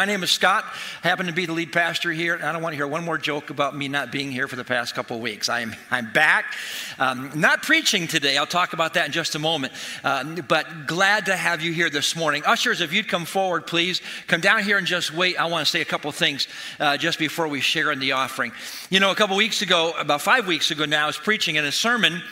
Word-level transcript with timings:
My 0.00 0.04
name 0.04 0.22
is 0.22 0.30
Scott. 0.30 0.64
I 1.02 1.08
happen 1.08 1.26
to 1.26 1.32
be 1.32 1.46
the 1.46 1.52
lead 1.52 1.72
pastor 1.72 2.12
here. 2.12 2.36
And 2.36 2.44
I 2.44 2.52
don't 2.52 2.62
want 2.62 2.72
to 2.72 2.76
hear 2.76 2.86
one 2.86 3.04
more 3.04 3.18
joke 3.18 3.50
about 3.50 3.74
me 3.74 3.88
not 3.88 4.12
being 4.12 4.30
here 4.30 4.46
for 4.46 4.54
the 4.54 4.62
past 4.62 4.94
couple 4.94 5.16
of 5.16 5.22
weeks. 5.22 5.48
I'm, 5.48 5.74
I'm 5.90 6.12
back. 6.12 6.54
Um, 7.00 7.32
not 7.34 7.64
preaching 7.64 8.06
today. 8.06 8.36
I'll 8.36 8.46
talk 8.46 8.74
about 8.74 8.94
that 8.94 9.06
in 9.06 9.10
just 9.10 9.34
a 9.34 9.40
moment. 9.40 9.72
Uh, 10.04 10.40
but 10.42 10.86
glad 10.86 11.26
to 11.26 11.36
have 11.36 11.62
you 11.62 11.72
here 11.72 11.90
this 11.90 12.14
morning. 12.14 12.44
Ushers, 12.46 12.80
if 12.80 12.92
you'd 12.92 13.08
come 13.08 13.24
forward, 13.24 13.66
please. 13.66 14.00
Come 14.28 14.40
down 14.40 14.62
here 14.62 14.78
and 14.78 14.86
just 14.86 15.12
wait. 15.12 15.36
I 15.36 15.46
want 15.46 15.66
to 15.66 15.68
say 15.68 15.80
a 15.80 15.84
couple 15.84 16.12
things 16.12 16.46
uh, 16.78 16.96
just 16.96 17.18
before 17.18 17.48
we 17.48 17.60
share 17.60 17.90
in 17.90 17.98
the 17.98 18.12
offering. 18.12 18.52
You 18.90 19.00
know, 19.00 19.10
a 19.10 19.16
couple 19.16 19.34
weeks 19.34 19.62
ago, 19.62 19.94
about 19.98 20.22
five 20.22 20.46
weeks 20.46 20.70
ago 20.70 20.84
now, 20.84 21.02
I 21.02 21.06
was 21.08 21.18
preaching 21.18 21.56
in 21.56 21.64
a 21.64 21.72
sermon 21.72 22.22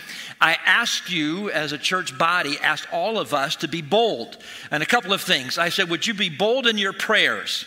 I 0.40 0.58
asked 0.64 1.10
you 1.10 1.50
as 1.50 1.72
a 1.72 1.78
church 1.78 2.16
body, 2.16 2.58
asked 2.60 2.86
all 2.92 3.18
of 3.18 3.32
us 3.32 3.56
to 3.56 3.68
be 3.68 3.82
bold. 3.82 4.36
And 4.70 4.82
a 4.82 4.86
couple 4.86 5.12
of 5.12 5.22
things. 5.22 5.58
I 5.58 5.70
said, 5.70 5.88
Would 5.90 6.06
you 6.06 6.14
be 6.14 6.28
bold 6.28 6.66
in 6.66 6.78
your 6.78 6.92
prayers? 6.92 7.64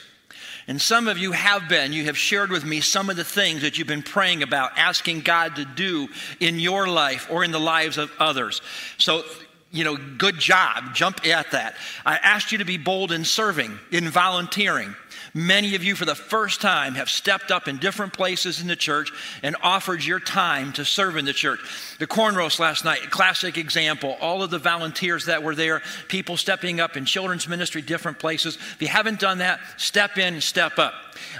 And 0.67 0.79
some 0.79 1.07
of 1.07 1.17
you 1.17 1.31
have 1.31 1.67
been. 1.67 1.93
You 1.93 2.05
have 2.05 2.17
shared 2.17 2.52
with 2.52 2.63
me 2.63 2.80
some 2.80 3.09
of 3.09 3.16
the 3.16 3.23
things 3.23 3.63
that 3.63 3.80
you've 3.80 3.88
been 3.88 4.03
praying 4.03 4.44
about, 4.44 4.77
asking 4.77 5.21
God 5.21 5.55
to 5.55 5.66
do 5.66 6.09
in 6.39 6.59
your 6.59 6.88
life 6.88 7.27
or 7.31 7.44
in 7.44 7.52
the 7.52 7.59
lives 7.59 7.97
of 7.97 8.11
others. 8.20 8.61
So, 8.99 9.23
you 9.72 9.83
know, 9.83 9.97
good 9.97 10.38
job. 10.38 10.94
Jump 10.94 11.25
at 11.25 11.49
that. 11.52 11.75
I 12.05 12.17
asked 12.17 12.52
you 12.52 12.59
to 12.59 12.66
be 12.66 12.77
bold 12.77 13.11
in 13.11 13.25
serving, 13.25 13.80
in 13.91 14.09
volunteering. 14.09 14.95
Many 15.33 15.75
of 15.75 15.83
you, 15.83 15.95
for 15.95 16.05
the 16.05 16.15
first 16.15 16.61
time, 16.61 16.95
have 16.95 17.09
stepped 17.09 17.51
up 17.51 17.67
in 17.67 17.77
different 17.77 18.13
places 18.13 18.61
in 18.61 18.67
the 18.67 18.75
church 18.75 19.11
and 19.43 19.55
offered 19.61 20.03
your 20.03 20.19
time 20.19 20.73
to 20.73 20.85
serve 20.85 21.17
in 21.17 21.25
the 21.25 21.33
church. 21.33 21.59
The 21.99 22.07
corn 22.07 22.35
roast 22.35 22.59
last 22.59 22.83
night, 22.83 23.11
classic 23.11 23.57
example. 23.57 24.17
All 24.21 24.41
of 24.41 24.49
the 24.49 24.59
volunteers 24.59 25.25
that 25.25 25.43
were 25.43 25.55
there, 25.55 25.81
people 26.07 26.38
stepping 26.38 26.79
up 26.79 26.97
in 26.97 27.05
children's 27.05 27.47
ministry, 27.47 27.81
different 27.81 28.19
places. 28.19 28.55
If 28.55 28.81
you 28.81 28.88
haven't 28.88 29.19
done 29.19 29.39
that, 29.39 29.59
step 29.77 30.17
in 30.17 30.41
step 30.41 30.79
up. 30.79 30.93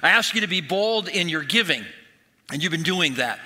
I 0.03 0.09
ask 0.09 0.35
you 0.35 0.41
to 0.41 0.48
be 0.48 0.62
bold 0.62 1.07
in 1.07 1.29
your 1.29 1.43
giving, 1.43 1.84
and 2.51 2.62
you've 2.62 2.71
been 2.71 2.84
doing 2.84 3.15
that. 3.15 3.40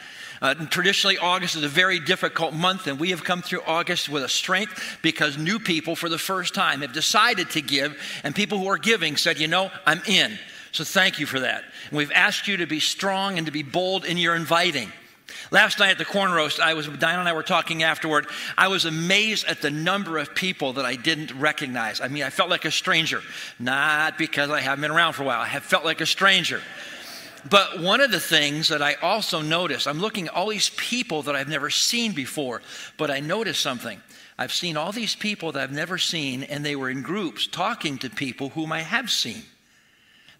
Uh, 0.43 0.53
traditionally, 0.53 1.17
August 1.17 1.55
is 1.55 1.63
a 1.63 1.69
very 1.69 1.99
difficult 1.99 2.53
month, 2.53 2.87
and 2.87 2.99
we 2.99 3.11
have 3.11 3.23
come 3.23 3.41
through 3.41 3.61
August 3.65 4.09
with 4.09 4.23
a 4.23 4.29
strength 4.29 4.99
because 5.01 5.37
new 5.37 5.57
people, 5.57 5.95
for 5.95 6.09
the 6.09 6.17
first 6.17 6.53
time, 6.53 6.81
have 6.81 6.91
decided 6.91 7.49
to 7.51 7.61
give, 7.61 7.97
and 8.25 8.35
people 8.35 8.57
who 8.57 8.67
are 8.67 8.77
giving 8.77 9.15
said, 9.15 9.39
You 9.39 9.47
know, 9.47 9.71
I'm 9.85 10.01
in. 10.05 10.37
So 10.73 10.83
thank 10.83 11.17
you 11.17 11.25
for 11.25 11.39
that. 11.39 11.63
And 11.89 11.97
we've 11.97 12.11
asked 12.11 12.49
you 12.49 12.57
to 12.57 12.65
be 12.65 12.81
strong 12.81 13.37
and 13.37 13.45
to 13.45 13.53
be 13.53 13.63
bold 13.63 14.03
in 14.03 14.17
your 14.17 14.35
inviting. 14.35 14.91
Last 15.49 15.79
night 15.79 15.91
at 15.91 15.97
the 15.97 16.05
corn 16.05 16.31
roast, 16.33 16.59
I 16.59 16.73
was 16.73 16.87
Diana 16.87 17.19
and 17.19 17.29
I 17.29 17.33
were 17.33 17.43
talking 17.43 17.83
afterward. 17.83 18.27
I 18.57 18.67
was 18.67 18.83
amazed 18.83 19.45
at 19.45 19.61
the 19.61 19.71
number 19.71 20.17
of 20.17 20.35
people 20.35 20.73
that 20.73 20.83
I 20.83 20.97
didn't 20.97 21.31
recognize. 21.39 22.01
I 22.01 22.09
mean, 22.09 22.23
I 22.23 22.29
felt 22.29 22.49
like 22.49 22.65
a 22.65 22.71
stranger, 22.71 23.21
not 23.59 24.17
because 24.17 24.49
I 24.49 24.59
haven't 24.59 24.81
been 24.81 24.91
around 24.91 25.13
for 25.13 25.23
a 25.23 25.25
while. 25.25 25.39
I 25.39 25.47
have 25.47 25.63
felt 25.63 25.85
like 25.85 26.01
a 26.01 26.05
stranger. 26.05 26.61
But 27.49 27.79
one 27.79 28.01
of 28.01 28.11
the 28.11 28.19
things 28.19 28.69
that 28.69 28.81
I 28.81 28.93
also 28.95 29.41
noticed, 29.41 29.87
I'm 29.87 29.99
looking 29.99 30.27
at 30.27 30.33
all 30.33 30.49
these 30.49 30.69
people 30.71 31.23
that 31.23 31.35
I've 31.35 31.49
never 31.49 31.69
seen 31.69 32.13
before, 32.13 32.61
but 32.97 33.11
I 33.11 33.19
noticed 33.19 33.61
something. 33.61 34.01
I've 34.37 34.53
seen 34.53 34.77
all 34.77 34.91
these 34.91 35.15
people 35.15 35.51
that 35.51 35.61
I've 35.61 35.71
never 35.71 35.97
seen, 35.97 36.43
and 36.43 36.65
they 36.65 36.75
were 36.75 36.89
in 36.89 37.01
groups 37.01 37.45
talking 37.47 37.97
to 37.99 38.09
people 38.09 38.49
whom 38.49 38.71
I 38.71 38.81
have 38.81 39.11
seen. 39.11 39.43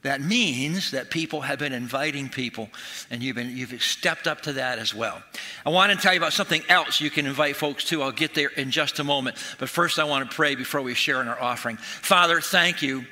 That 0.04 0.20
means 0.20 0.92
that 0.92 1.10
people 1.10 1.42
have 1.42 1.60
been 1.60 1.72
inviting 1.72 2.28
people, 2.28 2.70
and 3.10 3.24
you've, 3.24 3.38
been, 3.38 3.56
you've 3.56 3.82
stepped 3.82 4.28
up 4.28 4.42
to 4.42 4.54
that 4.54 4.78
as 4.78 4.94
well. 4.94 5.24
I 5.66 5.70
want 5.70 5.94
to 5.94 5.98
tell 5.98 6.14
you 6.14 6.20
about 6.20 6.34
something 6.34 6.62
else 6.68 7.00
you 7.00 7.10
can 7.10 7.26
invite 7.26 7.56
folks 7.56 7.86
to. 7.86 8.02
I'll 8.02 8.12
get 8.12 8.36
there 8.36 8.50
in 8.50 8.70
just 8.70 9.00
a 9.00 9.04
moment. 9.04 9.38
But 9.60 9.70
first, 9.70 10.00
I 10.00 10.04
want 10.04 10.30
to 10.30 10.36
pray 10.36 10.56
before 10.56 10.82
we 10.82 10.94
share 10.94 11.22
in 11.22 11.30
our 11.30 11.42
offering. 11.42 11.78
Father, 11.78 12.42
thank 12.42 12.82
you 12.82 13.06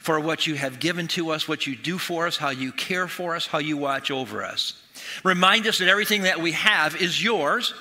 for 0.00 0.20
what 0.20 0.46
you 0.46 0.54
have 0.54 0.80
given 0.80 1.08
to 1.08 1.30
us, 1.30 1.48
what 1.48 1.66
you 1.66 1.76
do 1.76 1.98
for 1.98 2.26
us, 2.26 2.36
how 2.36 2.50
you 2.50 2.72
care 2.72 3.08
for 3.08 3.34
us, 3.36 3.46
how 3.46 3.58
you 3.58 3.76
watch 3.76 4.10
over 4.10 4.42
us. 4.44 4.74
Remind 5.24 5.66
us 5.66 5.78
that 5.78 5.88
everything 5.88 6.22
that 6.22 6.40
we 6.40 6.52
have 6.52 6.96
is 7.00 7.22
yours. 7.22 7.74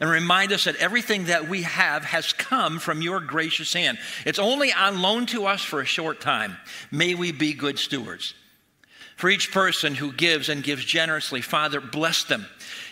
And 0.00 0.08
remind 0.08 0.52
us 0.52 0.64
that 0.64 0.76
everything 0.76 1.24
that 1.24 1.48
we 1.48 1.62
have 1.62 2.04
has 2.04 2.32
come 2.32 2.78
from 2.78 3.02
your 3.02 3.18
gracious 3.18 3.72
hand. 3.72 3.98
It's 4.24 4.38
only 4.38 4.72
on 4.72 5.02
loan 5.02 5.26
to 5.26 5.46
us 5.46 5.60
for 5.60 5.80
a 5.80 5.84
short 5.84 6.20
time. 6.20 6.56
May 6.92 7.16
we 7.16 7.32
be 7.32 7.52
good 7.52 7.80
stewards. 7.80 8.34
For 9.16 9.28
each 9.28 9.50
person 9.50 9.96
who 9.96 10.12
gives 10.12 10.48
and 10.48 10.62
gives 10.62 10.84
generously, 10.84 11.40
Father, 11.40 11.80
bless 11.80 12.22
them 12.22 12.46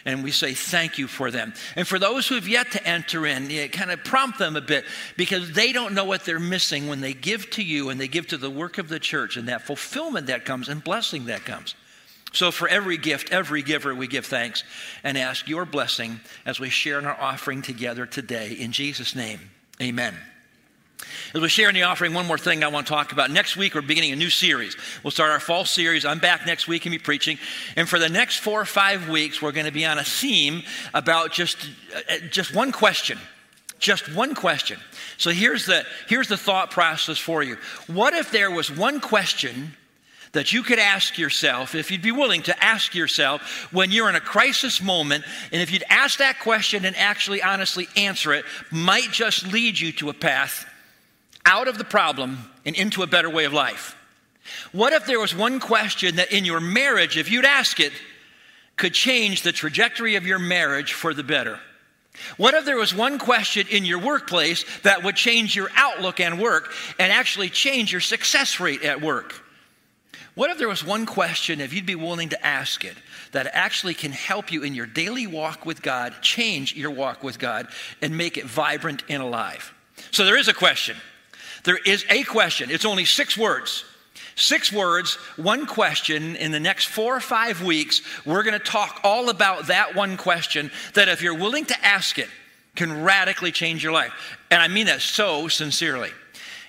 and 0.06 0.22
we 0.22 0.30
say 0.30 0.54
thank 0.54 0.96
you 0.96 1.08
for 1.08 1.30
them. 1.30 1.52
And 1.74 1.86
for 1.86 1.98
those 1.98 2.26
who 2.26 2.36
have 2.36 2.48
yet 2.48 2.70
to 2.72 2.86
enter 2.86 3.26
in, 3.26 3.50
you 3.50 3.68
kind 3.68 3.90
of 3.90 4.04
prompt 4.04 4.38
them 4.38 4.56
a 4.56 4.60
bit 4.60 4.84
because 5.16 5.52
they 5.52 5.72
don't 5.72 5.92
know 5.92 6.04
what 6.04 6.24
they're 6.24 6.38
missing 6.38 6.88
when 6.88 7.00
they 7.00 7.12
give 7.12 7.50
to 7.50 7.62
you 7.62 7.90
and 7.90 8.00
they 8.00 8.08
give 8.08 8.28
to 8.28 8.38
the 8.38 8.48
work 8.48 8.78
of 8.78 8.88
the 8.88 9.00
church 9.00 9.36
and 9.36 9.48
that 9.48 9.62
fulfillment 9.62 10.28
that 10.28 10.44
comes 10.44 10.68
and 10.68 10.82
blessing 10.82 11.26
that 11.26 11.44
comes. 11.44 11.74
So, 12.32 12.50
for 12.50 12.68
every 12.68 12.98
gift, 12.98 13.32
every 13.32 13.62
giver, 13.62 13.94
we 13.94 14.06
give 14.06 14.26
thanks 14.26 14.62
and 15.02 15.16
ask 15.16 15.48
your 15.48 15.64
blessing 15.64 16.20
as 16.44 16.60
we 16.60 16.70
share 16.70 16.98
in 16.98 17.06
our 17.06 17.18
offering 17.18 17.62
together 17.62 18.04
today. 18.04 18.52
In 18.52 18.72
Jesus' 18.72 19.14
name, 19.14 19.40
amen. 19.80 20.14
As 21.34 21.41
we 21.41 21.48
share 21.48 21.69
in 21.69 21.75
the 21.75 21.82
offering, 21.82 22.14
one 22.14 22.26
more 22.26 22.38
thing 22.38 22.62
I 22.62 22.69
want 22.69 22.87
to 22.87 22.92
talk 22.92 23.12
about. 23.12 23.31
Next 23.31 23.56
week, 23.56 23.75
we're 23.75 23.82
beginning 23.82 24.12
a 24.12 24.16
new 24.16 24.31
series. 24.31 24.76
We'll 25.03 25.10
start 25.10 25.31
our 25.31 25.41
fall 25.41 25.64
series. 25.64 26.04
I'm 26.04 26.20
back 26.20 26.47
next 26.47 26.69
week 26.69 26.87
and 26.87 26.92
be 26.92 26.98
preaching. 26.98 27.38
And 27.75 27.88
for 27.88 27.98
the 27.98 28.09
next 28.09 28.38
four 28.38 28.60
or 28.60 28.64
five 28.64 29.09
weeks, 29.09 29.42
we're 29.42 29.53
going 29.53 29.66
to 29.66 29.72
be 29.72 29.84
on 29.84 29.98
a 29.98 30.04
theme 30.04 30.62
about 30.94 31.32
just, 31.32 31.69
uh, 31.94 32.19
just 32.31 32.54
one 32.54 32.70
question. 32.70 33.19
Just 33.78 34.12
one 34.15 34.34
question. 34.34 34.78
So 35.19 35.31
here's 35.31 35.66
the, 35.66 35.84
here's 36.09 36.28
the 36.28 36.36
thought 36.36 36.70
process 36.70 37.19
for 37.19 37.42
you. 37.42 37.56
What 37.88 38.15
if 38.15 38.31
there 38.31 38.50
was 38.50 38.70
one 38.70 39.00
question 39.00 39.75
that 40.32 40.53
you 40.53 40.62
could 40.62 40.78
ask 40.78 41.19
yourself, 41.19 41.75
if 41.75 41.91
you'd 41.91 42.03
be 42.03 42.12
willing 42.12 42.42
to 42.42 42.65
ask 42.65 42.94
yourself 42.94 43.72
when 43.72 43.91
you're 43.91 44.09
in 44.09 44.16
a 44.16 44.20
crisis 44.20 44.81
moment, 44.81 45.25
and 45.53 45.60
if 45.60 45.70
you'd 45.70 45.84
ask 45.91 46.19
that 46.19 46.38
question 46.41 46.84
and 46.84 46.97
actually 46.97 47.42
honestly 47.42 47.88
answer 47.97 48.32
it, 48.32 48.44
might 48.70 49.10
just 49.10 49.50
lead 49.53 49.78
you 49.78 49.92
to 49.92 50.09
a 50.09 50.15
path 50.15 50.66
out 51.46 51.68
of 51.68 51.78
the 51.78 51.84
problem 51.84 52.38
and 52.66 52.76
into 52.76 53.02
a 53.02 53.06
better 53.06 53.30
way 53.30 53.44
of 53.44 53.54
life? 53.54 53.96
What 54.72 54.92
if 54.92 55.06
there 55.06 55.18
was 55.18 55.34
one 55.34 55.60
question 55.60 56.16
that 56.16 56.32
in 56.32 56.44
your 56.44 56.60
marriage, 56.60 57.16
if 57.16 57.30
you'd 57.30 57.44
ask 57.44 57.80
it, 57.80 57.92
could 58.76 58.92
change 58.92 59.42
the 59.42 59.52
trajectory 59.52 60.16
of 60.16 60.26
your 60.26 60.38
marriage 60.38 60.92
for 60.92 61.14
the 61.14 61.24
better? 61.24 61.58
What 62.36 62.54
if 62.54 62.64
there 62.64 62.76
was 62.76 62.94
one 62.94 63.18
question 63.18 63.66
in 63.70 63.84
your 63.84 63.98
workplace 63.98 64.64
that 64.82 65.02
would 65.02 65.16
change 65.16 65.54
your 65.54 65.68
outlook 65.74 66.20
and 66.20 66.40
work 66.40 66.72
and 66.98 67.12
actually 67.12 67.50
change 67.50 67.92
your 67.92 68.00
success 68.00 68.60
rate 68.60 68.82
at 68.82 69.00
work? 69.00 69.42
What 70.34 70.50
if 70.50 70.58
there 70.58 70.68
was 70.68 70.84
one 70.84 71.06
question, 71.06 71.60
if 71.60 71.72
you'd 71.72 71.86
be 71.86 71.94
willing 71.94 72.28
to 72.30 72.46
ask 72.46 72.84
it, 72.84 72.94
that 73.32 73.48
actually 73.52 73.94
can 73.94 74.12
help 74.12 74.52
you 74.52 74.62
in 74.62 74.74
your 74.74 74.86
daily 74.86 75.26
walk 75.26 75.64
with 75.64 75.82
God, 75.82 76.14
change 76.20 76.74
your 76.74 76.90
walk 76.90 77.22
with 77.22 77.38
God, 77.38 77.68
and 78.02 78.16
make 78.16 78.36
it 78.36 78.44
vibrant 78.44 79.02
and 79.08 79.22
alive? 79.22 79.72
So 80.10 80.24
there 80.24 80.36
is 80.36 80.48
a 80.48 80.54
question. 80.54 80.96
There 81.66 81.77
is 81.84 82.06
a 82.09 82.22
question. 82.22 82.71
It's 82.71 82.84
only 82.84 83.04
six 83.04 83.37
words. 83.37 83.84
Six 84.37 84.72
words, 84.72 85.15
one 85.37 85.66
question. 85.66 86.37
In 86.37 86.53
the 86.53 86.60
next 86.60 86.87
four 86.87 87.16
or 87.16 87.21
five 87.21 87.62
weeks, 87.62 88.03
we're 88.25 88.44
going 88.44 88.59
to 88.59 88.65
talk 88.65 89.00
all 89.03 89.31
about 89.31 89.66
that 89.66 89.94
one 89.94 90.16
question 90.16 90.71
that, 90.94 91.09
if 91.09 91.22
you're 91.22 91.34
willing 91.34 91.65
to 91.66 91.84
ask 91.84 92.19
it, 92.19 92.28
can 92.77 93.03
radically 93.03 93.50
change 93.50 93.82
your 93.82 93.93
life. 93.93 94.12
And 94.50 94.62
I 94.62 94.69
mean 94.69 94.87
that 94.87 95.00
so 95.00 95.49
sincerely. 95.49 96.10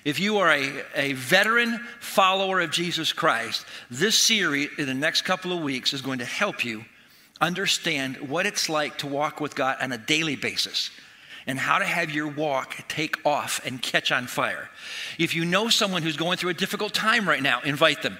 If 0.04 0.18
you 0.18 0.38
are 0.38 0.50
a, 0.50 0.82
a 0.94 1.12
veteran 1.12 1.78
follower 2.00 2.60
of 2.60 2.70
Jesus 2.70 3.12
Christ, 3.12 3.66
this 3.90 4.18
series 4.18 4.70
in 4.78 4.86
the 4.86 4.94
next 4.94 5.22
couple 5.22 5.52
of 5.52 5.62
weeks 5.62 5.92
is 5.92 6.02
going 6.02 6.18
to 6.18 6.24
help 6.24 6.64
you 6.64 6.84
understand 7.40 8.16
what 8.28 8.46
it's 8.46 8.68
like 8.68 8.98
to 8.98 9.06
walk 9.06 9.40
with 9.40 9.54
God 9.54 9.76
on 9.80 9.92
a 9.92 9.98
daily 9.98 10.34
basis 10.34 10.90
and 11.48 11.58
how 11.58 11.78
to 11.78 11.84
have 11.84 12.10
your 12.10 12.28
walk 12.28 12.76
take 12.88 13.26
off 13.26 13.60
and 13.64 13.80
catch 13.80 14.12
on 14.12 14.26
fire. 14.26 14.68
If 15.18 15.34
you 15.34 15.46
know 15.46 15.70
someone 15.70 16.02
who's 16.02 16.18
going 16.18 16.36
through 16.36 16.50
a 16.50 16.54
difficult 16.54 16.92
time 16.92 17.26
right 17.26 17.42
now, 17.42 17.60
invite 17.62 18.02
them. 18.02 18.18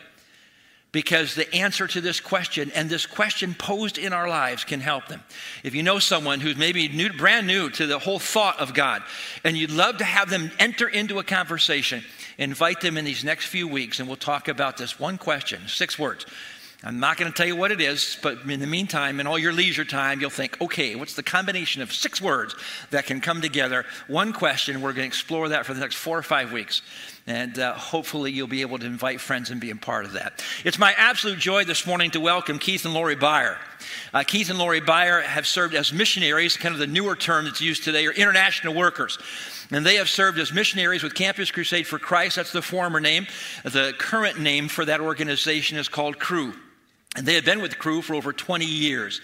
Because 0.91 1.35
the 1.35 1.55
answer 1.55 1.87
to 1.87 2.01
this 2.01 2.19
question 2.19 2.73
and 2.75 2.89
this 2.89 3.05
question 3.05 3.55
posed 3.55 3.99
in 3.99 4.15
our 4.15 4.27
lives 4.27 4.65
can 4.65 4.81
help 4.81 5.07
them. 5.09 5.23
If 5.63 5.75
you 5.75 5.83
know 5.83 5.99
someone 5.99 6.41
who's 6.41 6.57
maybe 6.57 6.89
new, 6.89 7.13
brand 7.13 7.47
new 7.47 7.69
to 7.69 7.87
the 7.87 7.99
whole 7.99 8.19
thought 8.19 8.59
of 8.59 8.73
God 8.73 9.03
and 9.45 9.55
you'd 9.55 9.71
love 9.71 9.99
to 9.99 10.05
have 10.05 10.31
them 10.31 10.51
enter 10.59 10.89
into 10.89 11.19
a 11.19 11.23
conversation, 11.23 12.03
invite 12.39 12.81
them 12.81 12.97
in 12.97 13.05
these 13.05 13.23
next 13.23 13.47
few 13.47 13.69
weeks 13.69 14.01
and 14.01 14.09
we'll 14.09 14.17
talk 14.17 14.49
about 14.49 14.79
this 14.79 14.99
one 14.99 15.19
question, 15.19 15.61
six 15.69 15.99
words. 15.99 16.25
I'm 16.85 17.01
not 17.01 17.17
going 17.17 17.29
to 17.31 17.37
tell 17.37 17.47
you 17.47 17.57
what 17.57 17.73
it 17.73 17.81
is, 17.81 18.17
but 18.23 18.39
in 18.49 18.61
the 18.61 18.67
meantime, 18.67 19.19
in 19.19 19.27
all 19.27 19.37
your 19.37 19.53
leisure 19.53 19.85
time, 19.85 20.21
you'll 20.21 20.31
think, 20.31 20.61
okay, 20.61 20.95
what's 20.95 21.15
the 21.15 21.25
combination 21.25 21.83
of 21.83 21.93
six 21.93 22.23
words 22.23 22.55
that 22.91 23.05
can 23.05 23.21
come 23.21 23.41
together? 23.41 23.85
One 24.07 24.33
question, 24.33 24.81
we're 24.81 24.93
going 24.93 25.03
to 25.03 25.09
explore 25.09 25.49
that 25.49 25.67
for 25.67 25.75
the 25.75 25.81
next 25.81 25.97
four 25.97 26.17
or 26.17 26.23
five 26.23 26.53
weeks. 26.53 26.83
And 27.27 27.59
uh, 27.59 27.75
hopefully, 27.75 28.31
you'll 28.31 28.47
be 28.47 28.61
able 28.61 28.79
to 28.79 28.87
invite 28.87 29.21
friends 29.21 29.51
and 29.51 29.61
be 29.61 29.71
a 29.71 29.77
part 29.77 30.05
of 30.05 30.13
that. 30.13 30.45
It's 30.65 30.79
my 30.79 30.95
absolute 30.97 31.41
joy 31.41 31.65
this 31.65 31.85
morning 31.85 32.13
to 32.13 32.21
welcome 32.21 32.61
Keith 32.61 32.85
and 32.85 32.95
Lori 32.95 33.17
Beyer. 33.17 33.59
Uh, 34.15 34.23
Keith 34.23 34.49
and 34.49 34.59
Lori 34.59 34.81
Beyer 34.81 35.21
have 35.21 35.49
served 35.49 35.75
as 35.75 35.93
missionaries, 35.93 36.57
kind 36.57 36.73
of 36.73 36.79
the 36.79 36.87
newer 36.87 37.17
term 37.17 37.47
that's 37.47 37.61
used 37.61 37.83
today, 37.83 38.07
or 38.07 38.13
international 38.13 38.73
workers. 38.73 39.19
And 39.73 39.85
they 39.85 39.97
have 39.97 40.09
served 40.09 40.39
as 40.39 40.53
missionaries 40.53 41.03
with 41.03 41.17
Campus 41.17 41.51
Crusade 41.51 41.89
for 41.89 41.99
Christ. 41.99 42.37
That's 42.37 42.53
the 42.53 42.63
former 42.63 43.01
name. 43.01 43.27
The 43.65 43.95
current 43.99 44.39
name 44.39 44.69
for 44.69 44.85
that 44.85 45.01
organization 45.01 45.77
is 45.77 45.89
called 45.89 46.21
Cru. 46.21 46.55
And 47.17 47.27
they 47.27 47.35
have 47.35 47.45
been 47.45 47.63
with 47.63 47.71
the 47.71 47.77
Cru 47.77 48.03
for 48.03 48.15
over 48.15 48.33
20 48.33 48.67
years. 48.67 49.21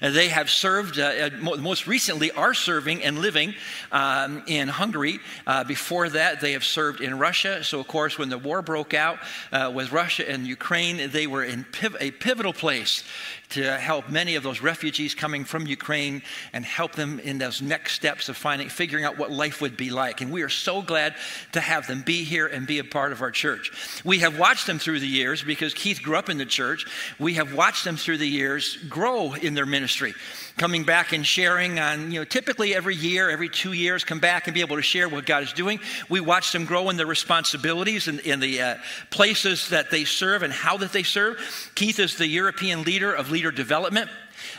They 0.00 0.28
have 0.28 0.50
served, 0.50 0.98
uh, 0.98 1.30
most 1.40 1.86
recently, 1.86 2.30
are 2.32 2.54
serving 2.54 3.02
and 3.02 3.18
living 3.18 3.54
um, 3.92 4.42
in 4.46 4.68
Hungary. 4.68 5.20
Uh, 5.46 5.64
before 5.64 6.08
that, 6.10 6.40
they 6.40 6.52
have 6.52 6.64
served 6.64 7.00
in 7.00 7.18
Russia. 7.18 7.62
So, 7.64 7.80
of 7.80 7.88
course, 7.88 8.18
when 8.18 8.28
the 8.28 8.38
war 8.38 8.62
broke 8.62 8.94
out 8.94 9.18
uh, 9.52 9.70
with 9.74 9.92
Russia 9.92 10.28
and 10.28 10.46
Ukraine, 10.46 11.10
they 11.10 11.26
were 11.26 11.44
in 11.44 11.64
piv- 11.64 11.96
a 12.00 12.10
pivotal 12.10 12.52
place 12.52 13.04
to 13.50 13.76
help 13.76 14.08
many 14.08 14.34
of 14.34 14.42
those 14.42 14.60
refugees 14.60 15.14
coming 15.14 15.44
from 15.44 15.66
Ukraine 15.66 16.22
and 16.52 16.64
help 16.64 16.92
them 16.92 17.20
in 17.20 17.38
those 17.38 17.62
next 17.62 17.94
steps 17.94 18.28
of 18.28 18.36
finding, 18.36 18.68
figuring 18.68 19.04
out 19.04 19.18
what 19.18 19.30
life 19.30 19.60
would 19.60 19.76
be 19.76 19.90
like. 19.90 20.20
And 20.20 20.32
we 20.32 20.42
are 20.42 20.48
so 20.48 20.82
glad 20.82 21.14
to 21.52 21.60
have 21.60 21.86
them 21.86 22.02
be 22.02 22.24
here 22.24 22.46
and 22.46 22.66
be 22.66 22.78
a 22.78 22.84
part 22.84 23.12
of 23.12 23.22
our 23.22 23.30
church. 23.30 24.00
We 24.04 24.18
have 24.20 24.38
watched 24.38 24.66
them 24.66 24.78
through 24.78 25.00
the 25.00 25.06
years 25.06 25.42
because 25.42 25.74
Keith 25.74 26.02
grew 26.02 26.16
up 26.16 26.28
in 26.28 26.38
the 26.38 26.46
church. 26.46 26.86
We 27.18 27.34
have 27.34 27.54
watched 27.54 27.84
them 27.84 27.96
through 27.96 28.18
the 28.18 28.28
years 28.28 28.76
grow 28.88 29.34
in 29.34 29.54
their 29.54 29.66
ministry 29.66 30.14
coming 30.56 30.84
back 30.84 31.12
and 31.12 31.26
sharing 31.26 31.78
on, 31.78 32.10
you 32.10 32.20
know, 32.20 32.24
typically 32.24 32.74
every 32.74 32.94
year, 32.94 33.28
every 33.28 33.48
two 33.48 33.72
years, 33.72 34.04
come 34.04 34.20
back 34.20 34.46
and 34.46 34.54
be 34.54 34.60
able 34.60 34.76
to 34.76 34.82
share 34.82 35.08
what 35.08 35.26
God 35.26 35.42
is 35.42 35.52
doing. 35.52 35.80
We 36.08 36.20
watch 36.20 36.52
them 36.52 36.64
grow 36.64 36.88
in 36.88 36.96
their 36.96 37.06
responsibilities 37.06 38.08
and 38.08 38.20
in, 38.20 38.40
the 38.40 38.60
uh, 38.60 38.76
places 39.10 39.70
that 39.70 39.90
they 39.90 40.04
serve 40.04 40.42
and 40.42 40.52
how 40.52 40.76
that 40.78 40.92
they 40.92 41.02
serve. 41.02 41.70
Keith 41.74 41.98
is 41.98 42.16
the 42.16 42.26
European 42.26 42.82
leader 42.82 43.12
of 43.12 43.30
leader 43.30 43.50
development. 43.50 44.10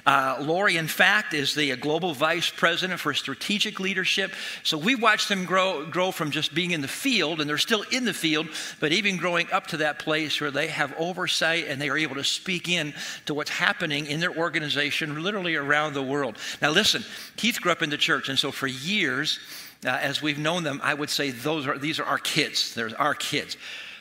Uh, 0.05 0.37
Lori, 0.41 0.77
in 0.77 0.87
fact, 0.87 1.33
is 1.33 1.53
the 1.53 1.75
global 1.75 2.13
vice 2.13 2.49
president 2.49 2.99
for 2.99 3.13
strategic 3.13 3.79
leadership. 3.79 4.33
So 4.63 4.77
we've 4.77 5.01
watched 5.01 5.29
them 5.29 5.45
grow, 5.45 5.85
grow 5.85 6.11
from 6.11 6.31
just 6.31 6.53
being 6.53 6.71
in 6.71 6.81
the 6.81 6.87
field, 6.87 7.41
and 7.41 7.49
they're 7.49 7.57
still 7.57 7.83
in 7.91 8.05
the 8.05 8.13
field, 8.13 8.47
but 8.79 8.91
even 8.91 9.17
growing 9.17 9.51
up 9.51 9.67
to 9.67 9.77
that 9.77 9.99
place 9.99 10.39
where 10.39 10.51
they 10.51 10.67
have 10.67 10.93
oversight 10.97 11.65
and 11.67 11.81
they 11.81 11.89
are 11.89 11.97
able 11.97 12.15
to 12.15 12.23
speak 12.23 12.69
in 12.69 12.93
to 13.25 13.33
what's 13.33 13.49
happening 13.49 14.05
in 14.05 14.19
their 14.19 14.35
organization, 14.35 15.21
literally 15.23 15.55
around 15.55 15.93
the 15.93 16.03
world. 16.03 16.37
Now, 16.61 16.71
listen, 16.71 17.03
Keith 17.35 17.61
grew 17.61 17.71
up 17.71 17.81
in 17.81 17.89
the 17.89 17.97
church, 17.97 18.29
and 18.29 18.37
so 18.37 18.51
for 18.51 18.67
years, 18.67 19.39
uh, 19.85 19.89
as 19.89 20.21
we've 20.21 20.39
known 20.39 20.63
them, 20.63 20.79
I 20.83 20.93
would 20.93 21.09
say 21.09 21.31
those 21.31 21.67
are, 21.67 21.77
these 21.77 21.99
are 21.99 22.05
our 22.05 22.17
kids. 22.17 22.73
They're 22.73 22.89
our 22.99 23.13
kids. 23.13 23.57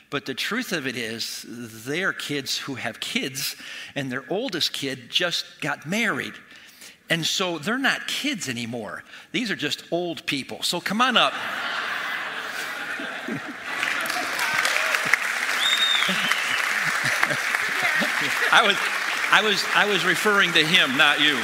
But 0.09 0.25
the 0.27 0.35
truth 0.35 0.73
of 0.73 0.87
it 0.87 0.97
is, 0.97 1.45
they 1.49 2.05
are 2.05 2.13
kids 2.13 2.59
who 2.59 2.77
have 2.77 3.01
kids, 3.01 3.57
and 3.95 4.11
their 4.11 4.25
oldest 4.31 4.73
kid 4.73 5.11
just 5.11 5.61
got 5.61 5.87
married. 5.87 6.35
And 7.11 7.25
so 7.25 7.59
they're 7.59 7.79
not 7.79 8.07
kids 8.07 8.49
anymore. 8.49 9.05
These 9.33 9.51
are 9.51 9.57
just 9.57 9.85
old 9.91 10.25
people. 10.27 10.63
So 10.63 10.81
come 10.81 11.01
on 11.01 11.17
up. 11.17 11.33
I 18.53 18.63
was, 18.65 18.77
I 19.33 19.43
was, 19.43 19.65
I 19.75 19.87
was 19.87 20.05
referring 20.05 20.53
to 20.53 20.65
him, 20.65 20.97
not 20.97 21.21
you. 21.21 21.37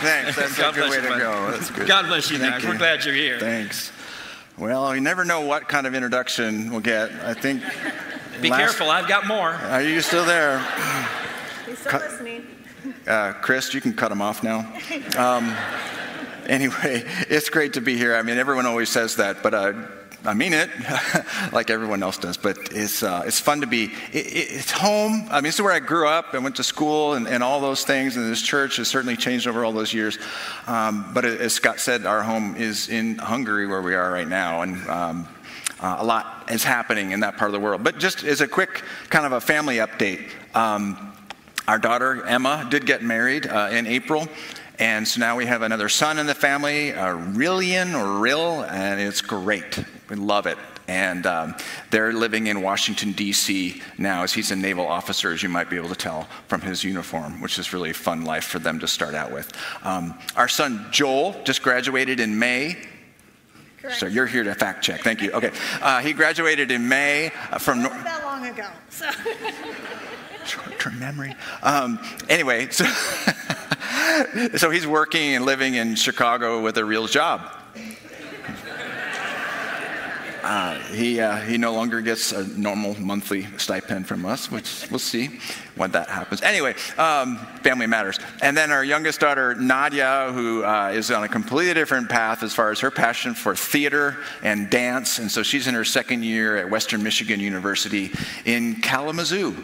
Thanks. 0.00 0.36
That's 0.36 0.58
a 0.58 0.72
good 0.72 0.90
way 0.90 1.00
to 1.00 1.18
go. 1.18 1.50
That's 1.50 1.70
good. 1.70 1.88
God 1.88 2.06
bless 2.06 2.30
you, 2.30 2.38
Max. 2.38 2.64
We're 2.64 2.78
glad 2.78 3.04
you're 3.04 3.14
here. 3.14 3.40
Thanks. 3.40 3.90
Well, 4.56 4.94
you 4.94 5.00
never 5.00 5.24
know 5.24 5.40
what 5.40 5.68
kind 5.68 5.86
of 5.86 5.94
introduction 5.94 6.70
we'll 6.70 6.80
get. 6.80 7.10
I 7.24 7.34
think. 7.34 7.62
Be 8.40 8.50
last... 8.50 8.60
careful, 8.60 8.90
I've 8.90 9.08
got 9.08 9.26
more. 9.26 9.50
Are 9.50 9.82
you 9.82 10.00
still 10.00 10.24
there? 10.24 10.58
He's 11.66 11.78
still 11.78 11.90
Cut... 11.90 12.02
listening. 12.02 12.46
Uh, 13.06 13.32
Chris, 13.32 13.74
you 13.74 13.80
can 13.80 13.94
cut 13.94 14.12
him 14.12 14.22
off 14.22 14.42
now. 14.42 14.60
Um, 15.16 15.54
anyway, 16.46 17.04
it's 17.28 17.48
great 17.48 17.72
to 17.74 17.80
be 17.80 17.96
here. 17.96 18.14
I 18.14 18.22
mean, 18.22 18.38
everyone 18.38 18.66
always 18.66 18.90
says 18.90 19.16
that, 19.16 19.42
but 19.42 19.54
uh, 19.54 19.72
I 20.26 20.32
mean 20.32 20.54
it, 20.54 20.70
like 21.52 21.68
everyone 21.68 22.02
else 22.02 22.16
does, 22.16 22.38
but 22.38 22.56
it's, 22.70 23.02
uh, 23.02 23.24
it's 23.26 23.38
fun 23.38 23.60
to 23.60 23.66
be. 23.66 23.92
It, 24.10 24.26
it, 24.26 24.46
it's 24.52 24.70
home. 24.70 25.26
I 25.30 25.36
mean, 25.36 25.44
this 25.44 25.56
is 25.56 25.60
where 25.60 25.72
I 25.72 25.80
grew 25.80 26.08
up 26.08 26.32
and 26.32 26.42
went 26.42 26.56
to 26.56 26.64
school 26.64 27.12
and, 27.12 27.28
and 27.28 27.42
all 27.42 27.60
those 27.60 27.84
things, 27.84 28.16
and 28.16 28.30
this 28.30 28.40
church 28.40 28.76
has 28.76 28.88
certainly 28.88 29.16
changed 29.16 29.46
over 29.46 29.64
all 29.66 29.72
those 29.72 29.92
years. 29.92 30.18
Um, 30.66 31.10
but 31.12 31.26
as 31.26 31.52
Scott 31.52 31.78
said, 31.78 32.06
our 32.06 32.22
home 32.22 32.56
is 32.56 32.88
in 32.88 33.18
Hungary, 33.18 33.66
where 33.66 33.82
we 33.82 33.94
are 33.94 34.10
right 34.10 34.26
now, 34.26 34.62
and 34.62 34.88
um, 34.88 35.28
uh, 35.80 35.96
a 35.98 36.04
lot 36.04 36.48
is 36.50 36.64
happening 36.64 37.10
in 37.10 37.20
that 37.20 37.36
part 37.36 37.50
of 37.50 37.52
the 37.52 37.60
world. 37.60 37.84
But 37.84 37.98
just 37.98 38.24
as 38.24 38.40
a 38.40 38.48
quick 38.48 38.82
kind 39.10 39.26
of 39.26 39.32
a 39.32 39.40
family 39.42 39.76
update, 39.76 40.30
um, 40.54 41.12
our 41.68 41.78
daughter 41.78 42.24
Emma 42.24 42.66
did 42.70 42.86
get 42.86 43.02
married 43.02 43.46
uh, 43.46 43.68
in 43.70 43.86
April. 43.86 44.26
And 44.78 45.06
so 45.06 45.20
now 45.20 45.36
we 45.36 45.46
have 45.46 45.62
another 45.62 45.88
son 45.88 46.18
in 46.18 46.26
the 46.26 46.34
family, 46.34 46.90
Rillian 46.90 47.94
or 47.94 48.18
Rill, 48.18 48.64
and 48.64 49.00
it's 49.00 49.20
great. 49.20 49.84
We 50.08 50.16
love 50.16 50.46
it. 50.46 50.58
And 50.86 51.26
um, 51.26 51.54
they're 51.90 52.12
living 52.12 52.46
in 52.48 52.60
Washington, 52.60 53.12
D.C. 53.12 53.80
now, 53.96 54.22
as 54.22 54.34
he's 54.34 54.50
a 54.50 54.56
naval 54.56 54.86
officer, 54.86 55.32
as 55.32 55.42
you 55.42 55.48
might 55.48 55.70
be 55.70 55.76
able 55.76 55.88
to 55.88 55.94
tell 55.94 56.28
from 56.48 56.60
his 56.60 56.84
uniform, 56.84 57.40
which 57.40 57.58
is 57.58 57.72
really 57.72 57.90
a 57.90 57.94
fun 57.94 58.24
life 58.24 58.44
for 58.44 58.58
them 58.58 58.78
to 58.80 58.86
start 58.86 59.14
out 59.14 59.32
with. 59.32 59.50
Um, 59.82 60.18
our 60.36 60.48
son 60.48 60.86
Joel 60.90 61.34
just 61.44 61.62
graduated 61.62 62.20
in 62.20 62.38
May. 62.38 62.76
Correct. 63.80 63.98
So 63.98 64.06
you're 64.06 64.26
here 64.26 64.44
to 64.44 64.54
fact 64.54 64.84
check. 64.84 65.00
Thank 65.00 65.22
you. 65.22 65.32
Okay. 65.32 65.52
Uh, 65.80 66.00
he 66.00 66.12
graduated 66.12 66.70
in 66.70 66.86
May 66.86 67.32
uh, 67.50 67.58
from. 67.58 67.82
Not 67.82 68.04
that 68.04 68.22
long 68.24 68.46
ago. 68.46 68.66
So. 68.90 69.10
Short-term 70.44 70.98
memory. 70.98 71.34
Um, 71.62 71.98
anyway, 72.28 72.68
so, 72.68 72.84
so 74.56 74.68
he's 74.68 74.86
working 74.86 75.34
and 75.34 75.46
living 75.46 75.74
in 75.74 75.94
Chicago 75.94 76.62
with 76.62 76.76
a 76.76 76.84
real 76.84 77.06
job. 77.06 77.63
Uh, 80.44 80.78
he, 80.88 81.20
uh, 81.20 81.38
he 81.38 81.56
no 81.56 81.72
longer 81.72 82.02
gets 82.02 82.30
a 82.32 82.46
normal 82.48 82.94
monthly 83.00 83.46
stipend 83.56 84.06
from 84.06 84.26
us, 84.26 84.50
which 84.50 84.86
we'll 84.90 84.98
see 84.98 85.40
when 85.74 85.90
that 85.92 86.06
happens. 86.10 86.42
Anyway, 86.42 86.74
um, 86.98 87.38
family 87.62 87.86
matters. 87.86 88.18
And 88.42 88.54
then 88.54 88.70
our 88.70 88.84
youngest 88.84 89.20
daughter, 89.20 89.54
Nadia, 89.54 90.30
who 90.34 90.62
uh, 90.62 90.92
is 90.94 91.10
on 91.10 91.24
a 91.24 91.28
completely 91.28 91.72
different 91.72 92.10
path 92.10 92.42
as 92.42 92.52
far 92.52 92.70
as 92.70 92.80
her 92.80 92.90
passion 92.90 93.32
for 93.32 93.56
theater 93.56 94.18
and 94.42 94.68
dance. 94.68 95.18
And 95.18 95.30
so 95.30 95.42
she's 95.42 95.66
in 95.66 95.74
her 95.74 95.84
second 95.84 96.24
year 96.24 96.58
at 96.58 96.68
Western 96.68 97.02
Michigan 97.02 97.40
University 97.40 98.10
in 98.44 98.82
Kalamazoo. 98.82 99.56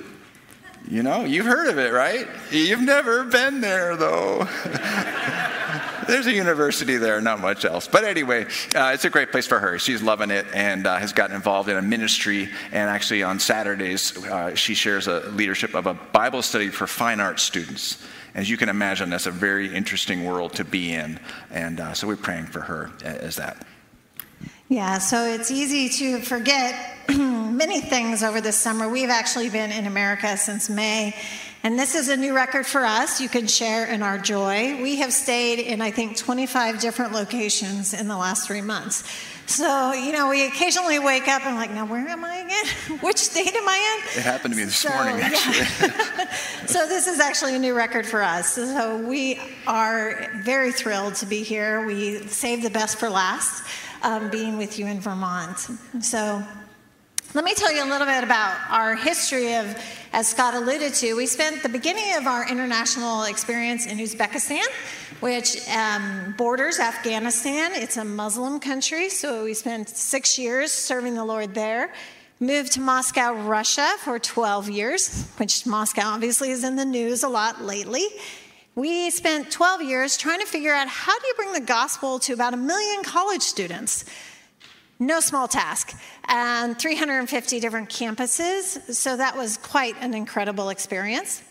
You 0.89 1.03
know, 1.03 1.27
you've 1.27 1.45
heard 1.45 1.69
of 1.69 1.79
it, 1.79 1.93
right? 1.93 2.27
You've 2.51 2.81
never 2.81 3.25
been 3.25 3.61
there, 3.61 3.97
though. 3.97 4.49
There's 6.11 6.27
a 6.27 6.33
university 6.33 6.97
there, 6.97 7.21
not 7.21 7.39
much 7.39 7.65
else. 7.65 7.87
But 7.87 8.03
anyway, 8.03 8.47
uh, 8.75 8.91
it's 8.93 9.05
a 9.05 9.11
great 9.11 9.31
place 9.31 9.47
for 9.47 9.61
her. 9.61 9.79
She's 9.79 10.03
loving 10.03 10.33
it 10.33 10.45
and 10.53 10.85
uh, 10.85 10.97
has 10.97 11.13
gotten 11.13 11.37
involved 11.37 11.69
in 11.69 11.77
a 11.77 11.83
ministry. 11.83 12.49
And 12.73 12.91
actually, 12.91 13.23
on 13.23 13.39
Saturdays, 13.39 14.19
uh, 14.27 14.57
she 14.57 14.75
shares 14.75 15.07
a 15.07 15.21
leadership 15.31 15.73
of 15.75 15.87
a 15.87 15.95
Bible 15.95 16.43
study 16.43 16.69
for 16.69 16.89
fine 16.89 17.21
arts 17.21 17.45
students. 17.45 18.05
As 18.35 18.51
you 18.51 18.57
can 18.57 18.69
imagine, 18.69 19.09
that's 19.09 19.27
a 19.27 19.31
very 19.31 19.73
interesting 19.73 20.25
world 20.25 20.53
to 20.55 20.65
be 20.65 20.95
in. 20.95 21.21
And 21.53 21.79
uh, 21.79 21.95
so 21.95 22.09
we're 22.09 22.17
praying 22.17 22.47
for 22.47 22.61
her 22.61 22.91
as 23.05 23.37
that. 23.37 23.65
Yeah, 24.69 24.99
so 24.99 25.25
it's 25.25 25.53
easy 25.53 25.89
to 25.91 26.21
forget 26.23 27.09
many 27.09 27.81
things 27.81 28.25
over 28.25 28.41
this 28.41 28.57
summer. 28.57 28.89
We've 28.89 29.11
actually 29.11 29.49
been 29.49 29.71
in 29.71 29.87
America 29.87 30.37
since 30.37 30.69
May, 30.69 31.15
and 31.63 31.79
this 31.79 31.95
is 31.95 32.09
a 32.09 32.17
new 32.17 32.35
record 32.35 32.67
for 32.67 32.85
us. 32.85 33.21
You 33.21 33.29
can 33.29 33.47
share 33.47 33.87
in 33.87 34.03
our 34.03 34.17
joy. 34.19 34.81
We 34.83 34.97
have 34.97 35.13
stayed 35.13 35.59
in, 35.59 35.83
I 35.83 35.91
think, 35.91 36.17
25 36.17 36.81
different 36.81 37.13
locations 37.13 37.93
in 37.93 38.09
the 38.09 38.17
last 38.17 38.47
three 38.47 38.63
months. 38.63 39.05
So, 39.45 39.93
you 39.93 40.13
know, 40.13 40.29
we 40.29 40.47
occasionally 40.47 41.01
wake 41.01 41.27
up 41.27 41.45
and 41.45 41.57
like, 41.57 41.73
now 41.73 41.85
where 41.85 42.07
am 42.07 42.25
I 42.25 42.37
again? 42.37 42.99
Which 43.01 43.19
state 43.19 43.55
am 43.55 43.69
I 43.69 43.99
in? 43.99 44.21
It 44.21 44.23
happened 44.23 44.55
to 44.55 44.59
me 44.59 44.65
this 44.65 44.77
so, 44.77 44.91
morning, 44.91 45.21
actually. 45.21 45.89
Yeah. 45.89 46.31
so, 46.67 46.87
this 46.87 47.09
is 47.09 47.19
actually 47.19 47.57
a 47.57 47.59
new 47.59 47.75
record 47.75 48.07
for 48.07 48.23
us. 48.23 48.55
So, 48.55 48.97
we 49.07 49.41
are 49.67 50.31
very 50.45 50.71
thrilled 50.71 51.17
to 51.17 51.27
be 51.27 51.43
here. 51.43 51.85
We 51.85 52.27
saved 52.29 52.63
the 52.63 52.71
best 52.71 52.99
for 52.99 53.11
last 53.11 53.65
um, 54.03 54.31
being 54.31 54.57
with 54.57 54.79
you 54.79 54.87
in 54.87 55.01
Vermont. 55.01 55.59
So, 56.01 56.43
let 57.33 57.45
me 57.45 57.55
tell 57.55 57.73
you 57.73 57.85
a 57.85 57.87
little 57.87 58.09
bit 58.09 58.25
about 58.25 58.59
our 58.71 58.97
history 58.97 59.55
of, 59.55 59.77
as 60.13 60.27
Scott 60.27 60.55
alluded 60.55 60.95
to, 60.95 61.15
we 61.15 61.27
spent 61.27 61.63
the 61.63 61.69
beginning 61.69 62.17
of 62.17 62.27
our 62.27 62.49
international 62.49 63.23
experience 63.23 63.87
in 63.87 63.99
Uzbekistan, 63.99 64.67
which 65.21 65.69
um, 65.69 66.35
borders 66.37 66.81
Afghanistan. 66.81 67.71
It's 67.75 67.97
a 67.97 68.05
Muslim 68.05 68.59
country, 68.59 69.09
so 69.09 69.45
we 69.45 69.55
spent 69.55 69.89
six 69.89 70.41
years 70.41 70.73
serving 70.73 71.15
the 71.15 71.25
Lord 71.25 71.55
there. 71.55 71.95
Moved 72.41 72.73
to 72.73 72.81
Moscow, 72.81 73.33
Russia 73.33 73.95
for 74.01 74.19
12 74.19 74.69
years, 74.69 75.25
which 75.37 75.67
Moscow 75.67 76.03
obviously 76.07 76.51
is 76.51 76.65
in 76.65 76.75
the 76.75 76.85
news 76.85 77.23
a 77.23 77.29
lot 77.29 77.63
lately. 77.63 78.07
We 78.75 79.11
spent 79.11 79.53
12 79.53 79.83
years 79.83 80.17
trying 80.17 80.41
to 80.41 80.47
figure 80.47 80.73
out 80.73 80.89
how 80.89 81.17
do 81.17 81.27
you 81.29 81.35
bring 81.35 81.53
the 81.53 81.61
gospel 81.61 82.19
to 82.21 82.33
about 82.33 82.55
a 82.55 82.57
million 82.57 83.05
college 83.05 83.43
students. 83.43 84.05
No 85.01 85.19
small 85.21 85.49
task. 85.49 85.99
And 86.29 86.79
350 86.79 87.59
different 87.59 87.89
campuses. 87.89 88.95
So 88.95 89.17
that 89.17 89.35
was 89.35 89.57
quite 89.57 89.97
an 90.01 90.13
incredible 90.13 90.69
experience. 90.69 91.43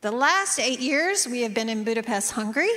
The 0.00 0.10
last 0.10 0.58
eight 0.58 0.80
years, 0.80 1.28
we 1.28 1.42
have 1.42 1.52
been 1.52 1.68
in 1.68 1.84
Budapest, 1.84 2.32
Hungary, 2.32 2.70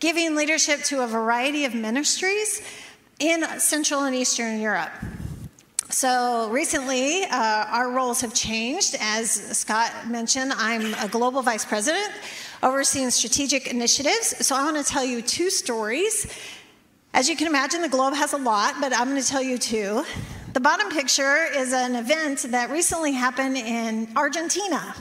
giving 0.00 0.34
leadership 0.34 0.82
to 0.84 1.04
a 1.04 1.06
variety 1.06 1.66
of 1.66 1.74
ministries 1.74 2.62
in 3.18 3.44
Central 3.58 4.04
and 4.04 4.14
Eastern 4.14 4.58
Europe. 4.60 4.90
So 5.90 6.48
recently, 6.50 7.24
uh, 7.24 7.28
our 7.30 7.90
roles 7.90 8.20
have 8.22 8.34
changed. 8.34 8.96
As 9.00 9.30
Scott 9.30 9.90
mentioned, 10.08 10.52
I'm 10.56 10.94
a 10.94 11.08
global 11.08 11.42
vice 11.42 11.64
president 11.64 12.10
overseeing 12.62 13.10
strategic 13.10 13.68
initiatives. 13.68 14.46
So 14.46 14.54
I 14.54 14.64
want 14.64 14.76
to 14.76 14.84
tell 14.84 15.04
you 15.04 15.22
two 15.22 15.50
stories. 15.50 16.26
As 17.14 17.28
you 17.28 17.36
can 17.36 17.46
imagine, 17.46 17.80
the 17.80 17.88
globe 17.88 18.14
has 18.14 18.34
a 18.34 18.36
lot, 18.36 18.74
but 18.80 18.92
I'm 18.92 19.08
going 19.08 19.20
to 19.20 19.26
tell 19.26 19.42
you 19.42 19.56
two. 19.56 20.04
The 20.52 20.60
bottom 20.60 20.90
picture 20.90 21.46
is 21.46 21.72
an 21.72 21.96
event 21.96 22.42
that 22.50 22.70
recently 22.70 23.12
happened 23.12 23.56
in 23.56 24.08
Argentina. 24.14 24.94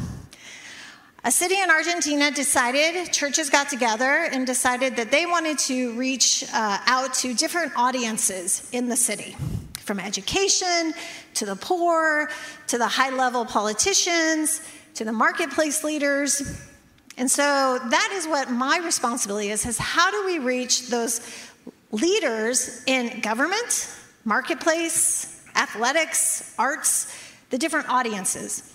A 1.25 1.31
city 1.31 1.59
in 1.61 1.69
Argentina 1.69 2.31
decided, 2.31 3.11
churches 3.11 3.49
got 3.49 3.67
together 3.69 4.29
and 4.31 4.47
decided 4.47 4.95
that 4.95 5.11
they 5.11 5.25
wanted 5.25 5.59
to 5.59 5.93
reach 5.97 6.45
uh, 6.53 6.77
out 6.85 7.13
to 7.15 7.33
different 7.33 7.73
audiences 7.75 8.69
in 8.71 8.87
the 8.87 8.95
city 8.95 9.35
from 9.79 9.99
education 9.99 10.93
to 11.33 11.45
the 11.45 11.57
poor 11.57 12.29
to 12.67 12.77
the 12.77 12.87
high 12.87 13.09
level 13.09 13.45
politicians 13.45 14.61
to 14.93 15.03
the 15.03 15.11
marketplace 15.11 15.83
leaders. 15.83 16.41
And 17.17 17.29
so 17.29 17.79
that 17.89 18.09
is 18.13 18.27
what 18.27 18.51
my 18.51 18.77
responsibility 18.77 19.49
is, 19.49 19.65
is 19.65 19.79
how 19.79 20.11
do 20.11 20.25
we 20.25 20.37
reach 20.37 20.89
those 20.89 21.19
leaders 21.91 22.83
in 22.85 23.21
government, 23.21 23.93
marketplace, 24.25 25.41
athletics, 25.55 26.53
arts, 26.57 27.13
the 27.49 27.57
different 27.57 27.89
audiences. 27.89 28.73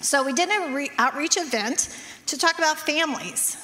So 0.00 0.22
we 0.22 0.32
did 0.32 0.48
an 0.48 0.74
re- 0.74 0.90
outreach 0.98 1.36
event 1.36 1.88
to 2.26 2.38
talk 2.38 2.58
about 2.58 2.78
families. 2.78 3.56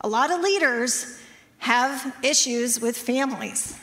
A 0.00 0.08
lot 0.08 0.30
of 0.30 0.40
leaders 0.40 1.18
have 1.58 2.14
issues 2.22 2.80
with 2.80 2.96
families. 2.96 3.76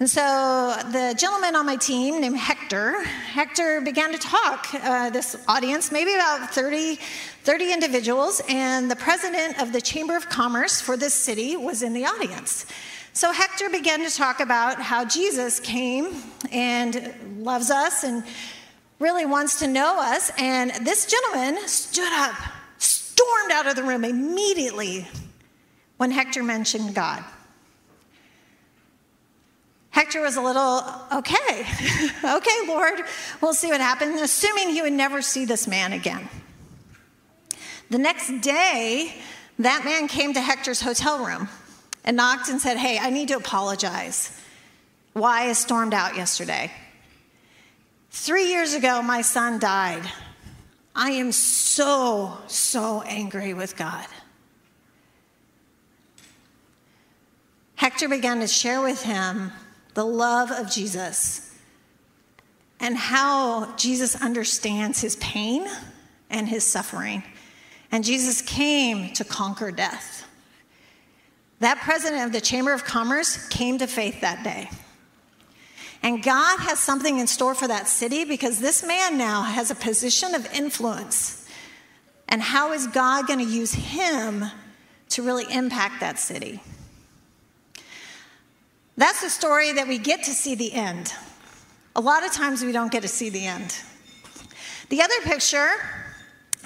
And 0.00 0.10
so 0.10 0.76
the 0.90 1.14
gentleman 1.16 1.54
on 1.54 1.66
my 1.66 1.76
team 1.76 2.20
named 2.20 2.36
Hector, 2.36 3.00
Hector 3.04 3.80
began 3.80 4.10
to 4.10 4.18
talk, 4.18 4.66
uh, 4.74 5.10
this 5.10 5.36
audience, 5.46 5.92
maybe 5.92 6.12
about 6.14 6.52
30, 6.52 6.98
30 7.44 7.72
individuals, 7.72 8.42
and 8.48 8.90
the 8.90 8.96
president 8.96 9.62
of 9.62 9.72
the 9.72 9.80
Chamber 9.80 10.16
of 10.16 10.28
Commerce 10.28 10.80
for 10.80 10.96
this 10.96 11.14
city 11.14 11.56
was 11.56 11.84
in 11.84 11.92
the 11.92 12.06
audience. 12.06 12.66
So 13.12 13.30
Hector 13.30 13.70
began 13.70 14.00
to 14.00 14.10
talk 14.10 14.40
about 14.40 14.82
how 14.82 15.04
Jesus 15.04 15.60
came 15.60 16.16
and 16.50 17.14
loves 17.38 17.70
us 17.70 18.02
and 18.02 18.24
really 18.98 19.24
wants 19.24 19.60
to 19.60 19.68
know 19.68 20.00
us. 20.00 20.32
And 20.38 20.72
this 20.84 21.06
gentleman 21.06 21.68
stood 21.68 22.12
up, 22.14 22.34
stormed 22.78 23.52
out 23.52 23.68
of 23.68 23.76
the 23.76 23.84
room 23.84 24.04
immediately 24.04 25.06
when 25.98 26.10
Hector 26.10 26.42
mentioned 26.42 26.96
God. 26.96 27.22
Hector 29.94 30.20
was 30.20 30.36
a 30.36 30.42
little, 30.42 30.82
okay, 31.12 31.64
okay, 32.24 32.66
Lord, 32.66 33.02
we'll 33.40 33.54
see 33.54 33.68
what 33.68 33.80
happens, 33.80 34.20
assuming 34.20 34.70
he 34.70 34.82
would 34.82 34.92
never 34.92 35.22
see 35.22 35.44
this 35.44 35.68
man 35.68 35.92
again. 35.92 36.28
The 37.90 37.98
next 37.98 38.40
day, 38.40 39.14
that 39.60 39.84
man 39.84 40.08
came 40.08 40.34
to 40.34 40.40
Hector's 40.40 40.80
hotel 40.80 41.24
room 41.24 41.48
and 42.04 42.16
knocked 42.16 42.48
and 42.48 42.60
said, 42.60 42.76
Hey, 42.76 42.98
I 42.98 43.10
need 43.10 43.28
to 43.28 43.36
apologize. 43.36 44.36
Why 45.12 45.48
I 45.48 45.52
stormed 45.52 45.94
out 45.94 46.16
yesterday. 46.16 46.72
Three 48.10 48.48
years 48.48 48.74
ago, 48.74 49.00
my 49.00 49.22
son 49.22 49.60
died. 49.60 50.10
I 50.96 51.12
am 51.12 51.30
so, 51.30 52.36
so 52.48 53.02
angry 53.02 53.54
with 53.54 53.76
God. 53.76 54.06
Hector 57.76 58.08
began 58.08 58.40
to 58.40 58.48
share 58.48 58.82
with 58.82 59.00
him 59.00 59.52
the 59.94 60.04
love 60.04 60.50
of 60.50 60.70
Jesus 60.70 61.52
and 62.80 62.96
how 62.96 63.74
Jesus 63.76 64.20
understands 64.20 65.00
his 65.00 65.16
pain 65.16 65.66
and 66.28 66.48
his 66.48 66.64
suffering. 66.64 67.22
And 67.90 68.04
Jesus 68.04 68.42
came 68.42 69.12
to 69.14 69.24
conquer 69.24 69.70
death. 69.70 70.26
That 71.60 71.78
president 71.78 72.26
of 72.26 72.32
the 72.32 72.40
Chamber 72.40 72.72
of 72.72 72.84
Commerce 72.84 73.48
came 73.48 73.78
to 73.78 73.86
faith 73.86 74.20
that 74.20 74.42
day. 74.42 74.68
And 76.02 76.22
God 76.22 76.58
has 76.60 76.78
something 76.78 77.18
in 77.18 77.26
store 77.26 77.54
for 77.54 77.66
that 77.68 77.88
city 77.88 78.24
because 78.24 78.58
this 78.58 78.84
man 78.84 79.16
now 79.16 79.42
has 79.42 79.70
a 79.70 79.74
position 79.74 80.34
of 80.34 80.46
influence. 80.52 81.48
And 82.28 82.42
how 82.42 82.72
is 82.72 82.86
God 82.88 83.26
going 83.26 83.38
to 83.38 83.44
use 83.44 83.72
him 83.72 84.44
to 85.10 85.22
really 85.22 85.46
impact 85.50 86.00
that 86.00 86.18
city? 86.18 86.60
That's 88.96 89.22
the 89.22 89.30
story 89.30 89.72
that 89.72 89.88
we 89.88 89.98
get 89.98 90.22
to 90.24 90.30
see 90.30 90.54
the 90.54 90.72
end. 90.72 91.12
A 91.96 92.00
lot 92.00 92.24
of 92.24 92.32
times 92.32 92.62
we 92.62 92.70
don't 92.70 92.92
get 92.92 93.02
to 93.02 93.08
see 93.08 93.28
the 93.28 93.44
end. 93.44 93.76
The 94.88 95.02
other 95.02 95.20
picture 95.22 95.68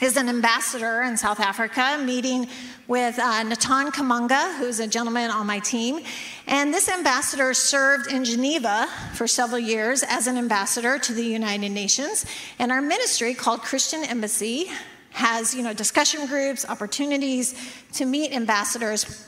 is 0.03 0.17
an 0.19 0.29
ambassador 0.29 1.03
in 1.03 1.17
South 1.17 1.41
Africa 1.41 2.01
meeting 2.05 2.47
with 2.87 3.19
uh, 3.19 3.43
Natan 3.45 3.91
Kamunga, 3.93 4.59
who's 4.59 4.79
a 4.79 4.87
gentleman 4.87 5.31
on 5.31 5.47
my 5.47 5.59
team. 5.59 6.01
And 6.47 6.73
this 6.73 6.91
ambassador 6.91 7.55
served 7.55 8.13
in 8.13 8.27
Geneva 8.27 8.89
for 9.15 9.27
several 9.27 9.59
years 9.59 10.03
as 10.03 10.27
an 10.27 10.37
ambassador 10.37 10.99
to 10.99 11.15
the 11.15 11.25
United 11.25 11.71
Nations. 11.71 12.27
And 12.59 12.71
our 12.71 12.83
ministry, 12.83 13.33
called 13.33 13.63
Christian 13.63 14.05
Embassy, 14.05 14.71
has 15.13 15.55
you 15.55 15.63
know 15.63 15.73
discussion 15.73 16.27
groups, 16.27 16.69
opportunities 16.69 17.55
to 17.95 18.05
meet 18.05 18.33
ambassadors 18.33 19.27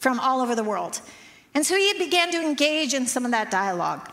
from 0.00 0.18
all 0.18 0.40
over 0.40 0.54
the 0.56 0.64
world. 0.64 1.00
And 1.54 1.64
so 1.64 1.76
he 1.76 1.94
began 1.98 2.32
to 2.32 2.40
engage 2.40 2.94
in 2.94 3.06
some 3.06 3.24
of 3.24 3.30
that 3.30 3.50
dialogue. 3.50 4.10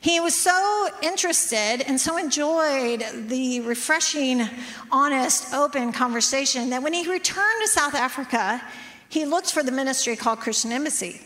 He 0.00 0.18
was 0.20 0.34
so 0.34 0.88
interested 1.02 1.82
and 1.86 2.00
so 2.00 2.16
enjoyed 2.16 3.04
the 3.28 3.60
refreshing, 3.60 4.42
honest, 4.90 5.52
open 5.52 5.92
conversation 5.92 6.70
that 6.70 6.82
when 6.82 6.94
he 6.94 7.10
returned 7.10 7.62
to 7.62 7.68
South 7.68 7.94
Africa, 7.94 8.62
he 9.08 9.26
looked 9.26 9.52
for 9.52 9.62
the 9.62 9.72
ministry 9.72 10.16
called 10.16 10.40
Christian 10.40 10.72
Embassy 10.72 11.20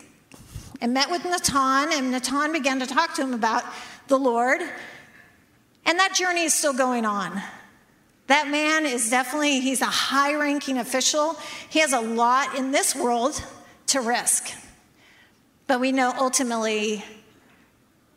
and 0.81 0.93
met 0.93 1.09
with 1.09 1.23
Natan, 1.23 1.93
and 1.93 2.11
Natan 2.11 2.51
began 2.51 2.79
to 2.79 2.85
talk 2.85 3.13
to 3.15 3.21
him 3.21 3.33
about 3.33 3.63
the 4.07 4.17
Lord. 4.17 4.61
And 5.85 5.99
that 5.99 6.13
journey 6.13 6.43
is 6.43 6.53
still 6.53 6.73
going 6.73 7.05
on. 7.05 7.41
That 8.27 8.49
man 8.49 8.85
is 8.85 9.09
definitely, 9.09 9.61
he's 9.61 9.81
a 9.81 9.85
high 9.85 10.35
ranking 10.35 10.79
official. 10.79 11.37
He 11.69 11.79
has 11.79 11.93
a 11.93 12.01
lot 12.01 12.57
in 12.57 12.71
this 12.71 12.95
world 12.95 13.41
to 13.87 14.01
risk. 14.01 14.51
But 15.67 15.79
we 15.79 15.91
know 15.91 16.13
ultimately 16.17 17.03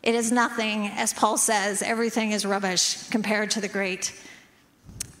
it 0.03 0.15
is 0.15 0.31
nothing, 0.31 0.87
as 0.87 1.13
Paul 1.13 1.37
says, 1.37 1.81
everything 1.81 2.31
is 2.31 2.45
rubbish 2.45 3.09
compared 3.09 3.51
to 3.51 3.61
the 3.61 3.67
great 3.67 4.13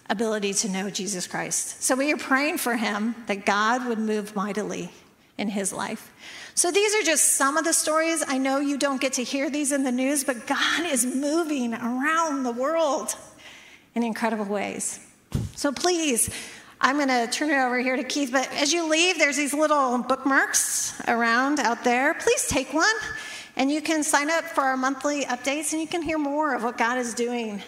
ability 0.09 0.53
to 0.53 0.69
know 0.69 0.89
Jesus 0.89 1.27
Christ. 1.27 1.83
So 1.83 1.95
we 1.95 2.11
are 2.13 2.17
praying 2.17 2.57
for 2.57 2.75
him 2.75 3.15
that 3.27 3.45
God 3.45 3.87
would 3.87 3.99
move 3.99 4.35
mightily 4.35 4.91
in 5.37 5.49
his 5.49 5.71
life. 5.71 6.11
So 6.55 6.71
these 6.71 6.93
are 6.95 7.03
just 7.03 7.35
some 7.35 7.57
of 7.57 7.63
the 7.63 7.73
stories. 7.73 8.23
I 8.27 8.37
know 8.37 8.59
you 8.59 8.77
don't 8.77 8.99
get 8.99 9.13
to 9.13 9.23
hear 9.23 9.49
these 9.49 9.71
in 9.71 9.83
the 9.83 9.91
news, 9.91 10.23
but 10.23 10.47
God 10.47 10.85
is 10.85 11.05
moving 11.05 11.73
around 11.73 12.43
the 12.43 12.51
world 12.51 13.15
in 13.95 14.03
incredible 14.03 14.45
ways. 14.45 14.99
So 15.55 15.71
please, 15.71 16.29
I'm 16.81 16.95
going 16.95 17.09
to 17.09 17.27
turn 17.31 17.49
it 17.49 17.57
over 17.57 17.79
here 17.79 17.95
to 17.95 18.03
Keith. 18.03 18.31
But 18.31 18.49
as 18.53 18.71
you 18.71 18.87
leave, 18.87 19.17
there's 19.17 19.35
these 19.35 19.53
little 19.53 19.97
bookmarks 19.97 20.99
around 21.07 21.59
out 21.59 21.83
there. 21.83 22.13
Please 22.13 22.47
take 22.47 22.73
one, 22.73 22.95
and 23.57 23.69
you 23.69 23.81
can 23.81 24.03
sign 24.03 24.29
up 24.29 24.45
for 24.45 24.61
our 24.61 24.77
monthly 24.77 25.25
updates, 25.25 25.73
and 25.73 25.81
you 25.81 25.87
can 25.87 26.01
hear 26.01 26.17
more 26.17 26.55
of 26.55 26.63
what 26.63 26.77
God 26.77 26.97
is 26.97 27.13
doing 27.13 27.61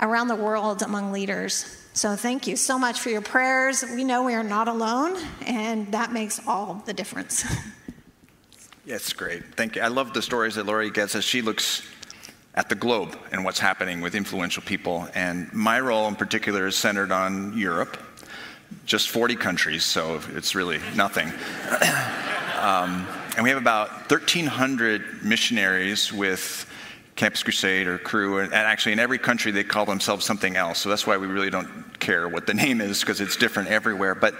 around 0.00 0.28
the 0.28 0.36
world 0.36 0.82
among 0.82 1.12
leaders. 1.12 1.78
So 1.92 2.16
thank 2.16 2.46
you 2.46 2.56
so 2.56 2.78
much 2.78 2.98
for 2.98 3.10
your 3.10 3.20
prayers. 3.20 3.84
We 3.84 4.02
know 4.02 4.24
we 4.24 4.34
are 4.34 4.42
not 4.42 4.66
alone, 4.66 5.16
and 5.46 5.92
that 5.92 6.12
makes 6.12 6.44
all 6.46 6.82
the 6.86 6.92
difference. 6.92 7.44
Yes, 8.84 9.12
great. 9.12 9.54
Thank 9.54 9.76
you. 9.76 9.82
I 9.82 9.86
love 9.86 10.12
the 10.12 10.22
stories 10.22 10.56
that 10.56 10.66
Lori 10.66 10.90
gets 10.90 11.14
as 11.14 11.22
she 11.22 11.40
looks 11.40 11.82
at 12.54 12.68
the 12.68 12.74
globe 12.74 13.16
and 13.30 13.44
what's 13.44 13.58
happening 13.58 14.00
with 14.00 14.14
influential 14.14 14.62
people. 14.62 15.08
And 15.14 15.52
my 15.52 15.80
role 15.80 16.08
in 16.08 16.16
particular 16.16 16.66
is 16.66 16.76
centered 16.76 17.10
on 17.10 17.56
Europe, 17.56 17.96
just 18.84 19.08
40 19.08 19.36
countries, 19.36 19.84
so 19.84 20.20
it's 20.34 20.54
really 20.54 20.80
nothing. 20.94 21.28
um, 22.60 23.06
and 23.34 23.42
we 23.42 23.48
have 23.48 23.58
about 23.58 23.88
1,300 24.10 25.24
missionaries 25.24 26.12
with 26.12 26.66
Campus 27.16 27.42
Crusade 27.42 27.86
or 27.86 27.98
Cru, 27.98 28.38
and 28.38 28.52
actually 28.52 28.92
in 28.92 28.98
every 28.98 29.18
country 29.18 29.52
they 29.52 29.64
call 29.64 29.84
themselves 29.86 30.24
something 30.24 30.56
else. 30.56 30.78
So 30.78 30.88
that's 30.88 31.06
why 31.06 31.16
we 31.16 31.26
really 31.26 31.50
don't 31.50 31.98
care 32.00 32.28
what 32.28 32.46
the 32.46 32.54
name 32.54 32.80
is 32.80 33.00
because 33.00 33.20
it's 33.20 33.36
different 33.36 33.68
everywhere. 33.68 34.14
But 34.14 34.34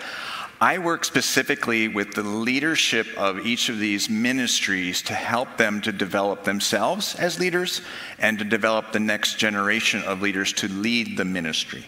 I 0.62 0.78
work 0.78 1.04
specifically 1.04 1.88
with 1.88 2.14
the 2.14 2.23
leadership 2.23 3.09
of 3.16 3.45
each 3.45 3.69
of 3.69 3.81
these 3.81 4.09
ministries 4.09 5.02
to 5.02 5.12
help 5.12 5.57
them 5.57 5.81
to 5.81 5.90
develop 5.90 6.45
themselves 6.45 7.16
as 7.16 7.40
leaders 7.40 7.81
and 8.21 8.38
to 8.38 8.45
develop 8.45 8.92
the 8.92 9.00
next 9.00 9.40
generation 9.40 10.04
of 10.04 10.23
leaders 10.23 10.52
to 10.52 10.69
lead 10.69 11.16
the 11.16 11.25
ministry 11.25 11.85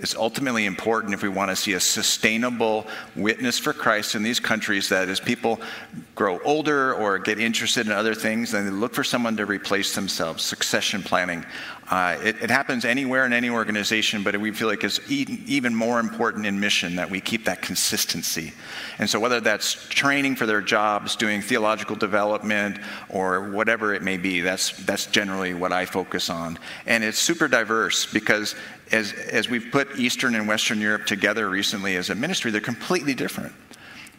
It's 0.00 0.16
ultimately 0.16 0.66
important 0.66 1.14
if 1.14 1.22
we 1.22 1.28
want 1.28 1.50
to 1.50 1.56
see 1.56 1.74
a 1.74 1.80
sustainable 1.80 2.86
witness 3.14 3.58
for 3.58 3.72
Christ 3.72 4.16
in 4.16 4.22
these 4.24 4.40
countries 4.40 4.88
that 4.88 5.08
as 5.08 5.20
people 5.20 5.60
grow 6.16 6.38
older 6.40 6.92
or 6.92 7.18
get 7.18 7.38
interested 7.38 7.86
in 7.86 7.92
other 7.92 8.14
things, 8.14 8.50
then 8.50 8.64
they 8.64 8.70
look 8.70 8.94
for 8.94 9.04
someone 9.04 9.36
to 9.36 9.46
replace 9.46 9.94
themselves. 9.94 10.42
Succession 10.42 11.02
planning. 11.02 11.46
Uh, 11.88 12.18
it, 12.20 12.42
it, 12.42 12.50
happens 12.50 12.84
anywhere 12.84 13.24
in 13.26 13.32
any 13.32 13.48
organization, 13.48 14.24
but 14.24 14.36
we 14.36 14.50
feel 14.50 14.66
like 14.66 14.82
it's 14.82 14.98
even 15.08 15.72
more 15.72 16.00
important 16.00 16.44
in 16.44 16.58
mission 16.58 16.96
that 16.96 17.08
we 17.08 17.20
keep 17.20 17.44
that 17.44 17.62
consistency. 17.62 18.52
And 18.98 19.08
so, 19.08 19.20
whether 19.20 19.40
that's 19.40 19.88
training 19.88 20.34
for 20.34 20.46
their 20.46 20.60
jobs, 20.60 21.14
doing 21.14 21.40
theological 21.40 21.94
development, 21.94 22.80
or 23.08 23.50
whatever 23.50 23.94
it 23.94 24.02
may 24.02 24.16
be, 24.16 24.40
that's, 24.40 24.76
that's 24.84 25.06
generally 25.06 25.54
what 25.54 25.72
I 25.72 25.86
focus 25.86 26.28
on. 26.28 26.58
And 26.86 27.04
it's 27.04 27.18
super 27.18 27.46
diverse 27.46 28.04
because 28.04 28.56
as, 28.90 29.12
as 29.12 29.48
we've 29.48 29.70
put 29.70 29.96
Eastern 29.96 30.34
and 30.34 30.48
Western 30.48 30.80
Europe 30.80 31.06
together 31.06 31.48
recently 31.48 31.94
as 31.94 32.10
a 32.10 32.16
ministry, 32.16 32.50
they're 32.50 32.60
completely 32.60 33.14
different. 33.14 33.52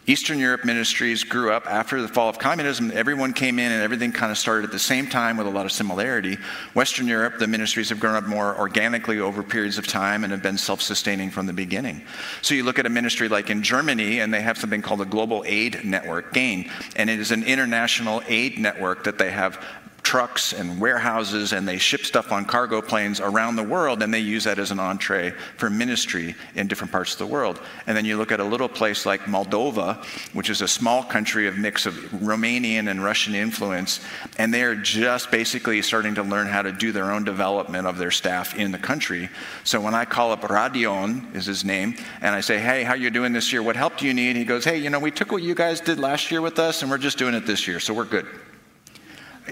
Eastern 0.09 0.39
Europe 0.39 0.63
ministries 0.63 1.25
grew 1.25 1.51
up 1.51 1.69
after 1.69 2.01
the 2.01 2.07
fall 2.07 2.29
of 2.29 2.39
communism. 2.39 2.91
Everyone 2.93 3.33
came 3.33 3.59
in 3.59 3.73
and 3.73 3.83
everything 3.83 4.13
kind 4.13 4.31
of 4.31 4.37
started 4.37 4.63
at 4.63 4.71
the 4.71 4.79
same 4.79 5.05
time 5.05 5.35
with 5.35 5.45
a 5.47 5.49
lot 5.49 5.65
of 5.65 5.71
similarity. 5.73 6.37
Western 6.73 7.07
Europe, 7.07 7.39
the 7.39 7.47
ministries 7.47 7.89
have 7.89 7.99
grown 7.99 8.15
up 8.15 8.23
more 8.23 8.57
organically 8.57 9.19
over 9.19 9.43
periods 9.43 9.77
of 9.77 9.85
time 9.85 10.23
and 10.23 10.31
have 10.31 10.41
been 10.41 10.57
self 10.57 10.81
sustaining 10.81 11.29
from 11.29 11.45
the 11.45 11.51
beginning. 11.51 12.01
So 12.41 12.55
you 12.55 12.63
look 12.63 12.79
at 12.79 12.85
a 12.85 12.89
ministry 12.89 13.27
like 13.27 13.49
in 13.49 13.61
Germany, 13.61 14.21
and 14.21 14.33
they 14.33 14.41
have 14.41 14.57
something 14.57 14.81
called 14.81 15.01
the 15.01 15.05
Global 15.05 15.43
Aid 15.45 15.83
Network, 15.83 16.31
GAIN, 16.31 16.71
and 16.95 17.09
it 17.09 17.19
is 17.19 17.31
an 17.31 17.43
international 17.43 18.23
aid 18.29 18.57
network 18.57 19.03
that 19.03 19.17
they 19.17 19.31
have 19.31 19.61
trucks 20.07 20.53
and 20.53 20.79
warehouses 20.79 21.51
and 21.51 21.67
they 21.67 21.77
ship 21.77 22.05
stuff 22.05 22.31
on 22.31 22.45
cargo 22.45 22.81
planes 22.81 23.19
around 23.19 23.57
the 23.57 23.63
world 23.63 24.01
and 24.01 24.13
they 24.13 24.21
use 24.21 24.45
that 24.45 24.57
as 24.57 24.71
an 24.71 24.79
entree 24.79 25.31
for 25.57 25.69
ministry 25.69 26.33
in 26.55 26.65
different 26.65 26.93
parts 26.93 27.11
of 27.11 27.19
the 27.19 27.25
world. 27.25 27.59
And 27.87 27.97
then 27.97 28.05
you 28.05 28.15
look 28.15 28.31
at 28.31 28.39
a 28.39 28.43
little 28.45 28.69
place 28.69 29.05
like 29.05 29.19
Moldova, 29.23 30.01
which 30.33 30.49
is 30.49 30.61
a 30.61 30.67
small 30.67 31.03
country 31.03 31.45
of 31.45 31.57
mix 31.57 31.85
of 31.85 31.93
Romanian 32.23 32.89
and 32.89 33.03
Russian 33.03 33.35
influence, 33.35 33.99
and 34.37 34.53
they 34.53 34.63
are 34.63 34.75
just 34.75 35.29
basically 35.29 35.81
starting 35.81 36.15
to 36.15 36.23
learn 36.23 36.47
how 36.47 36.61
to 36.61 36.71
do 36.71 36.93
their 36.93 37.11
own 37.11 37.25
development 37.25 37.85
of 37.85 37.97
their 37.97 38.11
staff 38.11 38.55
in 38.55 38.71
the 38.71 38.77
country. 38.77 39.27
So 39.65 39.81
when 39.81 39.93
I 39.93 40.05
call 40.05 40.31
up 40.31 40.43
Radion 40.43 41.35
is 41.35 41.45
his 41.45 41.65
name, 41.65 41.97
and 42.21 42.33
I 42.33 42.39
say, 42.39 42.59
"Hey, 42.59 42.83
how 42.83 42.93
you 42.93 43.09
doing 43.09 43.33
this 43.33 43.51
year? 43.51 43.61
What 43.61 43.75
help 43.75 43.97
do 43.97 44.07
you 44.07 44.13
need?" 44.13 44.37
He 44.37 44.45
goes, 44.45 44.63
"Hey, 44.63 44.77
you 44.77 44.89
know, 44.89 44.99
we 44.99 45.11
took 45.11 45.33
what 45.33 45.43
you 45.43 45.53
guys 45.53 45.81
did 45.81 45.99
last 45.99 46.31
year 46.31 46.39
with 46.39 46.59
us 46.59 46.81
and 46.81 46.89
we're 46.89 46.97
just 46.97 47.17
doing 47.17 47.33
it 47.33 47.45
this 47.45 47.67
year, 47.67 47.81
so 47.81 47.93
we're 47.93 48.05
good." 48.05 48.25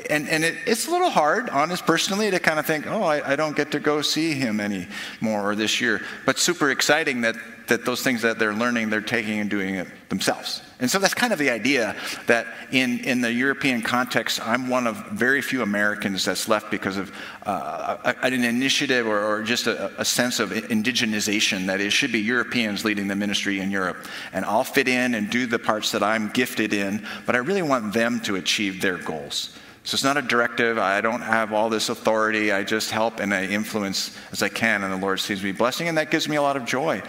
And, 0.09 0.27
and 0.29 0.43
it, 0.43 0.55
it's 0.65 0.87
a 0.87 0.91
little 0.91 1.09
hard, 1.09 1.49
honest, 1.49 1.85
personally, 1.85 2.31
to 2.31 2.39
kind 2.39 2.59
of 2.59 2.65
think, 2.65 2.87
oh, 2.87 3.03
I, 3.03 3.33
I, 3.33 3.35
don't 3.35 3.55
get 3.55 3.71
to 3.71 3.79
go 3.79 4.01
see 4.01 4.33
him 4.33 4.59
anymore 4.59 5.55
this 5.55 5.81
year. 5.81 6.01
But 6.25 6.39
super 6.39 6.71
exciting 6.71 7.21
that, 7.21 7.35
that 7.67 7.85
those 7.85 8.01
things 8.01 8.21
that 8.21 8.39
they're 8.39 8.53
learning, 8.53 8.89
they're 8.89 9.01
taking 9.01 9.39
and 9.39 9.49
doing 9.49 9.75
it 9.75 9.87
themselves. 10.09 10.61
And 10.79 10.91
so 10.91 10.99
that's 10.99 11.13
kind 11.13 11.31
of 11.31 11.39
the 11.39 11.49
idea 11.49 11.95
that 12.27 12.47
in, 12.71 12.99
in 12.99 13.21
the 13.21 13.31
European 13.31 13.81
context, 13.81 14.45
I'm 14.45 14.67
one 14.67 14.87
of 14.87 14.97
very 15.11 15.41
few 15.41 15.61
Americans 15.61 16.25
that's 16.25 16.49
left 16.49 16.69
because 16.69 16.97
of 16.97 17.15
uh, 17.45 18.13
an 18.21 18.33
initiative 18.33 19.07
or, 19.07 19.19
or 19.19 19.41
just 19.41 19.67
a, 19.67 19.99
a, 19.99 20.05
sense 20.05 20.39
of 20.39 20.49
indigenization 20.49 21.67
that 21.67 21.79
it 21.79 21.91
should 21.91 22.11
be 22.11 22.19
Europeans 22.19 22.83
leading 22.83 23.07
the 23.07 23.15
ministry 23.15 23.61
in 23.61 23.71
Europe. 23.71 24.05
And 24.33 24.43
I'll 24.43 24.65
fit 24.65 24.87
in 24.87 25.15
and 25.15 25.29
do 25.29 25.45
the 25.45 25.59
parts 25.59 25.91
that 25.91 26.03
I'm 26.03 26.29
gifted 26.29 26.73
in, 26.73 27.07
but 27.25 27.35
I 27.35 27.39
really 27.39 27.61
want 27.61 27.93
them 27.93 28.19
to 28.21 28.35
achieve 28.35 28.81
their 28.81 28.97
goals. 28.97 29.57
So 29.85 29.93
it's 29.93 30.03
not 30.03 30.17
a 30.17 30.21
directive. 30.23 30.79
I 30.79 30.99
don't 31.01 31.21
have 31.21 31.53
all 31.53 31.69
this 31.69 31.89
authority. 31.89 32.51
I 32.51 32.63
just 32.63 32.89
help 32.89 33.19
and 33.19 33.31
I 33.31 33.45
influence 33.45 34.17
as 34.31 34.41
I 34.41 34.49
can, 34.49 34.83
and 34.83 34.91
the 34.91 34.97
Lord 34.97 35.19
sees 35.19 35.43
me 35.43 35.51
blessing, 35.51 35.87
and 35.87 35.97
that 35.99 36.09
gives 36.09 36.27
me 36.27 36.37
a 36.37 36.41
lot 36.41 36.57
of 36.57 36.65
joy. 36.65 37.03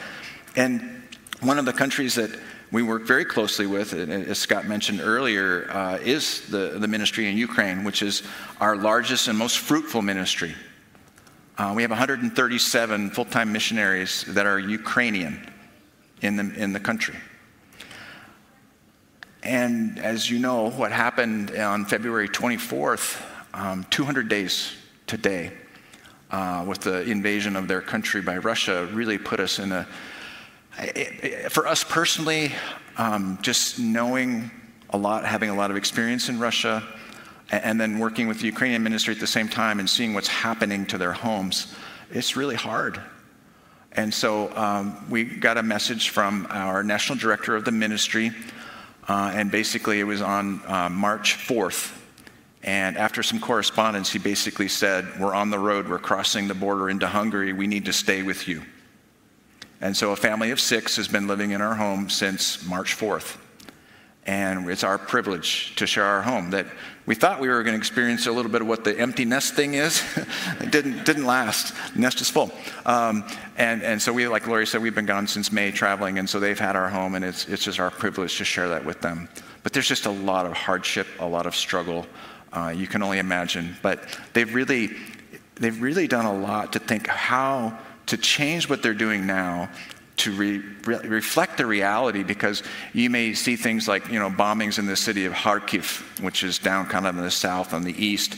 And 0.56 1.02
one 1.40 1.58
of 1.58 1.64
the 1.64 1.72
countries 1.72 2.16
that 2.16 2.30
we 2.70 2.82
work 2.82 3.06
very 3.06 3.24
closely 3.24 3.66
with, 3.66 3.94
as 3.94 4.38
Scott 4.38 4.66
mentioned 4.66 5.00
earlier, 5.00 5.70
uh, 5.70 5.98
is 6.02 6.46
the, 6.48 6.76
the 6.78 6.86
ministry 6.86 7.30
in 7.30 7.38
Ukraine, 7.38 7.82
which 7.82 8.02
is 8.02 8.22
our 8.60 8.76
largest 8.76 9.28
and 9.28 9.38
most 9.38 9.58
fruitful 9.58 10.02
ministry. 10.02 10.54
Uh, 11.56 11.72
we 11.74 11.80
have 11.80 11.90
137 11.90 13.10
full 13.10 13.24
time 13.24 13.52
missionaries 13.52 14.24
that 14.28 14.44
are 14.44 14.58
Ukrainian 14.58 15.50
in 16.20 16.36
the, 16.36 16.62
in 16.62 16.74
the 16.74 16.80
country. 16.80 17.16
And 19.46 20.00
as 20.00 20.28
you 20.28 20.40
know, 20.40 20.70
what 20.70 20.90
happened 20.90 21.52
on 21.56 21.84
February 21.84 22.28
24th, 22.28 23.22
um, 23.54 23.86
200 23.90 24.28
days 24.28 24.72
today, 25.06 25.52
uh, 26.32 26.64
with 26.66 26.80
the 26.80 27.02
invasion 27.02 27.54
of 27.54 27.68
their 27.68 27.80
country 27.80 28.20
by 28.20 28.38
Russia, 28.38 28.88
really 28.92 29.18
put 29.18 29.38
us 29.38 29.60
in 29.60 29.70
a. 29.70 29.86
For 31.48 31.68
us 31.68 31.84
personally, 31.84 32.50
um, 32.98 33.38
just 33.40 33.78
knowing 33.78 34.50
a 34.90 34.98
lot, 34.98 35.24
having 35.24 35.50
a 35.50 35.54
lot 35.54 35.70
of 35.70 35.76
experience 35.76 36.28
in 36.28 36.40
Russia, 36.40 36.82
and 37.48 37.80
then 37.80 38.00
working 38.00 38.26
with 38.26 38.40
the 38.40 38.46
Ukrainian 38.46 38.82
ministry 38.82 39.14
at 39.14 39.20
the 39.20 39.28
same 39.28 39.48
time 39.48 39.78
and 39.78 39.88
seeing 39.88 40.12
what's 40.12 40.26
happening 40.26 40.86
to 40.86 40.98
their 40.98 41.12
homes, 41.12 41.72
it's 42.10 42.34
really 42.34 42.56
hard. 42.56 43.00
And 43.92 44.12
so 44.12 44.52
um, 44.56 45.08
we 45.08 45.22
got 45.22 45.56
a 45.56 45.62
message 45.62 46.08
from 46.08 46.48
our 46.50 46.82
national 46.82 47.16
director 47.16 47.54
of 47.54 47.64
the 47.64 47.70
ministry 47.70 48.32
uh, 49.08 49.32
and 49.34 49.50
basically, 49.50 50.00
it 50.00 50.04
was 50.04 50.22
on 50.22 50.60
uh, 50.66 50.88
March 50.88 51.36
4th. 51.36 51.96
And 52.62 52.96
after 52.96 53.22
some 53.22 53.38
correspondence, 53.38 54.10
he 54.10 54.18
basically 54.18 54.68
said, 54.68 55.06
We're 55.20 55.34
on 55.34 55.50
the 55.50 55.58
road, 55.58 55.88
we're 55.88 55.98
crossing 55.98 56.48
the 56.48 56.54
border 56.54 56.90
into 56.90 57.06
Hungary, 57.06 57.52
we 57.52 57.68
need 57.68 57.84
to 57.84 57.92
stay 57.92 58.22
with 58.22 58.48
you. 58.48 58.62
And 59.80 59.96
so 59.96 60.12
a 60.12 60.16
family 60.16 60.50
of 60.50 60.60
six 60.60 60.96
has 60.96 61.06
been 61.06 61.26
living 61.26 61.52
in 61.52 61.60
our 61.60 61.74
home 61.74 62.08
since 62.08 62.66
March 62.66 62.96
4th. 62.96 63.36
And 64.26 64.68
it's 64.68 64.82
our 64.82 64.98
privilege 64.98 65.74
to 65.76 65.86
share 65.86 66.04
our 66.04 66.20
home 66.20 66.50
that 66.50 66.66
we 67.06 67.14
thought 67.14 67.40
we 67.40 67.48
were 67.48 67.62
going 67.62 67.74
to 67.74 67.78
experience 67.78 68.26
a 68.26 68.32
little 68.32 68.50
bit 68.50 68.60
of 68.60 68.66
what 68.66 68.82
the 68.82 68.98
empty 68.98 69.24
nest 69.24 69.54
thing 69.54 69.74
is. 69.74 70.02
it 70.60 70.72
didn't, 70.72 71.04
didn't 71.04 71.24
last. 71.24 71.72
The 71.94 72.00
nest 72.00 72.20
is 72.20 72.28
full. 72.28 72.50
Um, 72.84 73.24
and, 73.56 73.84
and 73.84 74.02
so 74.02 74.12
we, 74.12 74.26
like 74.26 74.48
Lori 74.48 74.66
said, 74.66 74.82
we've 74.82 74.94
been 74.94 75.06
gone 75.06 75.28
since 75.28 75.52
May 75.52 75.70
traveling, 75.70 76.18
and 76.18 76.28
so 76.28 76.40
they've 76.40 76.58
had 76.58 76.74
our 76.74 76.88
home, 76.88 77.14
and 77.14 77.24
it's, 77.24 77.48
it's 77.48 77.62
just 77.62 77.78
our 77.78 77.92
privilege 77.92 78.36
to 78.38 78.44
share 78.44 78.68
that 78.70 78.84
with 78.84 79.00
them. 79.00 79.28
But 79.62 79.72
there's 79.72 79.86
just 79.86 80.06
a 80.06 80.10
lot 80.10 80.46
of 80.46 80.52
hardship, 80.54 81.06
a 81.20 81.26
lot 81.26 81.46
of 81.46 81.54
struggle. 81.54 82.06
Uh, 82.52 82.72
you 82.74 82.88
can 82.88 83.04
only 83.04 83.20
imagine. 83.20 83.76
But 83.82 84.18
they've 84.32 84.52
really, 84.52 84.90
they've 85.54 85.80
really 85.80 86.08
done 86.08 86.26
a 86.26 86.34
lot 86.34 86.72
to 86.72 86.80
think 86.80 87.06
how 87.06 87.78
to 88.06 88.16
change 88.16 88.68
what 88.68 88.82
they're 88.82 88.94
doing 88.94 89.26
now 89.26 89.68
to 90.16 90.32
re, 90.32 90.62
re, 90.84 90.98
reflect 91.04 91.58
the 91.58 91.66
reality 91.66 92.22
because 92.22 92.62
you 92.92 93.10
may 93.10 93.34
see 93.34 93.56
things 93.56 93.86
like 93.86 94.08
you 94.08 94.18
know 94.18 94.30
bombings 94.30 94.78
in 94.78 94.86
the 94.86 94.96
city 94.96 95.26
of 95.26 95.32
Kharkiv, 95.32 96.22
which 96.22 96.42
is 96.42 96.58
down 96.58 96.86
kind 96.86 97.06
of 97.06 97.16
in 97.16 97.22
the 97.22 97.30
south 97.30 97.74
on 97.74 97.82
the 97.82 98.04
east, 98.04 98.36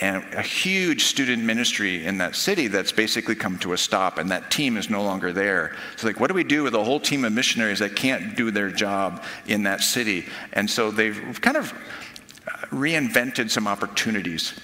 and 0.00 0.24
a 0.34 0.42
huge 0.42 1.04
student 1.04 1.42
ministry 1.42 2.06
in 2.06 2.18
that 2.18 2.36
city 2.36 2.68
that's 2.68 2.92
basically 2.92 3.34
come 3.34 3.58
to 3.58 3.72
a 3.72 3.78
stop, 3.78 4.18
and 4.18 4.30
that 4.30 4.50
team 4.50 4.76
is 4.76 4.88
no 4.88 5.02
longer 5.02 5.32
there. 5.32 5.74
So 5.96 6.06
like, 6.06 6.20
what 6.20 6.28
do 6.28 6.34
we 6.34 6.44
do 6.44 6.62
with 6.62 6.74
a 6.74 6.82
whole 6.82 7.00
team 7.00 7.24
of 7.24 7.32
missionaries 7.32 7.80
that 7.80 7.96
can't 7.96 8.36
do 8.36 8.50
their 8.50 8.70
job 8.70 9.24
in 9.46 9.64
that 9.64 9.82
city? 9.82 10.26
And 10.52 10.70
so 10.70 10.90
they've 10.90 11.40
kind 11.40 11.56
of 11.56 11.72
uh, 11.72 12.50
reinvented 12.70 13.50
some 13.50 13.66
opportunities. 13.66 14.58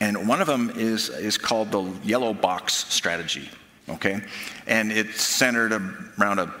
And 0.00 0.28
one 0.28 0.40
of 0.40 0.46
them 0.46 0.72
is, 0.76 1.08
is 1.08 1.38
called 1.38 1.72
the 1.72 1.82
yellow 2.04 2.32
box 2.32 2.74
strategy 2.92 3.50
okay? 3.88 4.20
And 4.66 4.92
it's 4.92 5.22
centered 5.22 5.72
around 6.18 6.38
a 6.38 6.52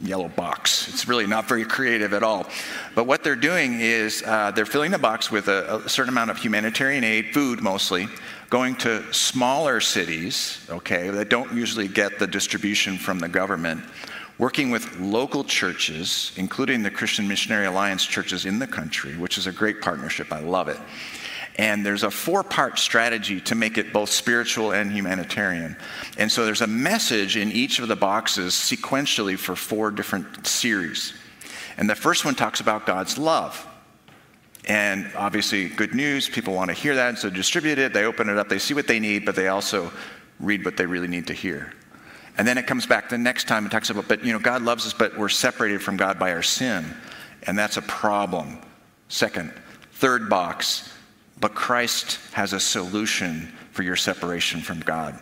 yellow 0.00 0.28
box. 0.28 0.88
It's 0.88 1.08
really 1.08 1.26
not 1.26 1.48
very 1.48 1.64
creative 1.64 2.12
at 2.12 2.22
all. 2.22 2.46
But 2.94 3.04
what 3.04 3.24
they're 3.24 3.34
doing 3.34 3.80
is 3.80 4.22
uh, 4.26 4.50
they're 4.50 4.66
filling 4.66 4.90
the 4.90 4.98
box 4.98 5.30
with 5.30 5.48
a, 5.48 5.82
a, 5.84 5.88
certain 5.88 6.10
amount 6.10 6.30
of 6.30 6.36
humanitarian 6.36 7.02
aid, 7.02 7.32
food 7.32 7.62
mostly, 7.62 8.06
going 8.50 8.76
to 8.76 9.02
smaller 9.12 9.80
cities, 9.80 10.64
okay, 10.68 11.08
that 11.10 11.30
don't 11.30 11.52
usually 11.52 11.88
get 11.88 12.18
the 12.18 12.26
distribution 12.26 12.98
from 12.98 13.18
the 13.18 13.28
government, 13.28 13.82
working 14.38 14.70
with 14.70 15.00
local 15.00 15.42
churches, 15.44 16.32
including 16.36 16.82
the 16.82 16.90
Christian 16.90 17.26
Missionary 17.26 17.66
Alliance 17.66 18.04
churches 18.04 18.44
in 18.44 18.58
the 18.58 18.66
country, 18.66 19.16
which 19.16 19.38
is 19.38 19.46
a 19.46 19.52
great 19.52 19.80
partnership. 19.80 20.30
I 20.30 20.40
love 20.40 20.68
it. 20.68 20.78
And 21.58 21.84
there's 21.84 22.02
a 22.02 22.10
four 22.10 22.42
part 22.42 22.78
strategy 22.78 23.40
to 23.42 23.54
make 23.54 23.78
it 23.78 23.92
both 23.92 24.10
spiritual 24.10 24.72
and 24.72 24.92
humanitarian. 24.92 25.76
And 26.18 26.30
so 26.30 26.44
there's 26.44 26.60
a 26.60 26.66
message 26.66 27.36
in 27.36 27.50
each 27.50 27.78
of 27.78 27.88
the 27.88 27.96
boxes 27.96 28.52
sequentially 28.52 29.38
for 29.38 29.56
four 29.56 29.90
different 29.90 30.46
series. 30.46 31.14
And 31.78 31.88
the 31.88 31.94
first 31.94 32.24
one 32.24 32.34
talks 32.34 32.60
about 32.60 32.86
God's 32.86 33.16
love. 33.16 33.66
And 34.66 35.10
obviously, 35.14 35.68
good 35.68 35.94
news, 35.94 36.28
people 36.28 36.52
want 36.52 36.70
to 36.70 36.74
hear 36.74 36.96
that, 36.96 37.10
and 37.10 37.18
so 37.18 37.30
distribute 37.30 37.78
it. 37.78 37.92
They 37.92 38.04
open 38.04 38.28
it 38.28 38.36
up, 38.36 38.48
they 38.48 38.58
see 38.58 38.74
what 38.74 38.88
they 38.88 38.98
need, 38.98 39.24
but 39.24 39.36
they 39.36 39.48
also 39.48 39.92
read 40.40 40.64
what 40.64 40.76
they 40.76 40.86
really 40.86 41.08
need 41.08 41.28
to 41.28 41.32
hear. 41.32 41.72
And 42.36 42.46
then 42.46 42.58
it 42.58 42.66
comes 42.66 42.84
back 42.84 43.08
the 43.08 43.16
next 43.16 43.46
time 43.48 43.64
and 43.64 43.72
talks 43.72 43.90
about, 43.90 44.08
but 44.08 44.24
you 44.24 44.32
know, 44.32 44.38
God 44.38 44.62
loves 44.62 44.84
us, 44.86 44.92
but 44.92 45.16
we're 45.16 45.28
separated 45.28 45.82
from 45.82 45.96
God 45.96 46.18
by 46.18 46.32
our 46.32 46.42
sin. 46.42 46.84
And 47.44 47.56
that's 47.56 47.76
a 47.76 47.82
problem. 47.82 48.58
Second, 49.08 49.52
third 49.92 50.28
box, 50.28 50.92
but 51.40 51.54
Christ 51.54 52.18
has 52.32 52.52
a 52.52 52.60
solution 52.60 53.52
for 53.72 53.82
your 53.82 53.96
separation 53.96 54.60
from 54.60 54.80
God. 54.80 55.18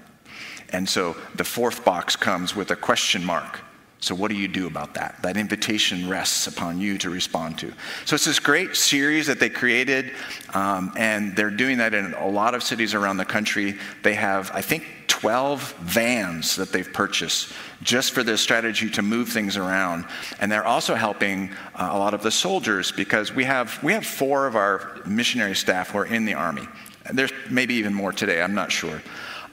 And 0.70 0.88
so 0.88 1.16
the 1.34 1.44
fourth 1.44 1.84
box 1.84 2.16
comes 2.16 2.56
with 2.56 2.70
a 2.70 2.76
question 2.76 3.24
mark. 3.24 3.60
So, 4.04 4.14
what 4.14 4.28
do 4.28 4.36
you 4.36 4.48
do 4.48 4.66
about 4.66 4.92
that? 4.94 5.22
That 5.22 5.38
invitation 5.38 6.10
rests 6.10 6.46
upon 6.46 6.78
you 6.78 6.98
to 6.98 7.08
respond 7.08 7.58
to. 7.60 7.72
So, 8.04 8.16
it's 8.16 8.26
this 8.26 8.38
great 8.38 8.76
series 8.76 9.26
that 9.28 9.40
they 9.40 9.48
created, 9.48 10.12
um, 10.52 10.92
and 10.94 11.34
they're 11.34 11.48
doing 11.48 11.78
that 11.78 11.94
in 11.94 12.12
a 12.12 12.28
lot 12.28 12.54
of 12.54 12.62
cities 12.62 12.92
around 12.92 13.16
the 13.16 13.24
country. 13.24 13.78
They 14.02 14.12
have, 14.12 14.50
I 14.52 14.60
think, 14.60 14.84
12 15.24 15.72
vans 15.80 16.56
that 16.56 16.70
they've 16.70 16.92
purchased 16.92 17.50
just 17.82 18.12
for 18.12 18.22
this 18.22 18.42
strategy 18.42 18.90
to 18.90 19.00
move 19.00 19.30
things 19.30 19.56
around. 19.56 20.04
And 20.38 20.52
they're 20.52 20.66
also 20.66 20.94
helping 20.94 21.48
uh, 21.74 21.88
a 21.92 21.98
lot 21.98 22.12
of 22.12 22.22
the 22.22 22.30
soldiers 22.30 22.92
because 22.92 23.32
we 23.32 23.44
have, 23.44 23.82
we 23.82 23.94
have 23.94 24.04
four 24.04 24.46
of 24.46 24.54
our 24.54 25.00
missionary 25.06 25.54
staff 25.54 25.92
who 25.92 25.98
are 25.98 26.04
in 26.04 26.26
the 26.26 26.34
Army. 26.34 26.68
There's 27.10 27.32
maybe 27.48 27.72
even 27.76 27.94
more 27.94 28.12
today, 28.12 28.42
I'm 28.42 28.54
not 28.54 28.70
sure. 28.70 29.00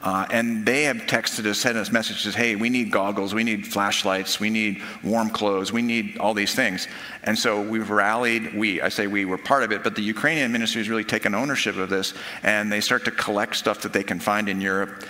Uh, 0.01 0.25
and 0.29 0.65
they 0.65 0.83
have 0.83 0.97
texted 0.97 1.45
us, 1.45 1.59
sent 1.59 1.77
us 1.77 1.89
messages, 1.89 2.35
hey, 2.35 2.57
we 2.57 2.69
need 2.69 2.91
goggles, 2.91 3.33
we 3.33 3.45
need 3.45 3.65
flashlights, 3.65 4.41
we 4.41 4.49
need 4.49 4.81
warm 5.03 5.29
clothes, 5.29 5.71
we 5.71 5.81
need 5.81 6.17
all 6.17 6.33
these 6.33 6.53
things. 6.53 6.89
And 7.23 7.39
so 7.39 7.61
we've 7.61 7.89
rallied, 7.89 8.53
we, 8.55 8.81
I 8.81 8.89
say 8.89 9.07
we 9.07 9.23
were 9.23 9.37
part 9.37 9.63
of 9.63 9.71
it, 9.71 9.83
but 9.83 9.95
the 9.95 10.01
Ukrainian 10.01 10.51
ministry 10.51 10.81
has 10.81 10.89
really 10.89 11.05
taken 11.05 11.33
ownership 11.33 11.77
of 11.77 11.89
this, 11.89 12.13
and 12.43 12.69
they 12.69 12.81
start 12.81 13.05
to 13.05 13.11
collect 13.11 13.55
stuff 13.55 13.83
that 13.83 13.93
they 13.93 14.03
can 14.03 14.19
find 14.19 14.49
in 14.49 14.59
Europe 14.59 15.05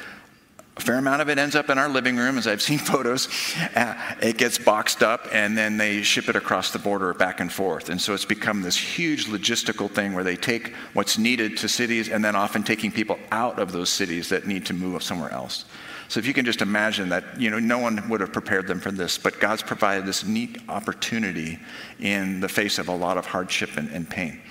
a 0.78 0.82
fair 0.82 0.98
amount 0.98 1.22
of 1.22 1.30
it 1.30 1.38
ends 1.38 1.56
up 1.56 1.70
in 1.70 1.78
our 1.78 1.90
living 1.90 2.16
room, 2.16 2.38
as 2.38 2.48
I've 2.48 2.62
seen 2.70 2.80
photos. 2.80 3.28
Uh, 3.76 3.96
it 4.22 4.38
gets 4.38 4.58
boxed 4.58 5.04
up, 5.04 5.28
and 5.32 5.58
then 5.58 5.78
they 5.78 6.02
ship 6.02 6.30
it 6.30 6.36
across 6.36 6.72
the 6.72 6.80
border 6.80 7.14
back 7.14 7.40
and 7.40 7.52
forth. 7.52 7.90
And 7.90 8.00
so 8.00 8.14
it's 8.14 8.26
become 8.26 8.62
this 8.62 8.78
huge 8.78 9.28
logistical 9.28 9.90
thing 9.90 10.14
where 10.14 10.24
they 10.24 10.36
take 10.36 10.74
what's 10.94 11.18
needed 11.18 11.58
to 11.58 11.70
cities 11.70 12.10
and 12.10 12.24
then 12.24 12.36
often 12.36 12.64
taking 12.64 12.92
people 12.92 13.20
out 13.32 13.60
of 13.60 13.72
those 13.72 13.90
cities 13.90 14.30
that 14.30 14.48
need 14.48 14.66
to 14.68 14.74
move 14.74 15.04
somewhere 15.04 15.32
else. 15.32 15.66
So 16.08 16.20
if 16.20 16.26
you 16.26 16.34
can 16.34 16.44
just 16.44 16.62
imagine 16.62 17.08
that, 17.10 17.40
you 17.40 17.50
know, 17.50 17.60
no 17.60 17.78
one 17.78 18.10
would 18.10 18.20
have 18.20 18.34
prepared 18.34 18.68
them 18.68 18.82
for 18.82 18.92
this, 18.92 19.18
but 19.18 19.40
God's 19.40 19.64
provided 19.64 20.06
this 20.06 20.26
neat 20.26 20.58
opportunity 20.68 21.58
in 22.02 22.42
the 22.42 22.50
face 22.50 22.80
of 22.80 22.90
a 22.90 22.96
lot 22.96 23.18
of 23.18 23.26
hardship 23.26 23.78
and, 23.78 23.90
and 23.92 24.10
pain. 24.10 24.42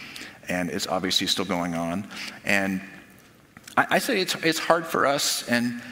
And 0.48 0.70
it's 0.70 0.86
obviously 0.86 1.26
still 1.26 1.44
going 1.44 1.74
on. 1.74 2.08
And 2.46 2.80
I, 3.76 3.86
I 3.90 3.98
say 3.98 4.22
it's, 4.22 4.34
it's 4.36 4.58
hard 4.58 4.86
for 4.86 5.04
us, 5.04 5.46
and 5.48 5.82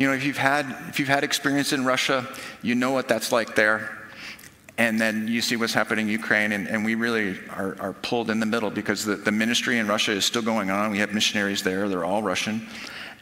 you 0.00 0.06
know, 0.06 0.14
if 0.14 0.24
you've 0.24 0.38
had 0.38 0.64
if 0.88 0.98
you've 0.98 1.10
had 1.10 1.24
experience 1.24 1.74
in 1.74 1.84
Russia, 1.84 2.26
you 2.62 2.74
know 2.74 2.90
what 2.90 3.06
that's 3.06 3.32
like 3.32 3.54
there. 3.54 3.98
And 4.78 4.98
then 4.98 5.28
you 5.28 5.42
see 5.42 5.56
what's 5.56 5.74
happening 5.74 6.06
in 6.06 6.12
Ukraine, 6.12 6.52
and, 6.52 6.66
and 6.66 6.86
we 6.86 6.94
really 6.94 7.38
are, 7.50 7.76
are, 7.78 7.92
pulled 7.92 8.30
in 8.30 8.40
the 8.40 8.46
middle 8.46 8.70
because 8.70 9.04
the, 9.04 9.16
the 9.16 9.30
ministry 9.30 9.76
in 9.76 9.86
Russia 9.86 10.12
is 10.12 10.24
still 10.24 10.40
going 10.40 10.70
on. 10.70 10.90
We 10.90 11.00
have 11.00 11.12
missionaries 11.12 11.62
there, 11.62 11.86
they're 11.86 12.06
all 12.06 12.22
Russian. 12.22 12.66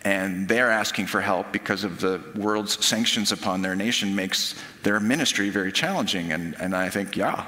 And 0.04 0.46
they're 0.46 0.70
asking 0.70 1.06
for 1.06 1.20
help 1.20 1.50
because 1.50 1.82
of 1.82 2.00
the 2.00 2.22
world's 2.36 2.86
sanctions 2.86 3.32
upon 3.32 3.60
their 3.60 3.74
nation 3.74 4.14
makes 4.14 4.54
their 4.84 5.00
ministry 5.00 5.50
very 5.50 5.72
challenging. 5.72 6.30
And, 6.30 6.54
and 6.60 6.76
I 6.76 6.90
think, 6.90 7.16
yeah, 7.16 7.44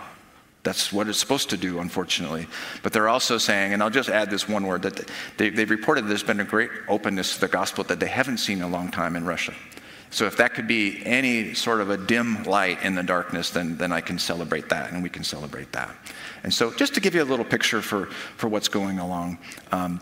that's 0.63 0.93
what 0.93 1.09
it's 1.09 1.19
supposed 1.19 1.51
to 1.51 1.57
do, 1.57 1.79
unfortunately. 1.79 2.47
But 2.83 2.93
they're 2.93 3.09
also 3.09 3.39
saying, 3.39 3.73
and 3.73 3.83
I'll 3.83 3.91
just 3.91 4.11
add 4.11 4.31
this 4.31 4.49
one 4.49 4.67
word, 4.67 4.83
that 4.83 5.09
they, 5.39 5.51
have 5.51 5.71
reported 5.71 6.07
there's 6.07 6.23
been 6.23 6.41
a 6.41 6.45
great 6.45 6.71
openness 6.89 7.35
to 7.35 7.41
the 7.41 7.49
gospel 7.49 7.85
that 7.85 7.99
they 7.99 8.09
haven't 8.09 8.39
seen 8.39 8.59
in 8.59 8.65
a 8.65 8.69
long 8.69 8.91
time 8.91 9.17
in 9.17 9.25
Russia. 9.25 9.55
So 10.11 10.27
if 10.27 10.37
that 10.39 10.55
could 10.55 10.67
be 10.67 11.01
any 11.07 11.55
sort 11.55 11.81
of 11.81 11.89
a 11.89 11.97
dim 11.97 12.43
light 12.43 12.83
in 12.83 12.95
the 12.95 13.03
darkness, 13.03 13.51
then, 13.51 13.77
then 13.77 13.93
I 13.93 14.01
can 14.01 14.19
celebrate 14.19 14.69
that, 14.69 14.93
and 14.93 15.03
we 15.03 15.09
can 15.09 15.25
celebrate 15.25 15.73
that. 15.73 15.95
And 16.43 16.53
so 16.53 16.73
just 16.75 16.95
to 16.95 17.01
give 17.01 17.15
you 17.15 17.23
a 17.23 17.25
little 17.25 17.45
picture 17.45 17.81
for, 17.81 18.07
for 18.37 18.49
what's 18.49 18.69
going 18.69 18.99
along, 18.99 19.39
um, 19.73 20.01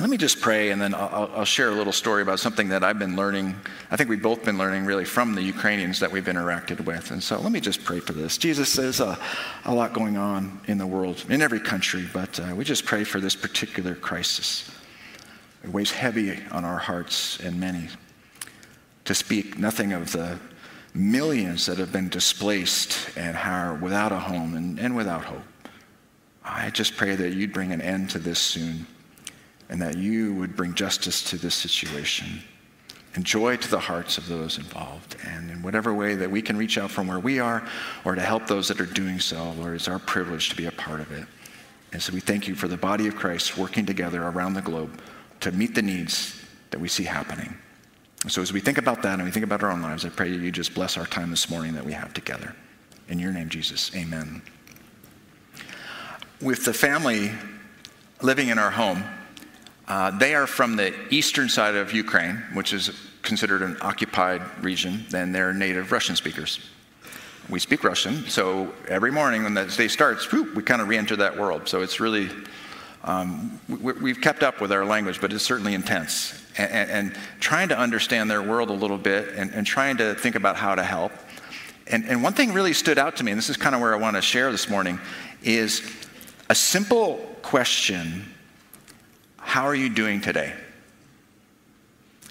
let 0.00 0.08
me 0.08 0.16
just 0.16 0.40
pray, 0.40 0.70
and 0.70 0.80
then 0.80 0.94
I'll, 0.94 1.30
I'll, 1.36 1.44
share 1.44 1.68
a 1.68 1.74
little 1.74 1.92
story 1.92 2.22
about 2.22 2.40
something 2.40 2.70
that 2.70 2.82
I've 2.82 2.98
been 2.98 3.16
learning. 3.16 3.54
I 3.90 3.96
think 3.96 4.08
we've 4.08 4.22
both 4.22 4.42
been 4.42 4.56
learning 4.56 4.86
really 4.86 5.04
from 5.04 5.34
the 5.34 5.42
Ukrainians 5.42 6.00
that 6.00 6.10
we've 6.10 6.24
interacted 6.24 6.86
with. 6.86 7.10
And 7.10 7.22
so 7.22 7.38
let 7.38 7.52
me 7.52 7.60
just 7.60 7.84
pray 7.84 8.00
for 8.00 8.14
this. 8.14 8.38
Jesus, 8.38 8.74
there's 8.74 9.00
a, 9.00 9.18
a 9.66 9.74
lot 9.74 9.92
going 9.92 10.16
on 10.16 10.58
in 10.66 10.78
the 10.78 10.86
world, 10.86 11.22
in 11.28 11.42
every 11.42 11.60
country, 11.60 12.08
but 12.14 12.40
uh, 12.40 12.54
we 12.56 12.64
just 12.64 12.86
pray 12.86 13.04
for 13.04 13.20
this 13.20 13.36
particular 13.36 13.94
crisis. 13.94 14.70
It 15.62 15.70
weighs 15.70 15.90
heavy 15.90 16.38
on 16.50 16.64
our 16.64 16.78
hearts 16.78 17.38
and 17.40 17.60
many. 17.60 17.88
To 19.04 19.14
speak 19.14 19.58
nothing 19.58 19.92
of 19.92 20.12
the 20.12 20.38
millions 20.94 21.66
that 21.66 21.76
have 21.76 21.92
been 21.92 22.08
displaced 22.08 23.10
and 23.18 23.36
are 23.36 23.74
without 23.74 24.12
a 24.12 24.18
home 24.18 24.54
and, 24.54 24.80
and 24.80 24.96
without 24.96 25.26
hope. 25.26 25.42
I 26.42 26.70
just 26.70 26.96
pray 26.96 27.16
that 27.16 27.34
you'd 27.34 27.52
bring 27.52 27.70
an 27.72 27.82
end 27.82 28.08
to 28.10 28.18
this 28.18 28.38
soon 28.38 28.86
and 29.70 29.80
that 29.80 29.96
you 29.96 30.34
would 30.34 30.56
bring 30.56 30.74
justice 30.74 31.22
to 31.30 31.36
this 31.36 31.54
situation 31.54 32.42
and 33.14 33.24
joy 33.24 33.56
to 33.56 33.70
the 33.70 33.78
hearts 33.78 34.18
of 34.18 34.28
those 34.28 34.58
involved. 34.58 35.16
And 35.24 35.50
in 35.50 35.62
whatever 35.62 35.94
way 35.94 36.16
that 36.16 36.30
we 36.30 36.42
can 36.42 36.56
reach 36.56 36.76
out 36.76 36.90
from 36.90 37.06
where 37.06 37.18
we 37.18 37.38
are 37.38 37.66
or 38.04 38.14
to 38.14 38.20
help 38.20 38.46
those 38.46 38.68
that 38.68 38.80
are 38.80 38.86
doing 38.86 39.18
so, 39.20 39.52
Lord, 39.52 39.74
it's 39.74 39.88
our 39.88 39.98
privilege 39.98 40.50
to 40.50 40.56
be 40.56 40.66
a 40.66 40.72
part 40.72 41.00
of 41.00 41.10
it. 41.12 41.26
And 41.92 42.02
so 42.02 42.12
we 42.12 42.20
thank 42.20 42.46
you 42.46 42.54
for 42.54 42.68
the 42.68 42.76
body 42.76 43.06
of 43.06 43.16
Christ 43.16 43.56
working 43.56 43.86
together 43.86 44.22
around 44.22 44.54
the 44.54 44.62
globe 44.62 45.00
to 45.40 45.50
meet 45.52 45.74
the 45.74 45.82
needs 45.82 46.40
that 46.70 46.80
we 46.80 46.88
see 46.88 47.04
happening. 47.04 47.56
So 48.28 48.42
as 48.42 48.52
we 48.52 48.60
think 48.60 48.78
about 48.78 49.02
that 49.02 49.14
and 49.14 49.24
we 49.24 49.30
think 49.30 49.44
about 49.44 49.62
our 49.62 49.70
own 49.70 49.82
lives, 49.82 50.04
I 50.04 50.10
pray 50.10 50.30
that 50.30 50.40
you 50.40 50.50
just 50.50 50.74
bless 50.74 50.96
our 50.96 51.06
time 51.06 51.30
this 51.30 51.48
morning 51.48 51.74
that 51.74 51.84
we 51.84 51.92
have 51.92 52.12
together. 52.12 52.54
In 53.08 53.18
your 53.18 53.32
name, 53.32 53.48
Jesus, 53.48 53.90
amen. 53.96 54.42
With 56.40 56.64
the 56.64 56.74
family 56.74 57.32
living 58.20 58.48
in 58.48 58.58
our 58.58 58.70
home, 58.70 59.02
uh, 59.90 60.12
they 60.12 60.36
are 60.36 60.46
from 60.46 60.76
the 60.76 60.94
eastern 61.12 61.48
side 61.48 61.74
of 61.74 61.92
Ukraine, 61.92 62.36
which 62.52 62.72
is 62.72 62.92
considered 63.22 63.60
an 63.60 63.76
occupied 63.80 64.40
region, 64.62 65.04
and 65.12 65.34
they're 65.34 65.52
native 65.52 65.90
Russian 65.90 66.14
speakers. 66.14 66.60
We 67.48 67.58
speak 67.58 67.82
Russian, 67.82 68.24
so 68.28 68.72
every 68.86 69.10
morning 69.10 69.42
when 69.42 69.54
the 69.54 69.64
day 69.64 69.88
starts, 69.88 70.30
whoop, 70.30 70.54
we 70.54 70.62
kind 70.62 70.80
of 70.80 70.86
re 70.86 70.96
enter 70.96 71.16
that 71.16 71.36
world. 71.36 71.66
So 71.66 71.82
it's 71.82 71.98
really, 71.98 72.30
um, 73.02 73.58
we, 73.68 74.10
have 74.10 74.20
kept 74.20 74.44
up 74.44 74.60
with 74.60 74.70
our 74.70 74.84
language, 74.84 75.20
but 75.20 75.32
it's 75.32 75.42
certainly 75.42 75.74
intense. 75.74 76.40
And, 76.56 76.70
and, 76.70 76.90
and, 76.90 77.16
trying 77.40 77.68
to 77.70 77.78
understand 77.78 78.30
their 78.30 78.42
world 78.42 78.70
a 78.70 78.74
little 78.74 78.98
bit 78.98 79.30
and, 79.34 79.52
and 79.52 79.66
trying 79.66 79.96
to 79.96 80.14
think 80.14 80.36
about 80.36 80.54
how 80.54 80.76
to 80.76 80.84
help. 80.84 81.10
And, 81.88 82.04
and 82.04 82.22
one 82.22 82.34
thing 82.34 82.52
really 82.52 82.74
stood 82.74 82.96
out 82.96 83.16
to 83.16 83.24
me, 83.24 83.32
and 83.32 83.38
this 83.38 83.50
is 83.50 83.56
kind 83.56 83.74
of 83.74 83.80
where 83.80 83.92
I 83.92 83.96
want 83.98 84.14
to 84.14 84.22
share 84.22 84.52
this 84.52 84.68
morning, 84.68 85.00
is 85.42 85.82
a 86.48 86.54
simple 86.54 87.16
question 87.42 88.24
how 89.50 89.64
are 89.64 89.74
you 89.74 89.88
doing 89.88 90.20
today? 90.20 90.54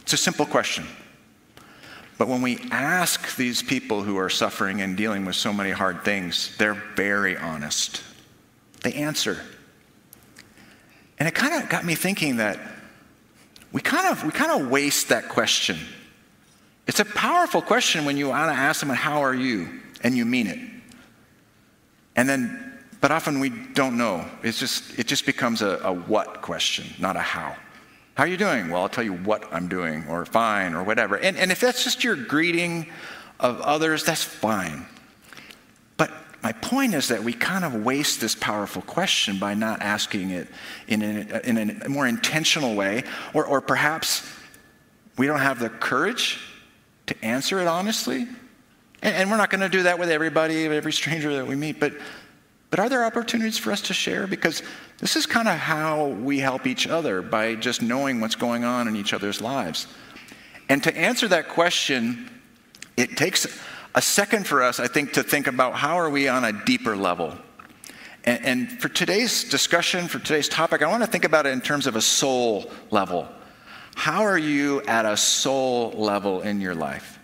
It's 0.04 0.14
a 0.14 0.18
simple 0.18 0.46
question. 0.46 0.86
But 2.18 2.30
when 2.30 2.42
we 2.42 2.60
ask 2.72 3.36
these 3.36 3.62
people 3.62 4.04
who 4.04 4.18
are 4.18 4.30
suffering 4.30 4.80
and 4.80 4.96
dealing 4.96 5.26
with 5.26 5.36
so 5.36 5.52
many 5.52 5.72
hard 5.72 6.06
things, 6.06 6.56
they're 6.58 6.82
very 6.96 7.36
honest. 7.36 8.02
They 8.84 8.94
answer. 8.94 9.42
And 11.20 11.28
it 11.28 11.36
kind 11.36 11.62
of 11.62 11.70
got 11.70 11.84
me 11.84 11.96
thinking 11.96 12.38
that 12.38 12.58
we 13.74 13.82
kind 13.82 14.08
of 14.08 14.24
we 14.24 14.32
kind 14.32 14.62
of 14.62 14.70
waste 14.70 15.10
that 15.10 15.28
question. 15.28 15.78
It's 16.88 17.02
a 17.02 17.06
powerful 17.06 17.62
question 17.62 18.06
when 18.06 18.16
you 18.16 18.30
want 18.30 18.50
to 18.50 18.58
ask 18.58 18.80
someone, 18.80 18.98
How 18.98 19.24
are 19.24 19.36
you? 19.36 19.68
and 20.04 20.16
you 20.16 20.24
mean 20.24 20.48
it. 20.48 20.60
And 22.16 22.30
then 22.30 22.69
but 23.02 23.12
often 23.12 23.40
we 23.40 23.50
don't 23.50 23.98
know. 23.98 24.26
It's 24.44 24.60
just, 24.60 24.98
it 25.00 25.08
just 25.08 25.26
becomes 25.26 25.62
a, 25.62 25.80
a 25.84 25.94
what 25.94 26.42
question, 26.42 26.86
not 27.00 27.16
a 27.16 27.22
how. 27.22 27.56
How 28.16 28.24
are 28.26 28.28
you 28.28 28.38
doing? 28.38 28.70
Well, 28.70 28.82
I'll 28.82 28.90
tell 28.90 29.04
you 29.04 29.14
what 29.14 29.46
I'm 29.54 29.70
doing, 29.70 30.06
or 30.08 30.26
fine, 30.26 30.74
or 30.74 30.84
whatever. 30.84 31.18
And, 31.18 31.38
and 31.38 31.52
if 31.52 31.62
that's 31.62 31.86
just 31.86 32.04
your 32.04 32.18
greeting 32.18 32.88
of 33.40 33.62
others, 33.62 34.04
that's 34.04 34.24
fine. 34.24 34.86
But 35.96 36.12
my 36.44 36.52
point 36.52 36.94
is 36.94 37.08
that 37.08 37.24
we 37.24 37.32
kind 37.32 37.64
of 37.64 37.74
waste 37.86 38.20
this 38.20 38.36
powerful 38.36 38.82
question 38.82 39.40
by 39.40 39.54
not 39.54 39.82
asking 39.82 40.32
it 40.32 40.50
in 40.88 41.02
a, 41.02 41.40
in 41.48 41.82
a 41.82 41.88
more 41.88 42.08
intentional 42.08 42.76
way, 42.76 43.04
or, 43.34 43.46
or 43.46 43.62
perhaps 43.62 44.30
we 45.18 45.26
don't 45.26 45.40
have 45.40 45.60
the 45.60 45.70
courage 45.70 46.40
to 47.06 47.26
answer 47.26 47.62
it 47.62 47.68
honestly. 47.68 48.28
And, 49.02 49.16
and 49.16 49.32
we're 49.32 49.38
not 49.38 49.50
going 49.50 49.62
to 49.62 49.70
do 49.70 49.84
that 49.84 49.98
with 49.98 50.10
everybody, 50.10 50.66
every 50.66 50.92
stranger 50.92 51.34
that 51.36 51.48
we 51.48 51.56
meet, 51.56 51.80
but 51.80 51.94
but 52.70 52.80
are 52.80 52.90
there 52.90 53.04
opportunities 53.04 53.58
for 53.58 53.72
us 53.72 53.82
to 53.84 53.94
share? 53.94 54.28
Because 54.28 54.62
this 55.00 55.16
is 55.16 55.26
kind 55.26 55.48
of 55.48 55.56
how 55.56 56.08
we 56.08 56.40
help 56.40 56.68
each 56.68 56.88
other 56.88 57.22
by 57.22 57.56
just 57.56 57.82
knowing 57.82 58.20
what's 58.22 58.36
going 58.36 58.64
on 58.64 58.88
in 58.88 58.96
each 58.96 59.14
other's 59.14 59.42
lives. 59.42 59.88
And 60.68 60.84
to 60.84 60.96
answer 60.96 61.28
that 61.30 61.50
question, 61.50 62.30
it 62.96 63.18
takes 63.18 63.48
a 63.96 64.02
second 64.02 64.46
for 64.46 64.62
us, 64.62 64.80
I 64.80 64.88
think, 64.88 65.14
to 65.14 65.24
think 65.24 65.48
about 65.48 65.74
how 65.74 65.98
are 66.00 66.10
we 66.10 66.28
on 66.28 66.44
a 66.44 66.54
deeper 66.66 66.96
level. 66.96 67.36
And, 68.24 68.46
and 68.46 68.82
for 68.82 68.90
today's 68.90 69.46
discussion, 69.46 70.08
for 70.08 70.20
today's 70.20 70.50
topic, 70.50 70.84
I 70.84 70.88
want 70.88 71.04
to 71.04 71.10
think 71.10 71.24
about 71.26 71.48
it 71.48 71.54
in 71.54 71.62
terms 71.62 71.88
of 71.88 71.96
a 71.96 72.02
soul 72.02 72.70
level. 72.92 73.28
How 73.96 74.24
are 74.24 74.38
you 74.38 74.82
at 74.84 75.06
a 75.06 75.18
soul 75.18 75.92
level 75.92 76.42
in 76.42 76.62
your 76.62 76.76
life? 76.76 77.19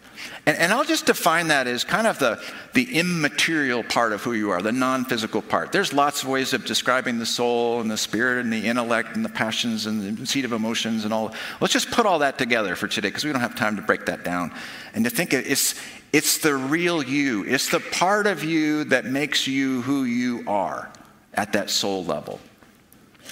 And, 0.45 0.57
and, 0.57 0.71
I'll 0.71 0.83
just 0.83 1.05
define 1.05 1.47
that 1.47 1.67
as 1.67 1.83
kind 1.83 2.05
of 2.07 2.19
the, 2.19 2.41
the 2.73 2.97
immaterial 2.97 3.83
part 3.83 4.13
of 4.13 4.21
who 4.21 4.33
you 4.33 4.51
are, 4.51 4.61
the 4.61 4.71
non 4.71 5.05
physical 5.05 5.41
part. 5.41 5.71
There's 5.71 5.93
lots 5.93 6.23
of 6.23 6.29
ways 6.29 6.53
of 6.53 6.65
describing 6.65 7.17
the 7.17 7.25
soul 7.25 7.81
and 7.81 7.89
the 7.89 7.97
spirit 7.97 8.43
and 8.43 8.53
the 8.53 8.67
intellect 8.67 9.15
and 9.15 9.25
the 9.25 9.29
passions 9.29 9.85
and 9.85 10.17
the 10.17 10.25
seat 10.25 10.45
of 10.45 10.53
emotions 10.53 11.03
and 11.03 11.13
all. 11.13 11.33
Let's 11.61 11.73
just 11.73 11.89
put 11.91 12.05
all 12.05 12.19
that 12.19 12.37
together 12.37 12.75
for 12.75 12.87
today 12.87 13.07
because 13.07 13.25
we 13.25 13.31
don't 13.31 13.41
have 13.41 13.55
time 13.55 13.75
to 13.75 13.81
break 13.81 14.05
that 14.05 14.23
down. 14.23 14.53
And 14.93 15.03
to 15.05 15.09
think 15.09 15.33
it's, 15.33 15.75
it's 16.13 16.37
the 16.37 16.55
real 16.55 17.01
you, 17.01 17.43
it's 17.45 17.69
the 17.69 17.79
part 17.79 18.27
of 18.27 18.43
you 18.43 18.83
that 18.85 19.05
makes 19.05 19.47
you 19.47 19.81
who 19.81 20.03
you 20.03 20.43
are 20.47 20.91
at 21.33 21.53
that 21.53 21.69
soul 21.69 22.05
level. 22.05 22.39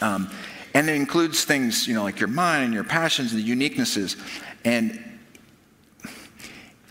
Um, 0.01 0.29
and 0.73 0.89
it 0.89 0.95
includes 0.95 1.45
things, 1.45 1.87
you 1.87 1.93
know, 1.93 2.03
like 2.03 2.19
your 2.19 2.29
mind 2.29 2.65
and 2.65 2.73
your 2.73 2.83
passions, 2.83 3.33
and 3.33 3.43
the 3.43 3.55
uniquenesses. 3.55 4.17
And 4.65 5.12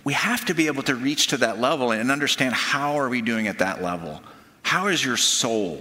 we 0.04 0.12
have 0.14 0.44
to 0.46 0.54
be 0.54 0.66
able 0.66 0.82
to 0.84 0.94
reach 0.94 1.28
to 1.28 1.36
that 1.38 1.60
level 1.60 1.92
and 1.92 2.10
understand 2.10 2.54
how 2.54 2.98
are 2.98 3.08
we 3.08 3.22
doing 3.22 3.46
at 3.46 3.58
that 3.58 3.82
level? 3.82 4.22
How 4.62 4.88
is 4.88 5.04
your 5.04 5.16
soul? 5.16 5.80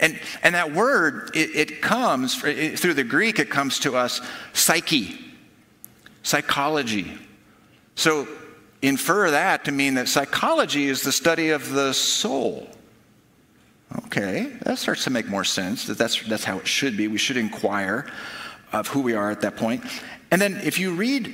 And, 0.00 0.18
and 0.42 0.54
that 0.54 0.72
word, 0.72 1.30
it, 1.34 1.50
it 1.54 1.82
comes 1.82 2.42
it, 2.44 2.78
through 2.78 2.94
the 2.94 3.04
Greek, 3.04 3.38
it 3.38 3.50
comes 3.50 3.78
to 3.80 3.96
us 3.96 4.20
psyche, 4.52 5.18
psychology. 6.22 7.18
So 7.94 8.28
infer 8.82 9.30
that 9.30 9.64
to 9.64 9.72
mean 9.72 9.94
that 9.94 10.08
psychology 10.08 10.88
is 10.88 11.02
the 11.02 11.12
study 11.12 11.50
of 11.50 11.70
the 11.70 11.92
soul. 11.92 12.68
Okay, 14.06 14.52
that 14.62 14.78
starts 14.78 15.04
to 15.04 15.10
make 15.10 15.28
more 15.28 15.44
sense 15.44 15.86
that 15.86 15.98
that's, 15.98 16.20
that's 16.26 16.44
how 16.44 16.58
it 16.58 16.66
should 16.66 16.96
be. 16.96 17.06
We 17.06 17.18
should 17.18 17.36
inquire 17.36 18.06
of 18.72 18.88
who 18.88 19.00
we 19.00 19.14
are 19.14 19.30
at 19.30 19.40
that 19.42 19.56
point. 19.56 19.84
And 20.32 20.42
then 20.42 20.60
if 20.64 20.80
you 20.80 20.94
read 20.94 21.32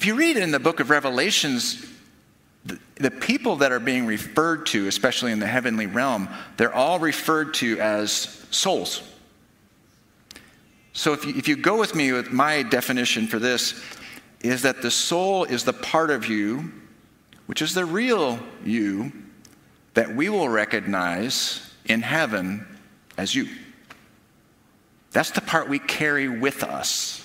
if 0.00 0.06
you 0.06 0.14
read 0.14 0.38
in 0.38 0.50
the 0.50 0.58
book 0.58 0.80
of 0.80 0.88
Revelations, 0.88 1.84
the, 2.96 3.10
people 3.10 3.56
that 3.56 3.70
are 3.70 3.78
being 3.78 4.06
referred 4.06 4.64
to, 4.68 4.88
especially 4.88 5.30
in 5.30 5.40
the 5.40 5.46
heavenly 5.46 5.84
realm, 5.84 6.26
they're 6.56 6.74
all 6.74 6.98
referred 6.98 7.52
to 7.52 7.78
as 7.80 8.10
souls. 8.50 9.02
So 10.94 11.12
if 11.12 11.26
you, 11.26 11.34
if 11.36 11.48
you 11.48 11.56
go 11.56 11.78
with 11.78 11.94
me 11.94 12.12
with 12.12 12.32
my 12.32 12.62
definition 12.62 13.26
for 13.26 13.38
this, 13.38 13.84
is 14.40 14.62
that 14.62 14.80
the 14.80 14.90
soul 14.90 15.44
is 15.44 15.64
the 15.64 15.74
part 15.74 16.10
of 16.10 16.28
you, 16.28 16.72
which 17.44 17.60
is 17.60 17.74
the 17.74 17.84
real 17.84 18.38
you, 18.64 19.12
that 19.92 20.16
we 20.16 20.30
will 20.30 20.48
recognize 20.48 21.70
in 21.84 22.00
heaven 22.00 22.66
as 23.18 23.34
you. 23.34 23.50
That's 25.10 25.32
the 25.32 25.42
part 25.42 25.68
we 25.68 25.78
carry 25.78 26.26
with 26.26 26.64
us. 26.64 27.19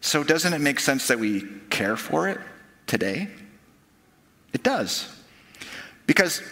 So, 0.00 0.24
doesn't 0.24 0.52
it 0.52 0.60
make 0.60 0.80
sense 0.80 1.08
that 1.08 1.18
we 1.18 1.42
care 1.68 1.96
for 1.96 2.28
it 2.28 2.40
today? 2.86 3.28
It 4.52 4.62
does. 4.62 5.08
Because 6.06 6.42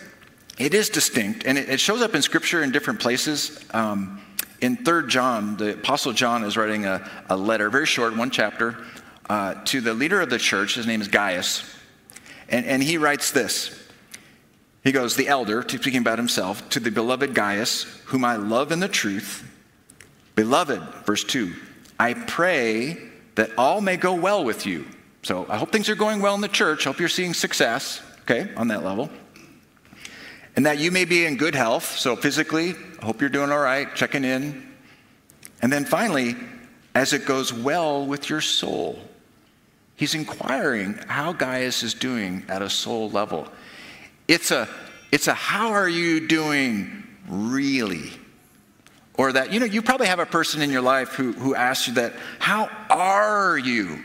it 0.58 0.74
is 0.74 0.88
distinct, 0.90 1.44
and 1.46 1.56
it, 1.56 1.80
shows 1.80 2.02
up 2.02 2.14
in 2.14 2.22
Scripture 2.22 2.62
in 2.62 2.72
different 2.72 3.00
places. 3.00 3.64
Um, 3.72 4.20
in 4.60 4.76
3 4.76 5.06
John, 5.08 5.56
the 5.56 5.74
Apostle 5.74 6.12
John 6.12 6.44
is 6.44 6.56
writing 6.56 6.84
a, 6.84 7.08
a 7.28 7.36
letter, 7.36 7.70
very 7.70 7.86
short, 7.86 8.16
one 8.16 8.30
chapter, 8.30 8.76
uh, 9.30 9.54
to 9.66 9.80
the 9.80 9.94
leader 9.94 10.20
of 10.20 10.30
the 10.30 10.38
church. 10.38 10.74
His 10.74 10.86
name 10.86 11.00
is 11.00 11.08
Gaius. 11.08 11.62
And, 12.48 12.66
and 12.66 12.82
he 12.82 12.98
writes 12.98 13.30
this 13.30 13.88
He 14.82 14.92
goes, 14.92 15.16
The 15.16 15.28
elder, 15.28 15.62
speaking 15.62 16.00
about 16.00 16.18
himself, 16.18 16.68
to 16.70 16.80
the 16.80 16.90
beloved 16.90 17.34
Gaius, 17.34 17.84
whom 18.06 18.24
I 18.24 18.36
love 18.36 18.72
in 18.72 18.80
the 18.80 18.88
truth. 18.88 19.44
Beloved, 20.34 20.82
verse 21.04 21.24
2, 21.24 21.52
I 21.98 22.14
pray 22.14 22.96
that 23.38 23.52
all 23.56 23.80
may 23.80 23.96
go 23.96 24.14
well 24.14 24.44
with 24.44 24.66
you. 24.66 24.84
So 25.22 25.46
I 25.48 25.58
hope 25.58 25.70
things 25.70 25.88
are 25.88 25.94
going 25.94 26.20
well 26.20 26.34
in 26.34 26.40
the 26.40 26.48
church. 26.48 26.82
Hope 26.82 26.98
you're 26.98 27.08
seeing 27.08 27.34
success, 27.34 28.02
okay, 28.22 28.52
on 28.56 28.66
that 28.68 28.84
level. 28.84 29.10
And 30.56 30.66
that 30.66 30.78
you 30.78 30.90
may 30.90 31.04
be 31.04 31.24
in 31.24 31.36
good 31.36 31.54
health. 31.54 31.84
So 31.98 32.16
physically, 32.16 32.74
I 33.00 33.04
hope 33.04 33.20
you're 33.20 33.30
doing 33.30 33.52
all 33.52 33.60
right, 33.60 33.94
checking 33.94 34.24
in. 34.24 34.68
And 35.62 35.72
then 35.72 35.84
finally, 35.84 36.34
as 36.96 37.12
it 37.12 37.26
goes 37.26 37.52
well 37.52 38.04
with 38.04 38.28
your 38.28 38.40
soul. 38.40 38.98
He's 39.94 40.16
inquiring 40.16 40.94
how 41.06 41.32
Gaius 41.32 41.84
is 41.84 41.94
doing 41.94 42.44
at 42.48 42.60
a 42.60 42.68
soul 42.68 43.08
level. 43.08 43.46
It's 44.26 44.50
a, 44.50 44.68
it's 45.12 45.28
a 45.28 45.34
how 45.34 45.68
are 45.68 45.88
you 45.88 46.26
doing 46.26 47.04
really? 47.28 48.10
Or 49.18 49.32
that, 49.32 49.52
you 49.52 49.60
know, 49.60 49.66
you 49.66 49.82
probably 49.82 50.06
have 50.06 50.20
a 50.20 50.26
person 50.26 50.62
in 50.62 50.70
your 50.70 50.80
life 50.80 51.10
who, 51.10 51.32
who 51.32 51.54
asks 51.54 51.88
you 51.88 51.94
that, 51.94 52.14
How 52.38 52.70
are 52.88 53.58
you? 53.58 53.98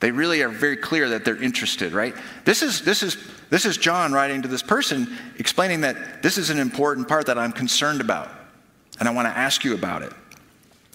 They 0.00 0.10
really 0.10 0.42
are 0.42 0.48
very 0.48 0.76
clear 0.76 1.10
that 1.10 1.24
they're 1.24 1.40
interested, 1.40 1.92
right? 1.92 2.14
This 2.44 2.62
is, 2.62 2.82
this 2.82 3.02
is, 3.02 3.16
this 3.48 3.64
is 3.64 3.76
John 3.76 4.12
writing 4.12 4.42
to 4.42 4.48
this 4.48 4.62
person 4.62 5.16
explaining 5.38 5.82
that 5.82 6.22
this 6.22 6.36
is 6.36 6.50
an 6.50 6.58
important 6.58 7.06
part 7.06 7.26
that 7.26 7.38
I'm 7.38 7.52
concerned 7.52 8.00
about, 8.00 8.28
and 8.98 9.08
I 9.08 9.12
want 9.12 9.26
to 9.28 9.36
ask 9.36 9.62
you 9.62 9.74
about 9.74 10.02
it. 10.02 10.12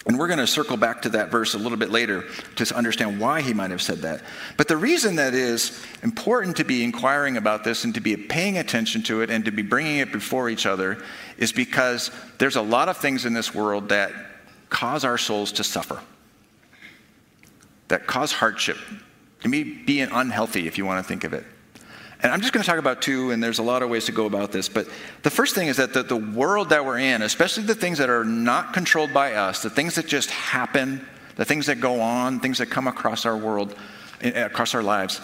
And 0.07 0.19
we're 0.19 0.27
going 0.27 0.39
to 0.39 0.47
circle 0.47 0.77
back 0.77 1.01
to 1.01 1.09
that 1.09 1.31
verse 1.31 1.55
a 1.55 1.57
little 1.57 1.79
bit 1.79 1.89
later 1.89 2.25
to 2.57 2.75
understand 2.75 3.19
why 3.19 3.41
he 3.41 3.53
might 3.53 3.71
have 3.71 3.81
said 3.81 3.99
that. 3.99 4.21
But 4.55 4.67
the 4.67 4.77
reason 4.77 5.15
that 5.15 5.33
is 5.33 5.83
important 6.03 6.57
to 6.57 6.63
be 6.63 6.83
inquiring 6.83 7.37
about 7.37 7.63
this 7.63 7.85
and 7.85 7.93
to 7.95 8.01
be 8.01 8.15
paying 8.15 8.59
attention 8.59 9.01
to 9.03 9.21
it 9.21 9.31
and 9.31 9.45
to 9.45 9.51
be 9.51 9.63
bringing 9.63 9.97
it 9.97 10.11
before 10.11 10.47
each 10.47 10.67
other 10.67 11.03
is 11.37 11.51
because 11.51 12.11
there's 12.37 12.55
a 12.55 12.61
lot 12.61 12.87
of 12.87 12.97
things 12.97 13.25
in 13.25 13.33
this 13.33 13.55
world 13.55 13.89
that 13.89 14.11
cause 14.69 15.03
our 15.03 15.17
souls 15.17 15.51
to 15.53 15.63
suffer, 15.63 15.99
that 17.87 18.05
cause 18.05 18.31
hardship, 18.31 18.77
to 19.41 19.49
be, 19.49 20.01
unhealthy 20.01 20.67
if 20.67 20.77
you 20.77 20.85
want 20.85 21.03
to 21.03 21.07
think 21.07 21.23
of 21.23 21.33
it. 21.33 21.45
And 22.25 22.33
I'm 22.33 22.41
just 22.41 22.53
going 22.53 22.63
to 22.63 22.67
talk 22.67 22.79
about 22.79 23.03
two, 23.03 23.29
and 23.29 23.43
there's 23.43 23.59
a 23.59 23.63
lot 23.63 23.83
of 23.83 23.91
ways 23.91 24.05
to 24.05 24.11
go 24.11 24.25
about 24.25 24.51
this. 24.51 24.67
But 24.67 24.87
the 25.21 25.29
first 25.29 25.53
thing 25.53 25.67
is 25.67 25.77
that 25.77 25.93
the, 25.93 26.01
the 26.01 26.15
world 26.15 26.69
that 26.69 26.83
we're 26.83 26.97
in, 26.97 27.21
especially 27.21 27.65
the 27.65 27.75
things 27.75 27.99
that 27.99 28.09
are 28.09 28.25
not 28.25 28.73
controlled 28.73 29.13
by 29.13 29.35
us, 29.35 29.61
the 29.61 29.69
things 29.69 29.93
that 29.93 30.07
just 30.07 30.31
happen, 30.31 31.05
the 31.35 31.45
things 31.45 31.67
that 31.67 31.79
go 31.79 32.01
on, 32.01 32.39
things 32.39 32.57
that 32.57 32.71
come 32.71 32.87
across 32.87 33.27
our 33.27 33.37
world, 33.37 33.75
eh, 34.21 34.43
across 34.43 34.73
our 34.73 34.81
lives, 34.81 35.21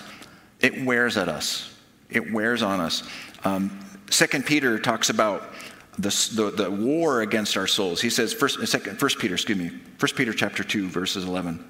it 0.60 0.86
wears 0.86 1.18
at 1.18 1.28
us. 1.28 1.76
It 2.12 2.32
wears 2.32 2.62
on 2.62 2.80
us. 2.80 3.02
Um, 3.44 3.80
Second 4.12 4.46
Peter 4.46 4.78
talks 4.78 5.10
about 5.10 5.50
the, 5.98 6.10
the, 6.36 6.66
the, 6.66 6.70
war 6.70 7.22
against 7.22 7.58
our 7.58 7.66
souls. 7.66 8.00
He 8.00 8.12
says, 8.12 8.32
first, 8.32 8.68
second, 8.68 9.00
first 9.00 9.18
Peter, 9.18 9.34
excuse 9.34 9.58
me, 9.58 9.72
First 9.98 10.16
Peter 10.16 10.34
chapter 10.34 10.64
2, 10.64 10.88
verses 10.88 11.26
11. 11.26 11.66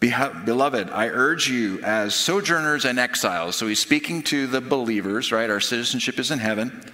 Beloved, 0.00 0.90
I 0.90 1.08
urge 1.08 1.48
you 1.48 1.80
as 1.80 2.14
sojourners 2.14 2.84
and 2.84 2.98
exiles. 2.98 3.56
So 3.56 3.66
he's 3.66 3.80
speaking 3.80 4.22
to 4.24 4.46
the 4.46 4.60
believers, 4.60 5.32
right? 5.32 5.48
Our 5.48 5.60
citizenship 5.60 6.18
is 6.18 6.30
in 6.30 6.38
heaven. 6.38 6.92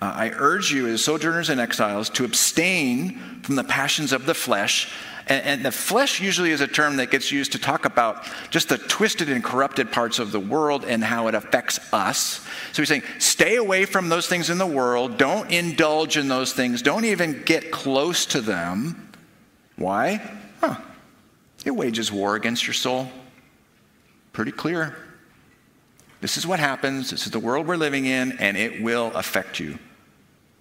Uh, 0.00 0.12
I 0.14 0.30
urge 0.30 0.72
you 0.72 0.86
as 0.86 1.04
sojourners 1.04 1.48
and 1.48 1.60
exiles 1.60 2.10
to 2.10 2.24
abstain 2.24 3.40
from 3.42 3.56
the 3.56 3.64
passions 3.64 4.12
of 4.12 4.26
the 4.26 4.34
flesh. 4.34 4.92
And, 5.26 5.44
and, 5.44 5.64
the 5.64 5.72
flesh 5.72 6.20
usually 6.20 6.50
is 6.50 6.60
a 6.60 6.66
term 6.66 6.96
that 6.96 7.10
gets 7.10 7.32
used 7.32 7.52
to 7.52 7.58
talk 7.58 7.86
about 7.86 8.28
just 8.50 8.68
the 8.68 8.76
twisted 8.76 9.30
and 9.30 9.42
corrupted 9.42 9.90
parts 9.90 10.18
of 10.18 10.32
the 10.32 10.40
world 10.40 10.84
and 10.84 11.02
how 11.02 11.28
it 11.28 11.34
affects 11.34 11.80
us. 11.94 12.46
So 12.72 12.82
he's 12.82 12.88
saying, 12.88 13.04
stay 13.18 13.56
away 13.56 13.86
from 13.86 14.10
those 14.10 14.26
things 14.26 14.50
in 14.50 14.58
the 14.58 14.66
world. 14.66 15.16
Don't 15.16 15.50
indulge 15.50 16.18
in 16.18 16.28
those 16.28 16.52
things. 16.52 16.82
Don't 16.82 17.06
even 17.06 17.42
get 17.44 17.70
close 17.72 18.26
to 18.26 18.42
them. 18.42 19.10
Why? 19.76 20.20
Huh. 20.60 20.76
It 21.64 21.74
wages 21.74 22.12
war 22.12 22.36
against 22.36 22.66
your 22.66 22.74
soul. 22.74 23.08
Pretty 24.32 24.52
clear. 24.52 24.96
This 26.20 26.36
is 26.36 26.46
what 26.46 26.58
happens. 26.58 27.10
This 27.10 27.26
is 27.26 27.32
the 27.32 27.38
world 27.38 27.66
we're 27.66 27.76
living 27.76 28.06
in, 28.06 28.32
and 28.38 28.56
it 28.56 28.82
will 28.82 29.12
affect 29.14 29.60
you. 29.60 29.78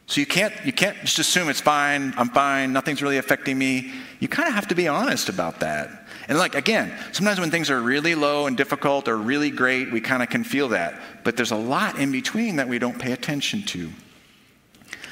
So 0.08 0.20
you 0.20 0.28
can't, 0.28 0.54
you 0.66 0.74
can't 0.74 0.98
just 1.02 1.20
assume 1.20 1.50
it's 1.50 1.62
fine, 1.62 2.14
I'm 2.18 2.30
fine, 2.30 2.74
nothing's 2.74 3.02
really 3.02 3.18
affecting 3.18 3.58
me. 3.58 3.94
You 4.20 4.28
kind 4.28 4.50
of 4.50 4.54
have 4.54 4.68
to 4.68 4.76
be 4.76 4.88
honest 4.88 5.30
about 5.30 5.62
that. 5.62 6.08
And 6.28 6.38
like, 6.38 6.56
again, 6.56 6.94
sometimes 7.14 7.40
when 7.40 7.52
things 7.52 7.70
are 7.70 7.82
really 7.82 8.16
low 8.16 8.48
and 8.48 8.58
difficult 8.58 9.08
or 9.08 9.18
really 9.18 9.50
great, 9.50 9.92
we 9.92 10.02
kind 10.02 10.22
of 10.22 10.30
can 10.30 10.44
feel 10.44 10.70
that. 10.70 11.00
But 11.24 11.38
there's 11.38 11.52
a 11.52 11.58
lot 11.58 11.98
in 11.98 12.12
between 12.12 12.58
that 12.58 12.68
we 12.68 12.80
don't 12.80 13.00
pay 13.00 13.14
attention 13.14 13.64
to. 13.64 13.90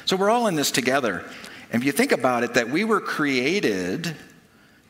So 0.05 0.17
we're 0.17 0.29
all 0.29 0.47
in 0.47 0.55
this 0.55 0.71
together. 0.71 1.23
And 1.71 1.81
if 1.81 1.85
you 1.85 1.93
think 1.93 2.11
about 2.11 2.43
it, 2.43 2.55
that 2.55 2.69
we 2.69 2.83
were 2.83 2.99
created 2.99 4.15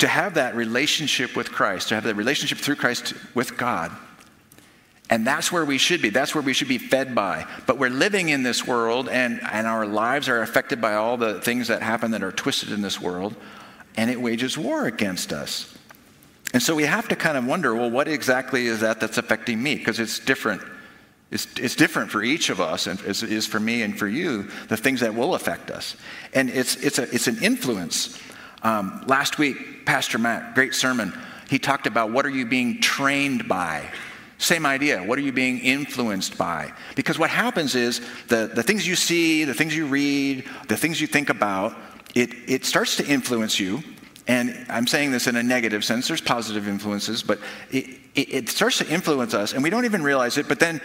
to 0.01 0.07
have 0.07 0.33
that 0.33 0.55
relationship 0.55 1.35
with 1.35 1.51
Christ, 1.51 1.89
to 1.89 1.95
have 1.95 2.05
that 2.05 2.15
relationship 2.15 2.57
through 2.57 2.77
Christ 2.77 3.13
with 3.35 3.55
God. 3.55 3.91
And 5.11 5.27
that's 5.27 5.51
where 5.51 5.63
we 5.63 5.77
should 5.77 6.01
be. 6.01 6.09
That's 6.09 6.33
where 6.33 6.41
we 6.41 6.53
should 6.53 6.67
be 6.67 6.79
fed 6.79 7.13
by. 7.13 7.45
But 7.67 7.77
we're 7.77 7.91
living 7.91 8.29
in 8.29 8.41
this 8.41 8.65
world, 8.65 9.09
and, 9.09 9.39
and 9.51 9.67
our 9.67 9.85
lives 9.85 10.27
are 10.27 10.41
affected 10.41 10.81
by 10.81 10.95
all 10.95 11.17
the 11.17 11.39
things 11.41 11.67
that 11.67 11.83
happen 11.83 12.09
that 12.11 12.23
are 12.23 12.31
twisted 12.31 12.71
in 12.71 12.81
this 12.81 12.99
world, 12.99 13.35
and 13.95 14.09
it 14.09 14.19
wages 14.19 14.57
war 14.57 14.87
against 14.87 15.31
us. 15.31 15.71
And 16.51 16.63
so 16.63 16.73
we 16.73 16.85
have 16.85 17.07
to 17.09 17.15
kind 17.15 17.37
of 17.37 17.45
wonder 17.45 17.75
well, 17.75 17.91
what 17.91 18.07
exactly 18.07 18.65
is 18.65 18.79
that 18.79 18.99
that's 18.99 19.19
affecting 19.19 19.61
me? 19.61 19.75
Because 19.75 19.99
it's 19.99 20.17
different. 20.17 20.63
It's, 21.29 21.45
it's 21.57 21.75
different 21.75 22.09
for 22.09 22.23
each 22.23 22.49
of 22.49 22.59
us, 22.59 22.87
and 22.87 22.99
it 23.01 23.21
is 23.21 23.45
for 23.45 23.59
me 23.59 23.83
and 23.83 23.99
for 23.99 24.07
you, 24.07 24.49
the 24.67 24.77
things 24.77 25.01
that 25.01 25.13
will 25.13 25.35
affect 25.35 25.69
us. 25.69 25.95
And 26.33 26.49
it's, 26.49 26.75
it's, 26.77 26.97
a, 26.97 27.03
it's 27.13 27.27
an 27.27 27.43
influence. 27.43 28.19
Um, 28.63 29.03
last 29.07 29.37
week, 29.37 29.85
Pastor 29.85 30.17
Matt, 30.17 30.55
great 30.55 30.75
sermon, 30.75 31.13
he 31.49 31.59
talked 31.59 31.87
about 31.87 32.11
what 32.11 32.25
are 32.25 32.29
you 32.29 32.45
being 32.45 32.79
trained 32.79 33.47
by? 33.47 33.89
Same 34.37 34.65
idea. 34.65 35.03
What 35.03 35.19
are 35.19 35.21
you 35.21 35.31
being 35.31 35.59
influenced 35.59 36.37
by? 36.37 36.71
Because 36.95 37.19
what 37.19 37.29
happens 37.29 37.75
is 37.75 38.01
the, 38.27 38.49
the 38.53 38.63
things 38.63 38.87
you 38.87 38.95
see, 38.95 39.43
the 39.43 39.53
things 39.53 39.75
you 39.75 39.85
read, 39.85 40.45
the 40.67 40.77
things 40.77 40.99
you 40.99 41.07
think 41.07 41.29
about, 41.29 41.75
it, 42.15 42.29
it 42.47 42.65
starts 42.65 42.95
to 42.97 43.05
influence 43.05 43.59
you. 43.59 43.83
And 44.27 44.65
I'm 44.69 44.87
saying 44.87 45.11
this 45.11 45.27
in 45.27 45.35
a 45.35 45.43
negative 45.43 45.83
sense. 45.83 46.07
There's 46.07 46.21
positive 46.21 46.67
influences, 46.67 47.21
but 47.21 47.39
it, 47.71 47.85
it, 48.15 48.33
it 48.33 48.49
starts 48.49 48.77
to 48.77 48.87
influence 48.87 49.33
us, 49.33 49.53
and 49.53 49.63
we 49.63 49.69
don't 49.69 49.85
even 49.85 50.03
realize 50.03 50.37
it. 50.37 50.47
But 50.47 50.59
then 50.59 50.81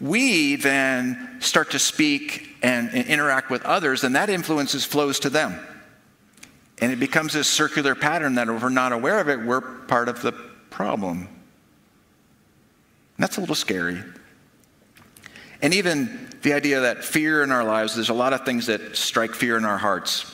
we 0.00 0.56
then 0.56 1.38
start 1.40 1.70
to 1.72 1.78
speak 1.78 2.56
and, 2.62 2.90
and 2.94 3.06
interact 3.06 3.50
with 3.50 3.64
others, 3.64 4.04
and 4.04 4.14
that 4.16 4.30
influences 4.30 4.84
flows 4.84 5.18
to 5.20 5.30
them. 5.30 5.58
And 6.84 6.92
it 6.92 7.00
becomes 7.00 7.32
this 7.32 7.48
circular 7.48 7.94
pattern 7.94 8.34
that 8.34 8.46
if 8.46 8.62
we're 8.62 8.68
not 8.68 8.92
aware 8.92 9.18
of 9.18 9.30
it, 9.30 9.40
we're 9.40 9.62
part 9.62 10.06
of 10.10 10.20
the 10.20 10.32
problem. 10.68 11.28
That's 13.18 13.38
a 13.38 13.40
little 13.40 13.54
scary. 13.54 14.02
And 15.62 15.72
even 15.72 16.28
the 16.42 16.52
idea 16.52 16.80
that 16.80 17.02
fear 17.02 17.42
in 17.42 17.52
our 17.52 17.64
lives, 17.64 17.94
there's 17.94 18.10
a 18.10 18.12
lot 18.12 18.34
of 18.34 18.44
things 18.44 18.66
that 18.66 18.96
strike 18.96 19.34
fear 19.34 19.56
in 19.56 19.64
our 19.64 19.78
hearts. 19.78 20.30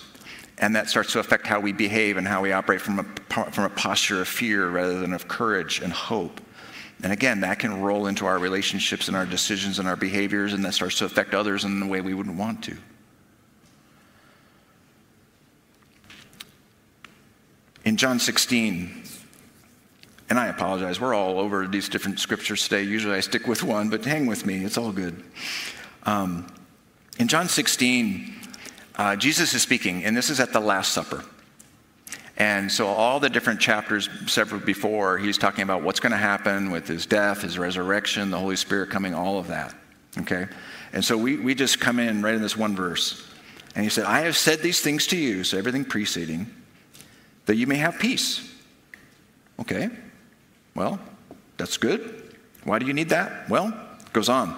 And 0.58 0.74
that 0.74 0.90
starts 0.90 1.12
to 1.12 1.20
affect 1.20 1.46
how 1.46 1.60
we 1.60 1.70
behave 1.72 2.16
and 2.16 2.26
how 2.26 2.42
we 2.42 2.50
operate 2.50 2.80
from 2.80 2.98
a, 2.98 3.04
from 3.52 3.62
a 3.62 3.70
posture 3.70 4.20
of 4.20 4.26
fear 4.26 4.68
rather 4.68 4.98
than 4.98 5.12
of 5.12 5.28
courage 5.28 5.80
and 5.80 5.92
hope. 5.92 6.40
And 7.04 7.12
again, 7.12 7.42
that 7.42 7.60
can 7.60 7.80
roll 7.80 8.08
into 8.08 8.26
our 8.26 8.40
relationships 8.40 9.06
and 9.06 9.16
our 9.16 9.24
decisions 9.24 9.78
and 9.78 9.86
our 9.86 9.94
behaviors, 9.94 10.52
and 10.52 10.64
that 10.64 10.74
starts 10.74 10.98
to 10.98 11.04
affect 11.04 11.32
others 11.32 11.64
in 11.64 11.78
the 11.78 11.86
way 11.86 12.00
we 12.00 12.12
wouldn't 12.12 12.36
want 12.36 12.64
to. 12.64 12.76
In 17.84 17.96
John 17.96 18.18
16, 18.18 19.04
and 20.28 20.38
I 20.38 20.48
apologize, 20.48 21.00
we're 21.00 21.14
all 21.14 21.40
over 21.40 21.66
these 21.66 21.88
different 21.88 22.20
scriptures 22.20 22.64
today. 22.64 22.82
Usually 22.82 23.16
I 23.16 23.20
stick 23.20 23.46
with 23.46 23.62
one, 23.62 23.88
but 23.88 24.04
hang 24.04 24.26
with 24.26 24.44
me, 24.44 24.64
it's 24.64 24.76
all 24.76 24.92
good. 24.92 25.22
Um, 26.04 26.46
in 27.18 27.26
John 27.26 27.48
16, 27.48 28.34
uh, 28.96 29.16
Jesus 29.16 29.54
is 29.54 29.62
speaking, 29.62 30.04
and 30.04 30.14
this 30.14 30.28
is 30.28 30.40
at 30.40 30.52
the 30.52 30.60
Last 30.60 30.92
Supper. 30.92 31.24
And 32.36 32.70
so, 32.70 32.86
all 32.86 33.18
the 33.18 33.28
different 33.30 33.60
chapters, 33.60 34.08
several 34.26 34.60
before, 34.60 35.18
he's 35.18 35.36
talking 35.36 35.62
about 35.62 35.82
what's 35.82 36.00
going 36.00 36.12
to 36.12 36.18
happen 36.18 36.70
with 36.70 36.86
his 36.86 37.06
death, 37.06 37.42
his 37.42 37.58
resurrection, 37.58 38.30
the 38.30 38.38
Holy 38.38 38.56
Spirit 38.56 38.90
coming, 38.90 39.14
all 39.14 39.38
of 39.38 39.48
that. 39.48 39.74
Okay? 40.18 40.46
And 40.92 41.04
so, 41.04 41.16
we, 41.18 41.36
we 41.36 41.54
just 41.54 41.80
come 41.80 41.98
in 41.98 42.22
right 42.22 42.34
in 42.34 42.42
this 42.42 42.56
one 42.56 42.76
verse. 42.76 43.26
And 43.74 43.84
he 43.84 43.90
said, 43.90 44.04
I 44.04 44.20
have 44.20 44.36
said 44.36 44.60
these 44.60 44.80
things 44.80 45.06
to 45.08 45.16
you, 45.16 45.44
so 45.44 45.58
everything 45.58 45.84
preceding, 45.84 46.46
that 47.50 47.56
you 47.56 47.66
may 47.66 47.78
have 47.78 47.98
peace. 47.98 48.48
Okay? 49.58 49.90
Well, 50.76 51.00
that's 51.56 51.78
good. 51.78 52.36
Why 52.62 52.78
do 52.78 52.86
you 52.86 52.92
need 52.92 53.08
that? 53.08 53.50
Well, 53.50 53.74
it 53.98 54.12
goes 54.12 54.28
on. 54.28 54.54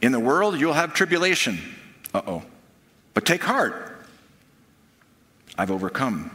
In 0.00 0.12
the 0.12 0.20
world, 0.20 0.60
you'll 0.60 0.74
have 0.74 0.94
tribulation. 0.94 1.58
Uh 2.14 2.22
oh. 2.24 2.42
But 3.14 3.26
take 3.26 3.42
heart. 3.42 4.00
I've 5.58 5.72
overcome. 5.72 6.30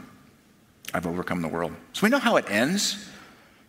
I've 0.92 1.06
overcome 1.06 1.40
the 1.40 1.48
world. 1.48 1.72
So 1.94 2.02
we 2.02 2.10
know 2.10 2.18
how 2.18 2.36
it 2.36 2.50
ends, 2.50 3.08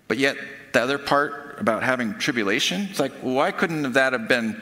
but 0.09 0.17
yet 0.17 0.35
the 0.73 0.81
other 0.81 0.97
part 0.97 1.61
about 1.61 1.81
having 1.81 2.15
tribulation, 2.15 2.89
it's 2.89 2.99
like, 2.99 3.13
why 3.21 3.51
couldn't 3.51 3.93
that 3.93 4.11
have 4.11 4.27
been, 4.27 4.61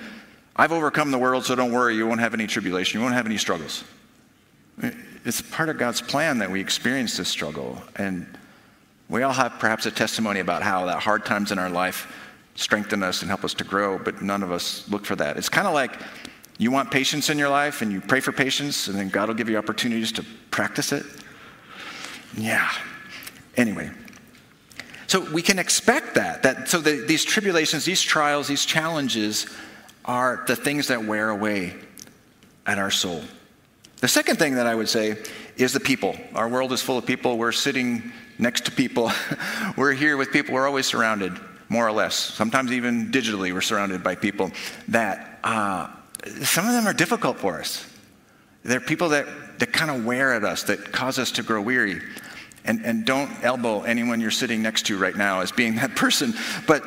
I've 0.55 0.71
overcome 0.71 1.09
the 1.09 1.17
world, 1.17 1.45
so 1.45 1.55
don't 1.55 1.71
worry, 1.71 1.95
you 1.95 2.05
won't 2.05 2.19
have 2.19 2.35
any 2.35 2.45
tribulation, 2.45 2.99
you 2.99 3.03
won't 3.03 3.15
have 3.15 3.25
any 3.25 3.39
struggles. 3.39 3.83
It's 5.25 5.41
part 5.41 5.69
of 5.69 5.77
God's 5.77 6.01
plan 6.01 6.39
that 6.39 6.51
we 6.51 6.59
experience 6.59 7.17
this 7.17 7.29
struggle. 7.29 7.81
And 7.95 8.27
we 9.09 9.23
all 9.23 9.31
have 9.33 9.53
perhaps 9.59 9.85
a 9.85 9.91
testimony 9.91 10.39
about 10.39 10.63
how 10.63 10.85
that 10.85 11.01
hard 11.01 11.25
times 11.25 11.51
in 11.51 11.59
our 11.59 11.69
life 11.69 12.11
strengthen 12.55 13.03
us 13.03 13.21
and 13.21 13.29
help 13.29 13.43
us 13.43 13.53
to 13.55 13.63
grow, 13.63 13.97
but 13.97 14.21
none 14.21 14.43
of 14.43 14.51
us 14.51 14.87
look 14.89 15.05
for 15.05 15.15
that. 15.15 15.37
It's 15.37 15.49
kind 15.49 15.67
of 15.67 15.73
like 15.73 15.99
you 16.57 16.71
want 16.71 16.91
patience 16.91 17.29
in 17.29 17.37
your 17.37 17.49
life 17.49 17.81
and 17.81 17.91
you 17.91 18.01
pray 18.01 18.19
for 18.19 18.31
patience, 18.31 18.87
and 18.87 18.97
then 18.97 19.09
God 19.09 19.27
will 19.27 19.35
give 19.35 19.49
you 19.49 19.57
opportunities 19.57 20.11
to 20.13 20.25
practice 20.51 20.91
it. 20.91 21.05
Yeah. 22.37 22.69
Anyway. 23.57 23.91
So 25.07 25.21
we 25.31 25.41
can 25.41 25.59
expect 25.59 26.15
that. 26.15 26.43
that 26.43 26.69
so 26.69 26.79
the, 26.79 27.05
these 27.07 27.23
tribulations, 27.23 27.85
these 27.85 28.01
trials, 28.01 28.47
these 28.47 28.65
challenges 28.65 29.47
are 30.05 30.43
the 30.47 30.55
things 30.55 30.87
that 30.87 31.05
wear 31.05 31.29
away 31.29 31.75
at 32.65 32.77
our 32.77 32.91
soul. 32.91 33.21
The 34.03 34.09
second 34.09 34.35
thing 34.35 34.55
that 34.55 34.67
I 34.67 34.75
would 34.75 34.89
say 34.89 35.15
is 35.55 35.71
the 35.71 35.79
people. 35.79 36.17
Our 36.35 36.49
world 36.49 36.73
is 36.73 36.81
full 36.81 36.97
of 36.97 37.05
people. 37.05 37.37
We're 37.37 37.53
sitting 37.53 38.11
next 38.37 38.65
to 38.65 38.71
people. 38.71 39.13
we're 39.77 39.93
here 39.93 40.17
with 40.17 40.29
people. 40.29 40.53
We're 40.55 40.67
always 40.67 40.85
surrounded, 40.85 41.39
more 41.69 41.87
or 41.87 41.93
less. 41.93 42.13
Sometimes 42.13 42.73
even 42.73 43.13
digitally, 43.13 43.53
we're 43.53 43.61
surrounded 43.61 44.03
by 44.03 44.15
people 44.15 44.51
that 44.89 45.39
uh, 45.45 45.87
some 46.41 46.67
of 46.67 46.73
them 46.73 46.85
are 46.85 46.91
difficult 46.91 47.39
for 47.39 47.61
us. 47.61 47.89
They're 48.63 48.81
people 48.81 49.07
that, 49.07 49.25
that 49.59 49.71
kind 49.71 49.89
of 49.89 50.03
wear 50.03 50.33
at 50.33 50.43
us, 50.43 50.63
that 50.63 50.91
cause 50.91 51.17
us 51.17 51.31
to 51.31 51.41
grow 51.41 51.61
weary. 51.61 52.01
And, 52.65 52.85
and 52.85 53.05
don't 53.05 53.31
elbow 53.41 53.83
anyone 53.83 54.19
you're 54.19 54.31
sitting 54.31 54.61
next 54.61 54.85
to 54.87 54.97
right 54.97 55.15
now 55.15 55.39
as 55.39 55.53
being 55.53 55.75
that 55.77 55.95
person. 55.95 56.33
But 56.67 56.83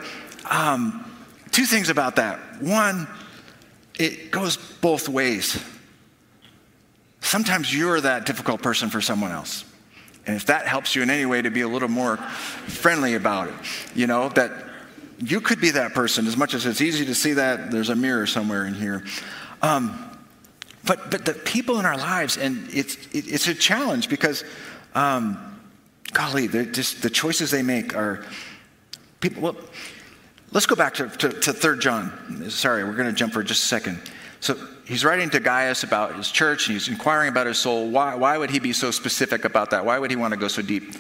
um, 0.50 1.10
two 1.50 1.64
things 1.64 1.88
about 1.88 2.16
that. 2.16 2.60
One, 2.60 3.08
it 3.98 4.30
goes 4.30 4.58
both 4.58 5.08
ways. 5.08 5.58
Sometimes 7.26 7.74
you're 7.74 8.00
that 8.00 8.24
difficult 8.24 8.62
person 8.62 8.88
for 8.88 9.00
someone 9.00 9.32
else. 9.32 9.64
And 10.28 10.36
if 10.36 10.46
that 10.46 10.68
helps 10.68 10.94
you 10.94 11.02
in 11.02 11.10
any 11.10 11.26
way 11.26 11.42
to 11.42 11.50
be 11.50 11.62
a 11.62 11.68
little 11.68 11.88
more 11.88 12.18
friendly 12.18 13.14
about 13.14 13.48
it, 13.48 13.54
you 13.96 14.06
know, 14.06 14.28
that 14.30 14.52
you 15.18 15.40
could 15.40 15.60
be 15.60 15.70
that 15.70 15.92
person 15.92 16.28
as 16.28 16.36
much 16.36 16.54
as 16.54 16.66
it's 16.66 16.80
easy 16.80 17.04
to 17.04 17.16
see 17.16 17.32
that 17.32 17.72
there's 17.72 17.88
a 17.88 17.96
mirror 17.96 18.28
somewhere 18.28 18.64
in 18.64 18.74
here. 18.74 19.04
Um, 19.60 20.08
but, 20.84 21.10
but 21.10 21.24
the 21.24 21.34
people 21.34 21.80
in 21.80 21.84
our 21.84 21.96
lives, 21.96 22.36
and 22.36 22.68
it's, 22.72 22.94
it, 23.12 23.26
it's 23.26 23.48
a 23.48 23.54
challenge 23.56 24.08
because, 24.08 24.44
um, 24.94 25.60
golly, 26.12 26.46
just, 26.46 27.02
the 27.02 27.10
choices 27.10 27.50
they 27.50 27.62
make 27.62 27.96
are 27.96 28.24
people. 29.18 29.42
Well, 29.42 29.56
let's 30.52 30.66
go 30.66 30.76
back 30.76 30.94
to, 30.94 31.08
to, 31.08 31.30
to 31.30 31.52
3 31.52 31.78
John. 31.80 32.50
Sorry, 32.50 32.84
we're 32.84 32.94
going 32.94 33.08
to 33.08 33.12
jump 33.12 33.32
for 33.32 33.42
just 33.42 33.64
a 33.64 33.66
second. 33.66 34.00
So 34.38 34.56
he's 34.86 35.04
writing 35.04 35.28
to 35.30 35.40
Gaius 35.40 35.82
about 35.82 36.16
his 36.16 36.30
church 36.30 36.68
and 36.68 36.74
he's 36.74 36.88
inquiring 36.88 37.28
about 37.28 37.46
his 37.46 37.58
soul. 37.58 37.90
Why, 37.90 38.14
why 38.14 38.38
would 38.38 38.50
he 38.50 38.58
be 38.58 38.72
so 38.72 38.90
specific 38.90 39.44
about 39.44 39.70
that? 39.70 39.84
Why 39.84 39.98
would 39.98 40.10
he 40.10 40.16
want 40.16 40.32
to 40.32 40.38
go 40.38 40.48
so 40.48 40.62
deep? 40.62 40.94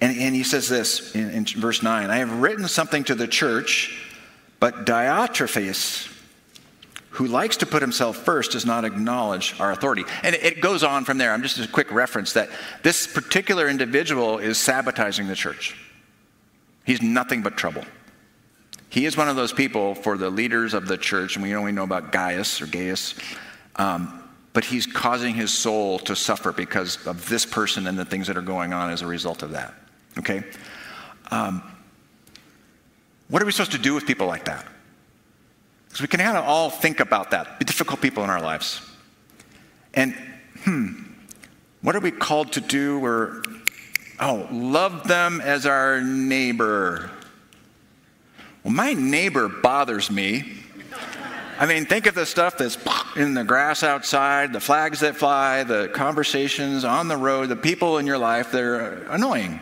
And, 0.00 0.16
and 0.18 0.34
he 0.34 0.42
says 0.42 0.68
this 0.68 1.14
in, 1.14 1.30
in 1.30 1.44
verse 1.44 1.82
9 1.82 2.10
I 2.10 2.16
have 2.16 2.40
written 2.40 2.66
something 2.68 3.04
to 3.04 3.14
the 3.14 3.28
church, 3.28 3.98
but 4.60 4.86
Diotrephes, 4.86 6.12
who 7.10 7.26
likes 7.26 7.58
to 7.58 7.66
put 7.66 7.82
himself 7.82 8.16
first, 8.16 8.52
does 8.52 8.64
not 8.64 8.84
acknowledge 8.84 9.58
our 9.60 9.72
authority. 9.72 10.04
And 10.22 10.34
it, 10.34 10.44
it 10.44 10.60
goes 10.60 10.82
on 10.82 11.04
from 11.04 11.18
there. 11.18 11.32
I'm 11.32 11.42
just 11.42 11.58
a 11.58 11.68
quick 11.68 11.90
reference 11.92 12.32
that 12.32 12.48
this 12.82 13.06
particular 13.06 13.68
individual 13.68 14.38
is 14.38 14.58
sabotaging 14.58 15.26
the 15.28 15.36
church. 15.36 15.76
He's 16.84 17.02
nothing 17.02 17.42
but 17.42 17.56
trouble. 17.56 17.84
He 18.90 19.04
is 19.04 19.16
one 19.16 19.28
of 19.28 19.36
those 19.36 19.52
people 19.52 19.94
for 19.94 20.16
the 20.16 20.30
leaders 20.30 20.74
of 20.74 20.88
the 20.88 20.96
church, 20.96 21.36
and 21.36 21.42
we 21.42 21.54
only 21.54 21.72
know 21.72 21.84
about 21.84 22.10
Gaius 22.12 22.60
or 22.62 22.66
Gaius, 22.66 23.14
um, 23.76 24.22
but 24.52 24.64
he's 24.64 24.86
causing 24.86 25.34
his 25.34 25.52
soul 25.52 25.98
to 26.00 26.16
suffer 26.16 26.52
because 26.52 27.06
of 27.06 27.28
this 27.28 27.44
person 27.44 27.86
and 27.86 27.98
the 27.98 28.04
things 28.04 28.26
that 28.26 28.36
are 28.36 28.42
going 28.42 28.72
on 28.72 28.90
as 28.90 29.02
a 29.02 29.06
result 29.06 29.42
of 29.42 29.52
that. 29.52 29.74
Okay? 30.18 30.42
Um, 31.30 31.62
what 33.28 33.42
are 33.42 33.46
we 33.46 33.52
supposed 33.52 33.72
to 33.72 33.78
do 33.78 33.94
with 33.94 34.06
people 34.06 34.26
like 34.26 34.46
that? 34.46 34.66
Because 35.86 36.00
we 36.00 36.08
can 36.08 36.20
kind 36.20 36.36
of 36.36 36.44
all 36.44 36.70
think 36.70 37.00
about 37.00 37.30
that, 37.30 37.60
difficult 37.60 38.00
people 38.00 38.24
in 38.24 38.30
our 38.30 38.40
lives. 38.40 38.80
And, 39.94 40.14
hmm, 40.64 41.02
what 41.82 41.94
are 41.94 42.00
we 42.00 42.10
called 42.10 42.52
to 42.52 42.60
do? 42.60 43.04
Or, 43.04 43.42
oh, 44.18 44.48
love 44.50 45.06
them 45.06 45.40
as 45.42 45.66
our 45.66 46.00
neighbor. 46.00 47.10
Well, 48.64 48.74
my 48.74 48.92
neighbor 48.92 49.48
bothers 49.48 50.10
me. 50.10 50.52
I 51.58 51.66
mean, 51.66 51.86
think 51.86 52.06
of 52.06 52.14
the 52.14 52.24
stuff 52.24 52.56
that's 52.56 52.78
in 53.16 53.34
the 53.34 53.42
grass 53.42 53.82
outside, 53.82 54.52
the 54.52 54.60
flags 54.60 55.00
that 55.00 55.16
fly, 55.16 55.64
the 55.64 55.88
conversations 55.88 56.84
on 56.84 57.08
the 57.08 57.16
road, 57.16 57.48
the 57.48 57.56
people 57.56 57.98
in 57.98 58.06
your 58.06 58.18
life 58.18 58.52
that 58.52 58.62
are 58.62 59.04
annoying. 59.10 59.58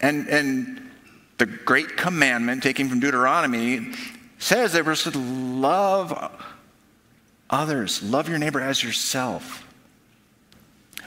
And, 0.00 0.28
and 0.28 0.90
the 1.38 1.46
great 1.46 1.96
commandment, 1.96 2.62
taken 2.62 2.90
from 2.90 3.00
Deuteronomy, 3.00 3.92
says 4.38 4.74
that 4.74 4.84
we're 4.84 4.94
supposed 4.94 5.14
to 5.14 5.32
love 5.58 6.30
others, 7.48 8.02
love 8.02 8.28
your 8.28 8.38
neighbor 8.38 8.60
as 8.60 8.82
yourself. 8.82 9.66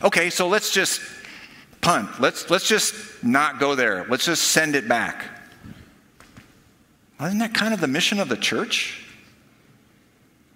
Okay, 0.03 0.31
so 0.31 0.47
let's 0.47 0.71
just 0.71 0.99
punt. 1.81 2.19
Let's, 2.19 2.49
let's 2.49 2.67
just 2.67 3.23
not 3.23 3.59
go 3.59 3.75
there. 3.75 4.05
Let's 4.09 4.25
just 4.25 4.45
send 4.45 4.75
it 4.75 4.87
back. 4.87 5.36
Isn't 7.21 7.39
that 7.39 7.53
kind 7.53 7.73
of 7.73 7.81
the 7.81 7.87
mission 7.87 8.19
of 8.19 8.29
the 8.29 8.37
church? 8.37 9.03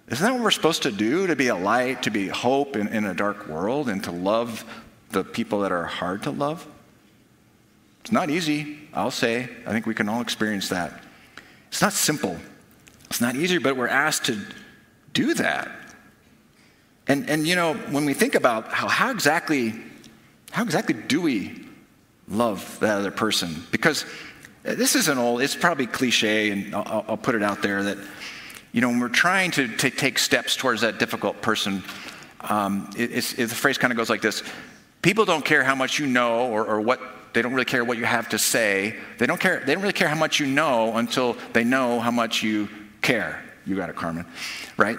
Isn't 0.08 0.24
that 0.24 0.32
what 0.32 0.42
we're 0.42 0.50
supposed 0.50 0.82
to 0.82 0.92
do? 0.92 1.26
To 1.26 1.36
be 1.36 1.48
a 1.48 1.56
light, 1.56 2.04
to 2.04 2.10
be 2.10 2.28
hope 2.28 2.76
in, 2.76 2.88
in 2.88 3.04
a 3.04 3.14
dark 3.14 3.48
world, 3.48 3.88
and 3.88 4.02
to 4.04 4.10
love 4.10 4.64
the 5.10 5.24
people 5.24 5.60
that 5.60 5.72
are 5.72 5.84
hard 5.84 6.22
to 6.24 6.30
love? 6.30 6.66
It's 8.02 8.12
not 8.12 8.30
easy, 8.30 8.78
I'll 8.92 9.10
say. 9.10 9.48
I 9.66 9.72
think 9.72 9.86
we 9.86 9.94
can 9.94 10.08
all 10.08 10.20
experience 10.20 10.68
that. 10.68 10.92
It's 11.68 11.80
not 11.80 11.92
simple. 11.92 12.36
It's 13.06 13.20
not 13.20 13.36
easy, 13.36 13.58
but 13.58 13.76
we're 13.76 13.88
asked 13.88 14.26
to 14.26 14.38
do 15.12 15.34
that. 15.34 15.70
And, 17.06 17.28
and 17.28 17.46
you 17.46 17.56
know, 17.56 17.74
when 17.74 18.04
we 18.04 18.14
think 18.14 18.34
about 18.34 18.72
how, 18.72 18.88
how 18.88 19.10
exactly 19.10 19.74
how 20.52 20.62
exactly 20.62 20.94
do 20.94 21.22
we 21.22 21.66
love 22.28 22.78
that 22.80 22.98
other 22.98 23.10
person? 23.10 23.64
Because 23.70 24.04
this 24.62 24.94
is 24.94 25.08
an 25.08 25.18
old, 25.18 25.42
it's 25.42 25.56
probably 25.56 25.86
cliche, 25.86 26.50
and 26.50 26.74
I'll, 26.74 27.04
I'll 27.08 27.16
put 27.16 27.34
it 27.34 27.42
out 27.42 27.62
there 27.62 27.82
that, 27.82 27.98
you 28.72 28.80
know, 28.80 28.88
when 28.88 29.00
we're 29.00 29.08
trying 29.08 29.50
to, 29.52 29.68
to 29.68 29.90
take 29.90 30.18
steps 30.18 30.56
towards 30.56 30.80
that 30.82 30.98
difficult 30.98 31.42
person, 31.42 31.82
um, 32.42 32.90
it, 32.96 33.38
it, 33.38 33.48
the 33.48 33.54
phrase 33.54 33.78
kind 33.78 33.92
of 33.92 33.96
goes 33.96 34.10
like 34.10 34.22
this 34.22 34.42
People 35.02 35.24
don't 35.24 35.44
care 35.44 35.64
how 35.64 35.74
much 35.74 35.98
you 35.98 36.06
know 36.06 36.48
or, 36.48 36.64
or 36.64 36.80
what, 36.80 37.00
they 37.32 37.42
don't 37.42 37.52
really 37.52 37.64
care 37.64 37.84
what 37.84 37.98
you 37.98 38.04
have 38.04 38.28
to 38.28 38.38
say. 38.38 38.94
They 39.18 39.26
don't 39.26 39.40
care, 39.40 39.60
they 39.66 39.74
don't 39.74 39.82
really 39.82 39.92
care 39.92 40.08
how 40.08 40.14
much 40.14 40.38
you 40.38 40.46
know 40.46 40.96
until 40.96 41.36
they 41.52 41.64
know 41.64 41.98
how 41.98 42.12
much 42.12 42.42
you 42.42 42.68
care. 43.00 43.42
You 43.66 43.74
got 43.74 43.90
it, 43.90 43.96
Carmen, 43.96 44.26
right? 44.76 44.98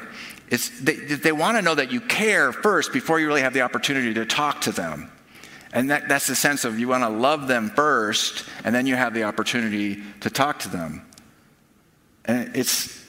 It's, 0.49 0.69
they, 0.81 0.95
they 0.95 1.31
want 1.31 1.57
to 1.57 1.61
know 1.61 1.73
that 1.73 1.91
you 1.91 2.01
care 2.01 2.51
first 2.51 2.91
before 2.91 3.19
you 3.19 3.27
really 3.27 3.41
have 3.41 3.53
the 3.53 3.61
opportunity 3.61 4.13
to 4.13 4.25
talk 4.25 4.61
to 4.61 4.71
them. 4.73 5.09
And 5.73 5.89
that, 5.89 6.07
that's 6.07 6.27
the 6.27 6.35
sense 6.35 6.65
of 6.65 6.79
you 6.79 6.87
want 6.87 7.03
to 7.03 7.09
love 7.09 7.47
them 7.47 7.71
first, 7.71 8.45
and 8.63 8.73
then 8.73 8.85
you 8.85 8.95
have 8.95 9.13
the 9.15 9.23
opportunity 9.23 10.03
to 10.21 10.29
talk 10.29 10.59
to 10.59 10.69
them. 10.69 11.03
And 12.25 12.55
it's, 12.55 13.03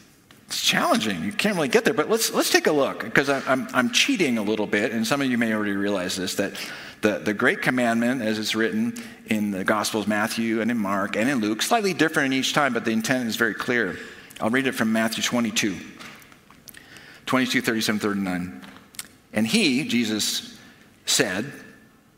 it's 0.47 0.65
challenging. 0.65 1.23
You 1.23 1.33
can't 1.33 1.55
really 1.57 1.69
get 1.69 1.85
there, 1.85 1.93
but 1.93 2.09
let's, 2.09 2.33
let's 2.33 2.51
take 2.51 2.67
a 2.67 2.73
look, 2.73 3.05
because 3.05 3.29
I'm, 3.29 3.69
I'm 3.75 3.91
cheating 3.91 4.39
a 4.39 4.43
little 4.43 4.67
bit, 4.67 4.93
and 4.93 5.07
some 5.07 5.21
of 5.21 5.31
you 5.31 5.37
may 5.37 5.53
already 5.53 5.73
realize 5.73 6.17
this, 6.17 6.37
that 6.37 6.55
the, 7.03 7.19
the 7.19 7.35
Great 7.35 7.61
Commandment, 7.61 8.23
as 8.23 8.39
it's 8.39 8.55
written 8.55 8.95
in 9.27 9.51
the 9.51 9.63
Gospels, 9.63 10.07
Matthew 10.07 10.63
and 10.63 10.71
in 10.71 10.79
Mark 10.79 11.17
and 11.17 11.29
in 11.29 11.41
Luke, 11.41 11.61
slightly 11.61 11.93
different 11.93 12.33
in 12.33 12.39
each 12.39 12.55
time, 12.55 12.73
but 12.73 12.87
the 12.87 12.93
intent 12.93 13.29
is 13.29 13.37
very 13.37 13.55
clear. 13.55 13.99
I'll 14.41 14.49
read 14.49 14.67
it 14.67 14.73
from 14.73 14.91
Matthew 14.91 15.23
22, 15.23 15.77
22, 17.27 17.61
37, 17.61 18.01
39. 18.01 18.63
And 19.35 19.47
he, 19.47 19.87
Jesus, 19.87 20.59
said, 21.05 21.53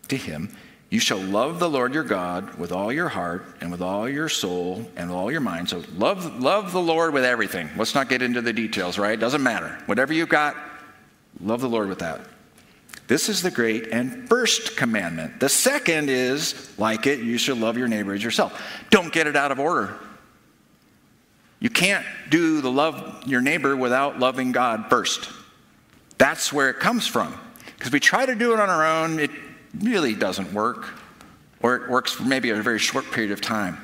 to 0.09 0.17
him, 0.17 0.55
You 0.91 1.01
shall 1.01 1.19
love 1.19 1.59
the 1.59 1.69
Lord 1.69 1.95
your 1.95 2.05
God 2.05 2.55
with 2.55 2.73
all 2.73 2.93
your 2.93 3.09
heart 3.09 3.57
and 3.61 3.71
with 3.71 3.83
all 3.83 4.09
your 4.09 4.29
soul 4.29 4.89
and 4.97 5.09
with 5.09 5.17
all 5.17 5.31
your 5.33 5.41
mind. 5.41 5.69
So 5.69 5.83
love, 5.97 6.41
love 6.41 6.73
the 6.73 6.81
Lord 6.81 7.13
with 7.13 7.25
everything. 7.25 7.69
Let's 7.77 7.95
not 7.95 8.09
get 8.09 8.23
into 8.23 8.41
the 8.41 8.53
details, 8.53 8.99
right? 8.99 9.19
Doesn't 9.19 9.43
matter. 9.43 9.79
Whatever 9.87 10.13
you've 10.13 10.29
got, 10.29 10.57
love 11.41 11.61
the 11.61 11.69
Lord 11.69 11.89
with 11.89 11.99
that. 12.01 12.21
This 13.09 13.29
is 13.29 13.43
the 13.43 13.51
great 13.51 13.89
and 13.89 14.29
first 14.29 14.77
commandment. 14.77 15.39
The 15.39 15.49
second 15.49 16.11
is, 16.11 16.73
like 16.77 17.07
it, 17.07 17.21
you 17.21 17.39
should 17.39 17.59
love 17.59 17.79
your 17.79 17.89
neighbor 17.89 18.13
as 18.13 18.23
yourself. 18.23 18.61
Don't 18.91 19.13
get 19.13 19.27
it 19.27 19.37
out 19.37 19.53
of 19.53 19.61
order. 19.61 19.97
You 21.61 21.71
can't 21.71 22.05
do 22.29 22.61
the 22.61 22.71
love 22.71 23.27
your 23.27 23.41
neighbor 23.41 23.77
without 23.77 24.19
loving 24.19 24.53
God 24.53 24.87
first. 24.91 25.31
That's 26.19 26.53
where 26.53 26.69
it 26.71 26.81
comes 26.81 27.07
from. 27.07 27.39
Because 27.77 27.93
we 27.93 28.01
try 28.01 28.27
to 28.27 28.35
do 28.35 28.53
it 28.53 28.61
on 28.61 28.69
our 28.69 28.85
own, 28.85 29.21
it 29.21 29.31
really 29.81 30.15
doesn't 30.15 30.53
work, 30.53 30.89
or 31.63 31.77
it 31.77 31.91
works 31.91 32.13
for 32.13 32.25
maybe 32.25 32.51
a 32.51 32.57
very 32.57 32.79
short 32.79 33.11
period 33.11 33.33
of 33.33 33.41
time. 33.41 33.79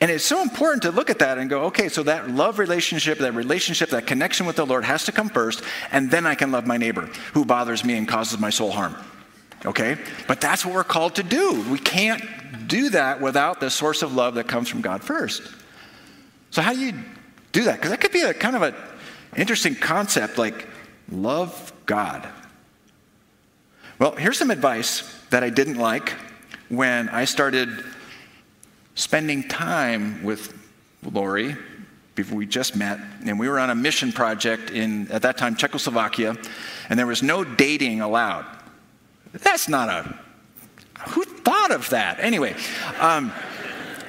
And 0.00 0.10
it's 0.10 0.24
so 0.24 0.42
important 0.42 0.82
to 0.82 0.90
look 0.90 1.08
at 1.08 1.20
that 1.20 1.38
and 1.38 1.48
go, 1.48 1.64
okay, 1.64 1.88
so 1.88 2.02
that 2.02 2.30
love 2.30 2.58
relationship, 2.58 3.18
that 3.18 3.34
relationship, 3.34 3.90
that 3.90 4.06
connection 4.06 4.44
with 4.44 4.56
the 4.56 4.66
Lord 4.66 4.84
has 4.84 5.04
to 5.04 5.12
come 5.12 5.30
first, 5.30 5.62
and 5.90 6.10
then 6.10 6.26
I 6.26 6.34
can 6.34 6.52
love 6.52 6.66
my 6.66 6.76
neighbor 6.76 7.08
who 7.32 7.44
bothers 7.46 7.82
me 7.84 7.96
and 7.96 8.06
causes 8.06 8.38
my 8.38 8.50
soul 8.50 8.70
harm. 8.70 8.94
Okay? 9.64 9.96
But 10.28 10.40
that's 10.40 10.66
what 10.66 10.74
we're 10.74 10.84
called 10.84 11.14
to 11.14 11.22
do. 11.22 11.64
We 11.70 11.78
can't 11.78 12.22
do 12.68 12.90
that 12.90 13.22
without 13.22 13.60
the 13.60 13.70
source 13.70 14.02
of 14.02 14.14
love 14.14 14.34
that 14.34 14.46
comes 14.48 14.68
from 14.68 14.82
God 14.82 15.02
first. 15.02 15.42
So, 16.50 16.60
how 16.60 16.74
do 16.74 16.78
you 16.78 16.92
do 17.52 17.64
that? 17.64 17.76
Because 17.76 17.90
that 17.90 18.00
could 18.00 18.12
be 18.12 18.22
a 18.22 18.34
kind 18.34 18.54
of 18.54 18.62
an 18.62 18.74
interesting 19.36 19.74
concept 19.74 20.36
like 20.36 20.66
love 21.10 21.72
God. 21.86 22.28
Well, 23.98 24.14
here's 24.14 24.36
some 24.36 24.50
advice 24.50 25.10
that 25.30 25.42
I 25.42 25.48
didn't 25.48 25.78
like 25.78 26.12
when 26.68 27.08
I 27.08 27.24
started 27.24 27.82
spending 28.94 29.48
time 29.48 30.22
with 30.22 30.52
Lori 31.02 31.56
before 32.14 32.36
we 32.36 32.44
just 32.44 32.76
met, 32.76 33.00
and 33.24 33.38
we 33.38 33.48
were 33.48 33.58
on 33.58 33.70
a 33.70 33.74
mission 33.74 34.12
project 34.12 34.70
in, 34.70 35.10
at 35.10 35.22
that 35.22 35.38
time, 35.38 35.56
Czechoslovakia, 35.56 36.36
and 36.90 36.98
there 36.98 37.06
was 37.06 37.22
no 37.22 37.42
dating 37.42 38.02
allowed. 38.02 38.44
That's 39.32 39.66
not 39.66 39.88
a, 39.88 40.18
who 41.08 41.24
thought 41.24 41.70
of 41.70 41.88
that? 41.88 42.20
Anyway, 42.20 42.54
um, 43.00 43.32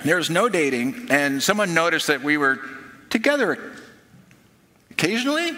there 0.04 0.18
was 0.18 0.30
no 0.30 0.50
dating, 0.50 1.08
and 1.10 1.42
someone 1.42 1.74
noticed 1.74 2.08
that 2.08 2.22
we 2.22 2.36
were 2.36 2.60
together 3.10 3.74
occasionally, 4.92 5.52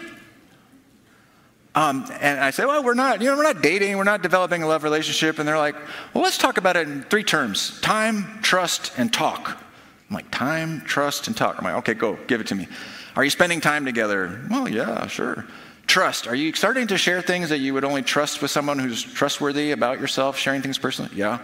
um, 1.79 2.05
and 2.19 2.41
I 2.41 2.49
said, 2.49 2.65
well, 2.65 2.83
we're 2.83 2.93
not, 2.93 3.21
you 3.21 3.29
know, 3.29 3.37
we're 3.37 3.43
not 3.43 3.61
dating, 3.61 3.95
we're 3.95 4.03
not 4.03 4.21
developing 4.21 4.63
a 4.63 4.67
love 4.67 4.83
relationship. 4.83 5.39
And 5.39 5.47
they're 5.47 5.57
like, 5.57 5.75
well, 6.13 6.21
let's 6.21 6.37
talk 6.37 6.57
about 6.57 6.75
it 6.75 6.89
in 6.89 7.03
three 7.03 7.23
terms 7.23 7.79
time, 7.79 8.39
trust, 8.41 8.91
and 8.97 9.13
talk. 9.13 9.63
I'm 10.09 10.13
like, 10.13 10.29
time, 10.29 10.81
trust, 10.81 11.27
and 11.27 11.37
talk. 11.37 11.57
I'm 11.57 11.63
like, 11.63 11.75
okay, 11.75 11.93
go, 11.93 12.19
give 12.27 12.41
it 12.41 12.47
to 12.47 12.55
me. 12.55 12.67
Are 13.15 13.23
you 13.23 13.29
spending 13.29 13.61
time 13.61 13.85
together? 13.85 14.41
Well, 14.49 14.67
yeah, 14.67 15.07
sure. 15.07 15.45
Trust. 15.87 16.27
Are 16.27 16.35
you 16.35 16.53
starting 16.53 16.85
to 16.87 16.97
share 16.97 17.21
things 17.21 17.47
that 17.47 17.59
you 17.59 17.73
would 17.73 17.85
only 17.85 18.01
trust 18.01 18.41
with 18.41 18.51
someone 18.51 18.77
who's 18.77 19.01
trustworthy 19.01 19.71
about 19.71 20.01
yourself, 20.01 20.37
sharing 20.37 20.61
things 20.61 20.77
personally? 20.77 21.11
Yeah. 21.15 21.39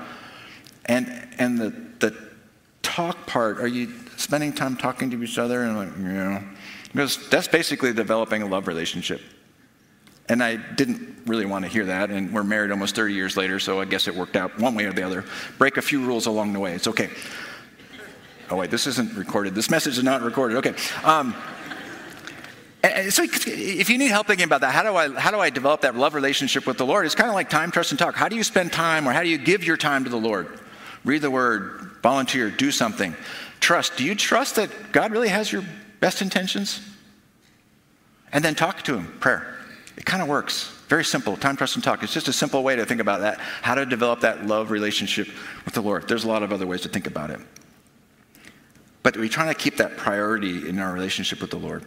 And 0.84 1.30
and 1.38 1.58
the 1.58 1.70
the 2.00 2.14
talk 2.82 3.26
part, 3.26 3.62
are 3.62 3.68
you 3.68 3.94
spending 4.18 4.52
time 4.52 4.76
talking 4.76 5.12
to 5.12 5.24
each 5.24 5.38
other? 5.38 5.64
And 5.64 5.78
like, 5.78 5.98
yeah. 5.98 6.44
Because 6.92 7.30
that's 7.30 7.48
basically 7.48 7.94
developing 7.94 8.42
a 8.42 8.48
love 8.48 8.68
relationship. 8.68 9.22
And 10.28 10.44
I 10.44 10.56
didn't 10.56 11.24
really 11.28 11.46
want 11.46 11.66
to 11.66 11.72
hear 11.72 11.86
that. 11.86 12.10
And 12.10 12.34
we're 12.34 12.44
married 12.44 12.72
almost 12.72 12.96
30 12.96 13.14
years 13.14 13.38
later, 13.38 13.60
so 13.60 13.80
I 13.80 13.86
guess 13.86 14.08
it 14.08 14.16
worked 14.16 14.36
out 14.36 14.58
one 14.60 14.76
way 14.76 14.86
or 14.86 14.94
the 14.94 15.04
other. 15.04 15.24
Break 15.58 15.78
a 15.78 15.82
few 15.82 16.06
rules 16.06 16.26
along 16.26 16.54
the 16.54 16.60
way. 16.60 16.74
It's 16.74 16.88
okay. 16.88 17.10
Oh, 18.50 18.58
wait, 18.58 18.70
this 18.70 18.88
isn't 18.88 19.14
recorded. 19.14 19.56
This 19.56 19.70
message 19.70 19.98
is 19.98 20.04
not 20.04 20.22
recorded. 20.22 20.58
Okay. 20.58 20.76
Um, 21.04 21.36
so 23.10 23.24
if 23.24 23.90
you 23.90 23.98
need 23.98 24.10
help 24.10 24.28
thinking 24.28 24.46
about 24.46 24.62
that, 24.62 24.72
how 24.72 24.84
do 24.84 24.96
I 24.96 25.20
how 25.20 25.32
do 25.32 25.40
I 25.40 25.50
develop 25.50 25.82
that 25.82 25.96
love 25.96 26.14
relationship 26.14 26.68
with 26.68 26.78
the 26.78 26.86
Lord? 26.86 27.06
It's 27.08 27.16
kind 27.16 27.30
of 27.30 27.36
like 27.36 27.50
time, 27.50 27.72
trust, 27.72 27.92
and 27.92 27.98
talk. 27.98 28.16
How 28.16 28.30
do 28.30 28.36
you 28.36 28.44
spend 28.44 28.72
time, 28.72 29.08
or 29.08 29.12
how 29.12 29.24
do 29.24 29.30
you 29.30 29.40
give 29.40 29.64
your 29.64 29.78
time 29.78 30.04
to 30.04 30.10
the 30.10 30.18
Lord? 30.18 30.60
Read 31.04 31.24
the 31.24 31.32
Word, 31.32 31.92
volunteer, 32.04 32.52
do 32.52 32.72
something. 32.72 33.16
Trust. 33.60 33.98
Do 33.98 34.04
you 34.04 34.14
trust 34.14 34.58
that 34.58 34.70
God 34.92 35.12
really 35.12 35.30
has 35.30 35.52
your 35.52 35.64
best 36.00 36.22
intentions? 36.22 36.80
And 38.32 38.46
then 38.46 38.54
talk 38.54 38.84
to 38.84 38.98
Him. 38.98 39.08
Prayer. 39.20 39.55
It 39.98 40.06
kind 40.06 40.22
of 40.22 40.28
works. 40.28 40.72
Very 40.88 41.06
simple. 41.06 41.38
Time, 41.38 41.56
trust, 41.56 41.76
and 41.76 41.84
talk. 41.84 42.04
It's 42.04 42.14
just 42.14 42.28
a 42.28 42.34
simple 42.34 42.64
way 42.64 42.76
to 42.76 42.86
think 42.86 43.02
about 43.02 43.22
that. 43.22 43.40
How 43.40 43.76
to 43.76 43.86
develop 43.86 44.22
that 44.22 44.46
love 44.46 44.72
relationship 44.72 45.28
with 45.64 45.74
the 45.74 45.82
Lord. 45.82 46.08
There's 46.08 46.26
a 46.26 46.28
lot 46.28 46.44
of 46.44 46.52
other 46.52 46.68
ways 46.68 46.82
to 46.82 46.90
think 46.90 47.08
about 47.08 47.30
it. 47.30 47.40
But 49.04 49.18
we're 49.18 49.30
trying 49.30 49.48
to 49.48 49.54
keep 49.54 49.78
that 49.78 49.98
priority 49.98 50.68
in 50.68 50.80
our 50.80 50.92
relationship 50.92 51.40
with 51.42 51.52
the 51.52 51.58
Lord. 51.58 51.86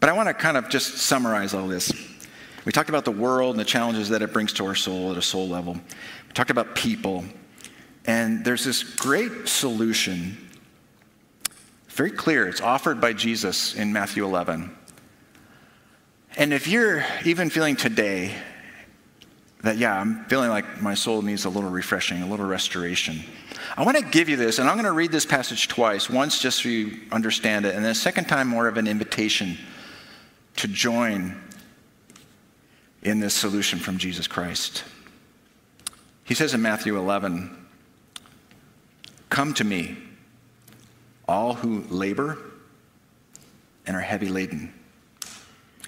But 0.00 0.08
I 0.08 0.12
want 0.12 0.28
to 0.28 0.34
kind 0.34 0.56
of 0.56 0.68
just 0.68 0.98
summarize 0.98 1.54
all 1.54 1.66
this. 1.66 1.92
We 2.64 2.72
talked 2.72 2.88
about 2.88 3.04
the 3.04 3.10
world 3.10 3.52
and 3.52 3.60
the 3.60 3.64
challenges 3.64 4.08
that 4.10 4.22
it 4.22 4.32
brings 4.32 4.52
to 4.54 4.66
our 4.66 4.74
soul 4.74 5.10
at 5.10 5.16
a 5.16 5.22
soul 5.22 5.48
level. 5.48 5.74
We 5.74 6.32
talked 6.34 6.50
about 6.50 6.74
people. 6.74 7.24
And 8.04 8.44
there's 8.44 8.64
this 8.64 8.82
great 8.82 9.48
solution, 9.48 10.36
very 11.88 12.10
clear. 12.10 12.48
It's 12.48 12.60
offered 12.60 13.00
by 13.00 13.12
Jesus 13.12 13.74
in 13.74 13.92
Matthew 13.92 14.24
11. 14.24 14.76
And 16.36 16.54
if 16.54 16.66
you're 16.66 17.04
even 17.24 17.50
feeling 17.50 17.76
today 17.76 18.34
that, 19.62 19.76
yeah, 19.76 20.00
I'm 20.00 20.24
feeling 20.24 20.48
like 20.48 20.80
my 20.80 20.94
soul 20.94 21.20
needs 21.20 21.44
a 21.44 21.50
little 21.50 21.68
refreshing, 21.68 22.22
a 22.22 22.26
little 22.26 22.46
restoration, 22.46 23.22
I 23.76 23.84
want 23.84 23.98
to 23.98 24.04
give 24.04 24.28
you 24.28 24.36
this, 24.36 24.58
and 24.58 24.68
I'm 24.68 24.76
going 24.76 24.86
to 24.86 24.92
read 24.92 25.12
this 25.12 25.26
passage 25.26 25.68
twice. 25.68 26.08
Once 26.08 26.40
just 26.40 26.62
so 26.62 26.68
you 26.68 27.00
understand 27.12 27.66
it, 27.66 27.74
and 27.74 27.84
then 27.84 27.92
a 27.92 27.94
second 27.94 28.28
time 28.28 28.48
more 28.48 28.66
of 28.66 28.76
an 28.76 28.86
invitation 28.86 29.58
to 30.56 30.68
join 30.68 31.40
in 33.02 33.20
this 33.20 33.34
solution 33.34 33.78
from 33.78 33.98
Jesus 33.98 34.26
Christ. 34.26 34.84
He 36.24 36.34
says 36.34 36.54
in 36.54 36.62
Matthew 36.62 36.96
11, 36.96 37.56
Come 39.28 39.54
to 39.54 39.64
me, 39.64 39.96
all 41.28 41.54
who 41.54 41.84
labor 41.88 42.38
and 43.86 43.96
are 43.96 44.00
heavy 44.00 44.28
laden 44.28 44.72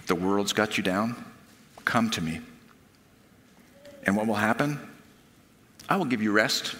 the 0.07 0.14
world's 0.14 0.52
got 0.52 0.76
you 0.76 0.84
down, 0.84 1.22
come 1.84 2.11
to 2.11 2.20
me. 2.20 2.40
And 4.05 4.16
what 4.16 4.26
will 4.26 4.34
happen? 4.34 4.78
I 5.88 5.96
will 5.96 6.05
give 6.05 6.22
you 6.22 6.32
rest. 6.32 6.74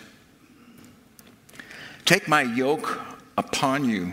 Take 2.05 2.29
my 2.29 2.43
yoke 2.43 3.01
upon 3.37 3.89
you 3.89 4.13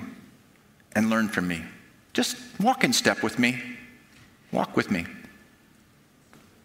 and 0.94 1.10
learn 1.10 1.28
from 1.28 1.48
me. 1.48 1.64
Just 2.14 2.38
walk 2.60 2.84
in 2.84 2.94
step 2.94 3.24
with 3.24 3.40
me. 3.40 3.62
Walk 4.52 4.76
with 4.76 4.92
me. 4.92 5.06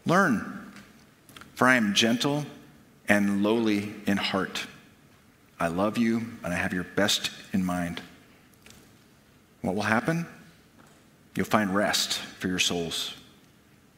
Learn, 0.05 0.73
for 1.55 1.67
I 1.67 1.77
am 1.77 1.95
gentle 1.95 2.47
and 3.09 3.43
lowly 3.43 3.93
in 4.07 4.17
heart. 4.17 4.67
I 5.59 5.69
love 5.69 5.99
you 5.99 6.19
and 6.45 6.53
I 6.53 6.57
have 6.57 6.73
your 6.73 6.85
best 6.85 7.31
in 7.53 7.65
mind. 7.65 8.03
what 9.63 9.75
will 9.75 9.83
happen? 9.83 10.27
You'll 11.37 11.47
find 11.47 11.75
rest 11.75 12.15
for 12.15 12.49
your 12.49 12.59
souls. 12.59 13.15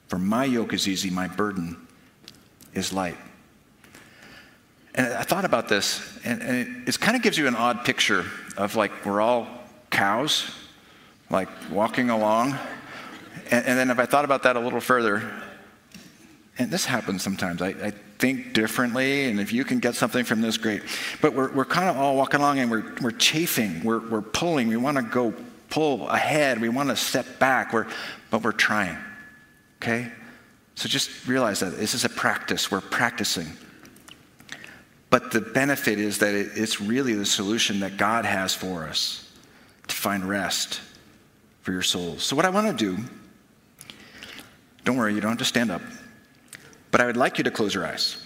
For 0.09 0.19
my 0.19 0.45
yoke 0.45 0.73
is 0.73 0.89
easy, 0.89 1.09
my 1.11 1.29
burden 1.29 1.77
is 2.75 2.93
light. 2.93 3.17
And 4.95 5.13
I 5.13 5.23
thought 5.23 5.45
about 5.45 5.69
this, 5.69 6.19
and, 6.25 6.43
and 6.43 6.57
it, 6.57 6.89
it 6.89 7.01
kind 7.01 7.17
of 7.17 7.23
gives 7.23 7.39
you 7.39 7.47
an 7.47 7.55
odd 7.55 7.85
picture 7.85 8.25
of 8.57 8.75
like 8.75 9.07
we're 9.07 9.21
all 9.21 9.47
cows, 9.91 10.51
like 11.31 11.49
walking 11.71 12.11
along. 12.11 12.59
And, 13.51 13.65
and 13.65 13.79
then 13.79 13.91
if 13.91 14.01
I 14.01 14.07
thought 14.07 14.25
about 14.25 14.43
that 14.43 14.57
a 14.57 14.61
little 14.61 14.81
further, 14.81 15.31
and 16.59 16.71
this 16.73 16.85
happens 16.85 17.23
sometimes, 17.23 17.63
I, 17.63 17.69
I 17.69 17.93
think 18.19 18.53
differently, 18.53 19.27
and 19.27 19.39
if 19.39 19.53
you 19.53 19.65
can 19.65 19.79
get 19.79 19.95
something 19.95 20.25
from 20.25 20.41
this, 20.41 20.57
great. 20.57 20.83
But 21.23 21.35
we're, 21.35 21.53
we're 21.53 21.65
kind 21.65 21.89
of 21.89 21.97
all 21.97 22.17
walking 22.17 22.41
along 22.41 22.59
and 22.59 22.69
we're, 22.69 22.93
we're 23.01 23.13
chafing, 23.13 23.85
we're, 23.85 24.01
we're 24.09 24.23
pulling, 24.23 24.67
we 24.67 24.77
want 24.77 24.97
to 24.97 25.05
go 25.05 25.33
pull 25.71 26.09
ahead, 26.09 26.61
we 26.61 26.69
want 26.69 26.89
to 26.89 26.97
step 26.97 27.39
back, 27.39 27.73
we're, 27.73 27.87
but 28.31 28.43
we're 28.43 28.53
trying. 28.53 28.99
Okay? 29.83 30.11
So 30.75 30.89
just 30.89 31.27
realize 31.27 31.61
that 31.61 31.77
this 31.77 31.95
is 31.95 32.05
a 32.05 32.09
practice, 32.09 32.71
we're 32.71 32.81
practicing. 32.81 33.47
But 35.11 35.31
the 35.31 35.41
benefit 35.41 35.99
is 35.99 36.19
that 36.19 36.35
it, 36.35 36.51
it's 36.55 36.81
really 36.81 37.15
the 37.15 37.27
solution 37.27 37.81
that 37.81 37.97
God 37.97 38.25
has 38.25 38.55
for 38.55 38.85
us 38.85 39.31
to 39.89 39.95
find 39.95 40.25
rest 40.25 40.81
for 41.63 41.73
your 41.73 41.83
souls. 41.83 42.23
So, 42.23 42.37
what 42.37 42.45
I 42.45 42.51
want 42.51 42.79
to 42.79 42.97
do, 42.97 43.03
don't 44.85 44.97
worry, 44.97 45.15
you 45.15 45.21
don't 45.21 45.31
have 45.31 45.39
to 45.39 45.45
stand 45.45 45.71
up, 45.71 45.83
but 46.91 47.01
I 47.01 47.07
would 47.07 47.17
like 47.17 47.39
you 47.39 47.45
to 47.45 47.51
close 47.51 47.75
your 47.75 47.87
eyes. 47.87 48.25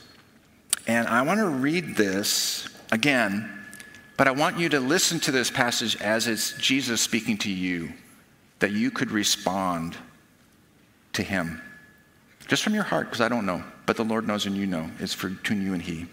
And 0.86 1.06
I 1.06 1.22
want 1.22 1.38
to 1.38 1.46
read 1.46 1.96
this 1.96 2.68
again, 2.90 3.61
but 4.16 4.28
I 4.28 4.30
want 4.30 4.58
you 4.58 4.68
to 4.70 4.80
listen 4.80 5.20
to 5.20 5.32
this 5.32 5.50
passage 5.50 5.96
as 5.96 6.26
it's 6.26 6.52
Jesus 6.52 7.00
speaking 7.00 7.38
to 7.38 7.50
you, 7.50 7.92
that 8.58 8.72
you 8.72 8.90
could 8.90 9.10
respond 9.10 9.96
to 11.14 11.22
him. 11.22 11.60
Just 12.48 12.62
from 12.62 12.74
your 12.74 12.84
heart, 12.84 13.06
because 13.06 13.20
I 13.20 13.28
don't 13.28 13.46
know, 13.46 13.62
but 13.86 13.96
the 13.96 14.04
Lord 14.04 14.26
knows 14.26 14.46
and 14.46 14.56
you 14.56 14.66
know. 14.66 14.90
It's 14.98 15.14
for, 15.14 15.28
between 15.28 15.62
you 15.62 15.72
and 15.72 15.82
he. 15.82 16.06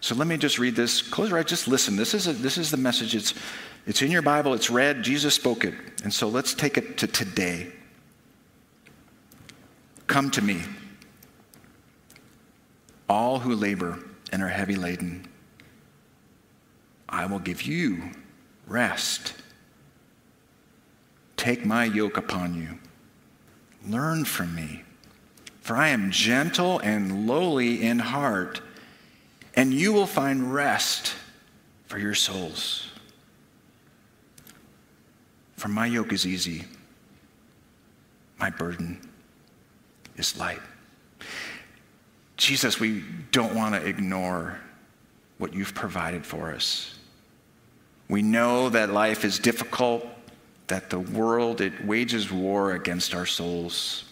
So 0.00 0.14
let 0.14 0.26
me 0.26 0.36
just 0.36 0.58
read 0.58 0.76
this. 0.76 1.02
Close 1.02 1.30
your 1.30 1.38
eyes, 1.38 1.46
just 1.46 1.66
listen. 1.66 1.96
This 1.96 2.14
is, 2.14 2.26
a, 2.26 2.32
this 2.32 2.58
is 2.58 2.70
the 2.70 2.76
message. 2.76 3.14
It's, 3.14 3.34
it's 3.86 4.02
in 4.02 4.10
your 4.10 4.22
Bible, 4.22 4.54
it's 4.54 4.70
read, 4.70 5.02
Jesus 5.02 5.34
spoke 5.34 5.64
it. 5.64 5.74
And 6.04 6.12
so 6.12 6.28
let's 6.28 6.54
take 6.54 6.76
it 6.76 6.98
to 6.98 7.06
today. 7.06 7.72
Come 10.06 10.30
to 10.32 10.42
me, 10.42 10.62
all 13.08 13.40
who 13.40 13.54
labor 13.54 13.98
and 14.32 14.42
are 14.42 14.48
heavy 14.48 14.76
laden. 14.76 15.26
I 17.08 17.26
will 17.26 17.38
give 17.38 17.62
you 17.62 18.10
rest. 18.66 19.34
Take 21.36 21.64
my 21.64 21.84
yoke 21.84 22.16
upon 22.16 22.54
you. 22.54 22.78
Learn 23.88 24.24
from 24.24 24.54
me, 24.54 24.82
for 25.60 25.76
I 25.76 25.88
am 25.88 26.10
gentle 26.10 26.80
and 26.80 27.26
lowly 27.26 27.82
in 27.82 27.98
heart 27.98 28.60
and 29.56 29.72
you 29.72 29.92
will 29.92 30.06
find 30.06 30.52
rest 30.52 31.14
for 31.86 31.98
your 31.98 32.14
souls. 32.14 32.88
For 35.56 35.68
my 35.68 35.86
yoke 35.86 36.12
is 36.12 36.26
easy, 36.26 36.66
my 38.38 38.50
burden 38.50 39.00
is 40.16 40.38
light. 40.38 40.60
Jesus, 42.36 42.78
we 42.78 43.02
don't 43.32 43.54
want 43.54 43.74
to 43.74 43.86
ignore 43.86 44.60
what 45.38 45.54
you've 45.54 45.74
provided 45.74 46.24
for 46.24 46.52
us. 46.52 46.95
We 48.08 48.22
know 48.22 48.68
that 48.68 48.90
life 48.90 49.24
is 49.24 49.38
difficult, 49.38 50.06
that 50.68 50.90
the 50.90 51.00
world 51.00 51.60
it 51.60 51.84
wages 51.84 52.30
war 52.30 52.72
against 52.72 53.14
our 53.14 53.26
souls. 53.26 54.04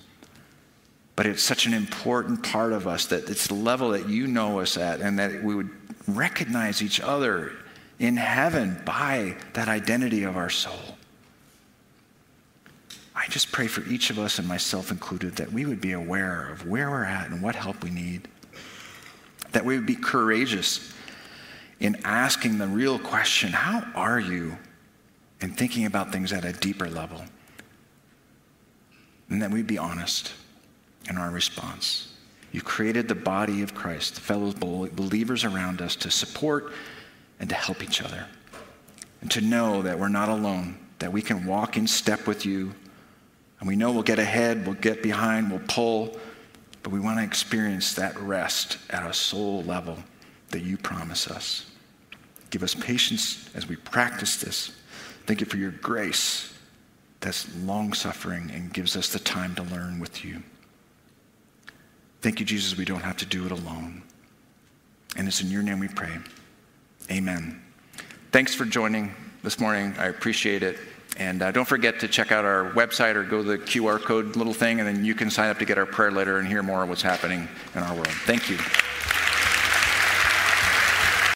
But 1.17 1.27
it's 1.27 1.43
such 1.43 1.67
an 1.67 1.75
important 1.75 2.43
part 2.43 2.73
of 2.73 2.89
us 2.89 3.07
that 3.07 3.31
it's 3.31 3.47
the 3.47 3.55
level 3.55 3.91
that 3.91 4.09
you 4.09 4.27
know 4.27 4.61
us 4.61 4.77
at, 4.77 5.01
and 5.01 5.19
that 5.19 5.45
we 5.45 5.55
would 5.55 5.71
recognize 6.09 6.83
each 6.83 7.01
other 7.01 7.53
in 8.01 8.17
heaven 8.17 8.81
by 8.85 9.37
that 9.53 9.69
identity 9.69 10.25
of 10.25 10.37
our 10.37 10.51
soul. 10.51 10.97
I 13.15 13.29
just 13.29 13.53
pray 13.53 13.69
for 13.69 13.89
each 13.89 14.11
of 14.11 14.19
us, 14.19 14.41
and 14.41 14.49
myself 14.49 14.91
included, 14.91 15.37
that 15.37 15.53
we 15.53 15.67
would 15.67 15.81
be 15.81 15.93
aware 15.93 16.51
of 16.51 16.67
where 16.67 16.91
we're 16.91 17.05
at 17.05 17.31
and 17.31 17.41
what 17.41 17.55
help 17.55 17.85
we 17.85 17.91
need. 17.91 18.27
That 19.53 19.65
we 19.65 19.77
would 19.77 19.87
be 19.87 19.95
courageous 19.95 20.93
in 21.81 21.97
asking 22.05 22.59
the 22.59 22.67
real 22.67 22.99
question 22.99 23.51
how 23.53 23.87
are 23.95 24.21
you? 24.21 24.57
And 25.41 25.57
thinking 25.57 25.85
about 25.85 26.13
things 26.13 26.33
at 26.33 26.45
a 26.45 26.53
deeper 26.53 26.89
level. 26.89 27.23
And 29.29 29.43
that 29.43 29.51
we'd 29.51 29.67
be 29.67 29.79
honest 29.79 30.33
in 31.09 31.19
our 31.19 31.31
response. 31.31 32.13
You 32.53 32.63
created 32.63 33.09
the 33.09 33.15
body 33.15 33.63
of 33.63 33.75
Christ, 33.75 34.15
the 34.15 34.21
fellow 34.21 34.53
believers 34.53 35.45
around 35.45 35.83
us, 35.83 35.97
to 35.97 36.11
support 36.11 36.73
and 37.41 37.49
to 37.49 37.55
help 37.55 37.83
each 37.83 38.01
other. 38.01 38.27
And 39.21 39.31
to 39.33 39.41
know 39.41 39.83
that 39.83 39.99
we're 39.99 40.09
not 40.09 40.29
alone, 40.29 40.79
that 40.99 41.13
we 41.13 41.21
can 41.21 41.47
walk 41.47 41.77
in 41.77 41.87
step 41.87 42.27
with 42.27 42.47
you. 42.47 42.73
And 43.59 43.69
we 43.69 43.77
know 43.77 43.93
we'll 43.93 44.03
get 44.03 44.19
ahead, 44.19 44.67
we'll 44.67 44.77
get 44.77 45.03
behind, 45.03 45.51
we'll 45.51 45.63
pull, 45.67 46.17
but 46.83 46.93
we 46.93 47.01
want 47.01 47.19
to 47.19 47.25
experience 47.25 47.95
that 47.95 48.19
rest 48.19 48.79
at 48.91 49.05
a 49.05 49.13
soul 49.13 49.63
level 49.65 49.99
that 50.55 50.63
you 50.63 50.77
promise 50.77 51.27
us. 51.27 51.67
Give 52.51 52.63
us 52.63 52.77
patience 52.77 53.51
as 53.57 53.69
we 53.69 53.75
practice 53.75 54.37
this. 54.37 54.71
Thank 55.27 55.41
you 55.41 55.47
for 55.47 55.57
your 55.57 55.73
grace 55.73 56.55
that's 57.19 57.53
long 57.65 57.93
suffering 57.93 58.53
and 58.55 58.73
gives 58.73 58.97
us 58.97 59.09
the 59.09 59.19
time 59.19 59.57
to 59.57 59.65
learn 59.65 59.99
with 59.99 60.25
you. 60.25 60.45
Thank 62.21 62.39
you, 62.39 62.47
Jesus, 62.47 62.79
we 62.79 62.85
don't 62.85 63.01
have 63.01 63.17
to 63.17 63.27
do 63.27 63.45
it 63.47 63.51
alone. 63.51 64.03
And 65.17 65.27
it's 65.27 65.41
in 65.41 65.51
your 65.51 65.65
name 65.65 65.81
we 65.81 65.89
pray. 65.89 66.19
Amen. 67.11 67.61
Thanks 68.31 68.55
for 68.55 68.65
joining 68.65 69.13
this 69.43 69.59
morning. 69.59 69.93
I 69.99 70.07
appreciate 70.07 70.63
it. 70.63 70.79
And 71.17 71.43
uh, 71.43 71.51
don't 71.51 71.67
forget 71.67 71.99
to 71.99 72.07
check 72.07 72.31
out 72.31 72.45
our 72.45 72.71
website 72.75 73.17
or 73.17 73.25
go 73.25 73.43
to 73.43 73.49
the 73.49 73.59
QR 73.59 74.01
code 74.01 74.37
little 74.37 74.55
thing, 74.55 74.79
and 74.79 74.89
then 74.89 75.05
you 75.05 75.17
can 75.17 75.31
sign 75.31 75.51
up 75.51 75.59
to 75.59 75.65
get 75.65 75.79
our 75.79 75.87
prayer 75.87 76.13
letter 76.13 76.39
and 76.39 76.47
hear 76.47 76.63
more 76.63 76.85
of 76.85 76.89
what's 76.89 77.03
happening 77.03 77.49
in 77.75 77.83
our 77.83 77.95
world. 77.95 78.07
Thank 78.25 78.49
you. 78.49 78.59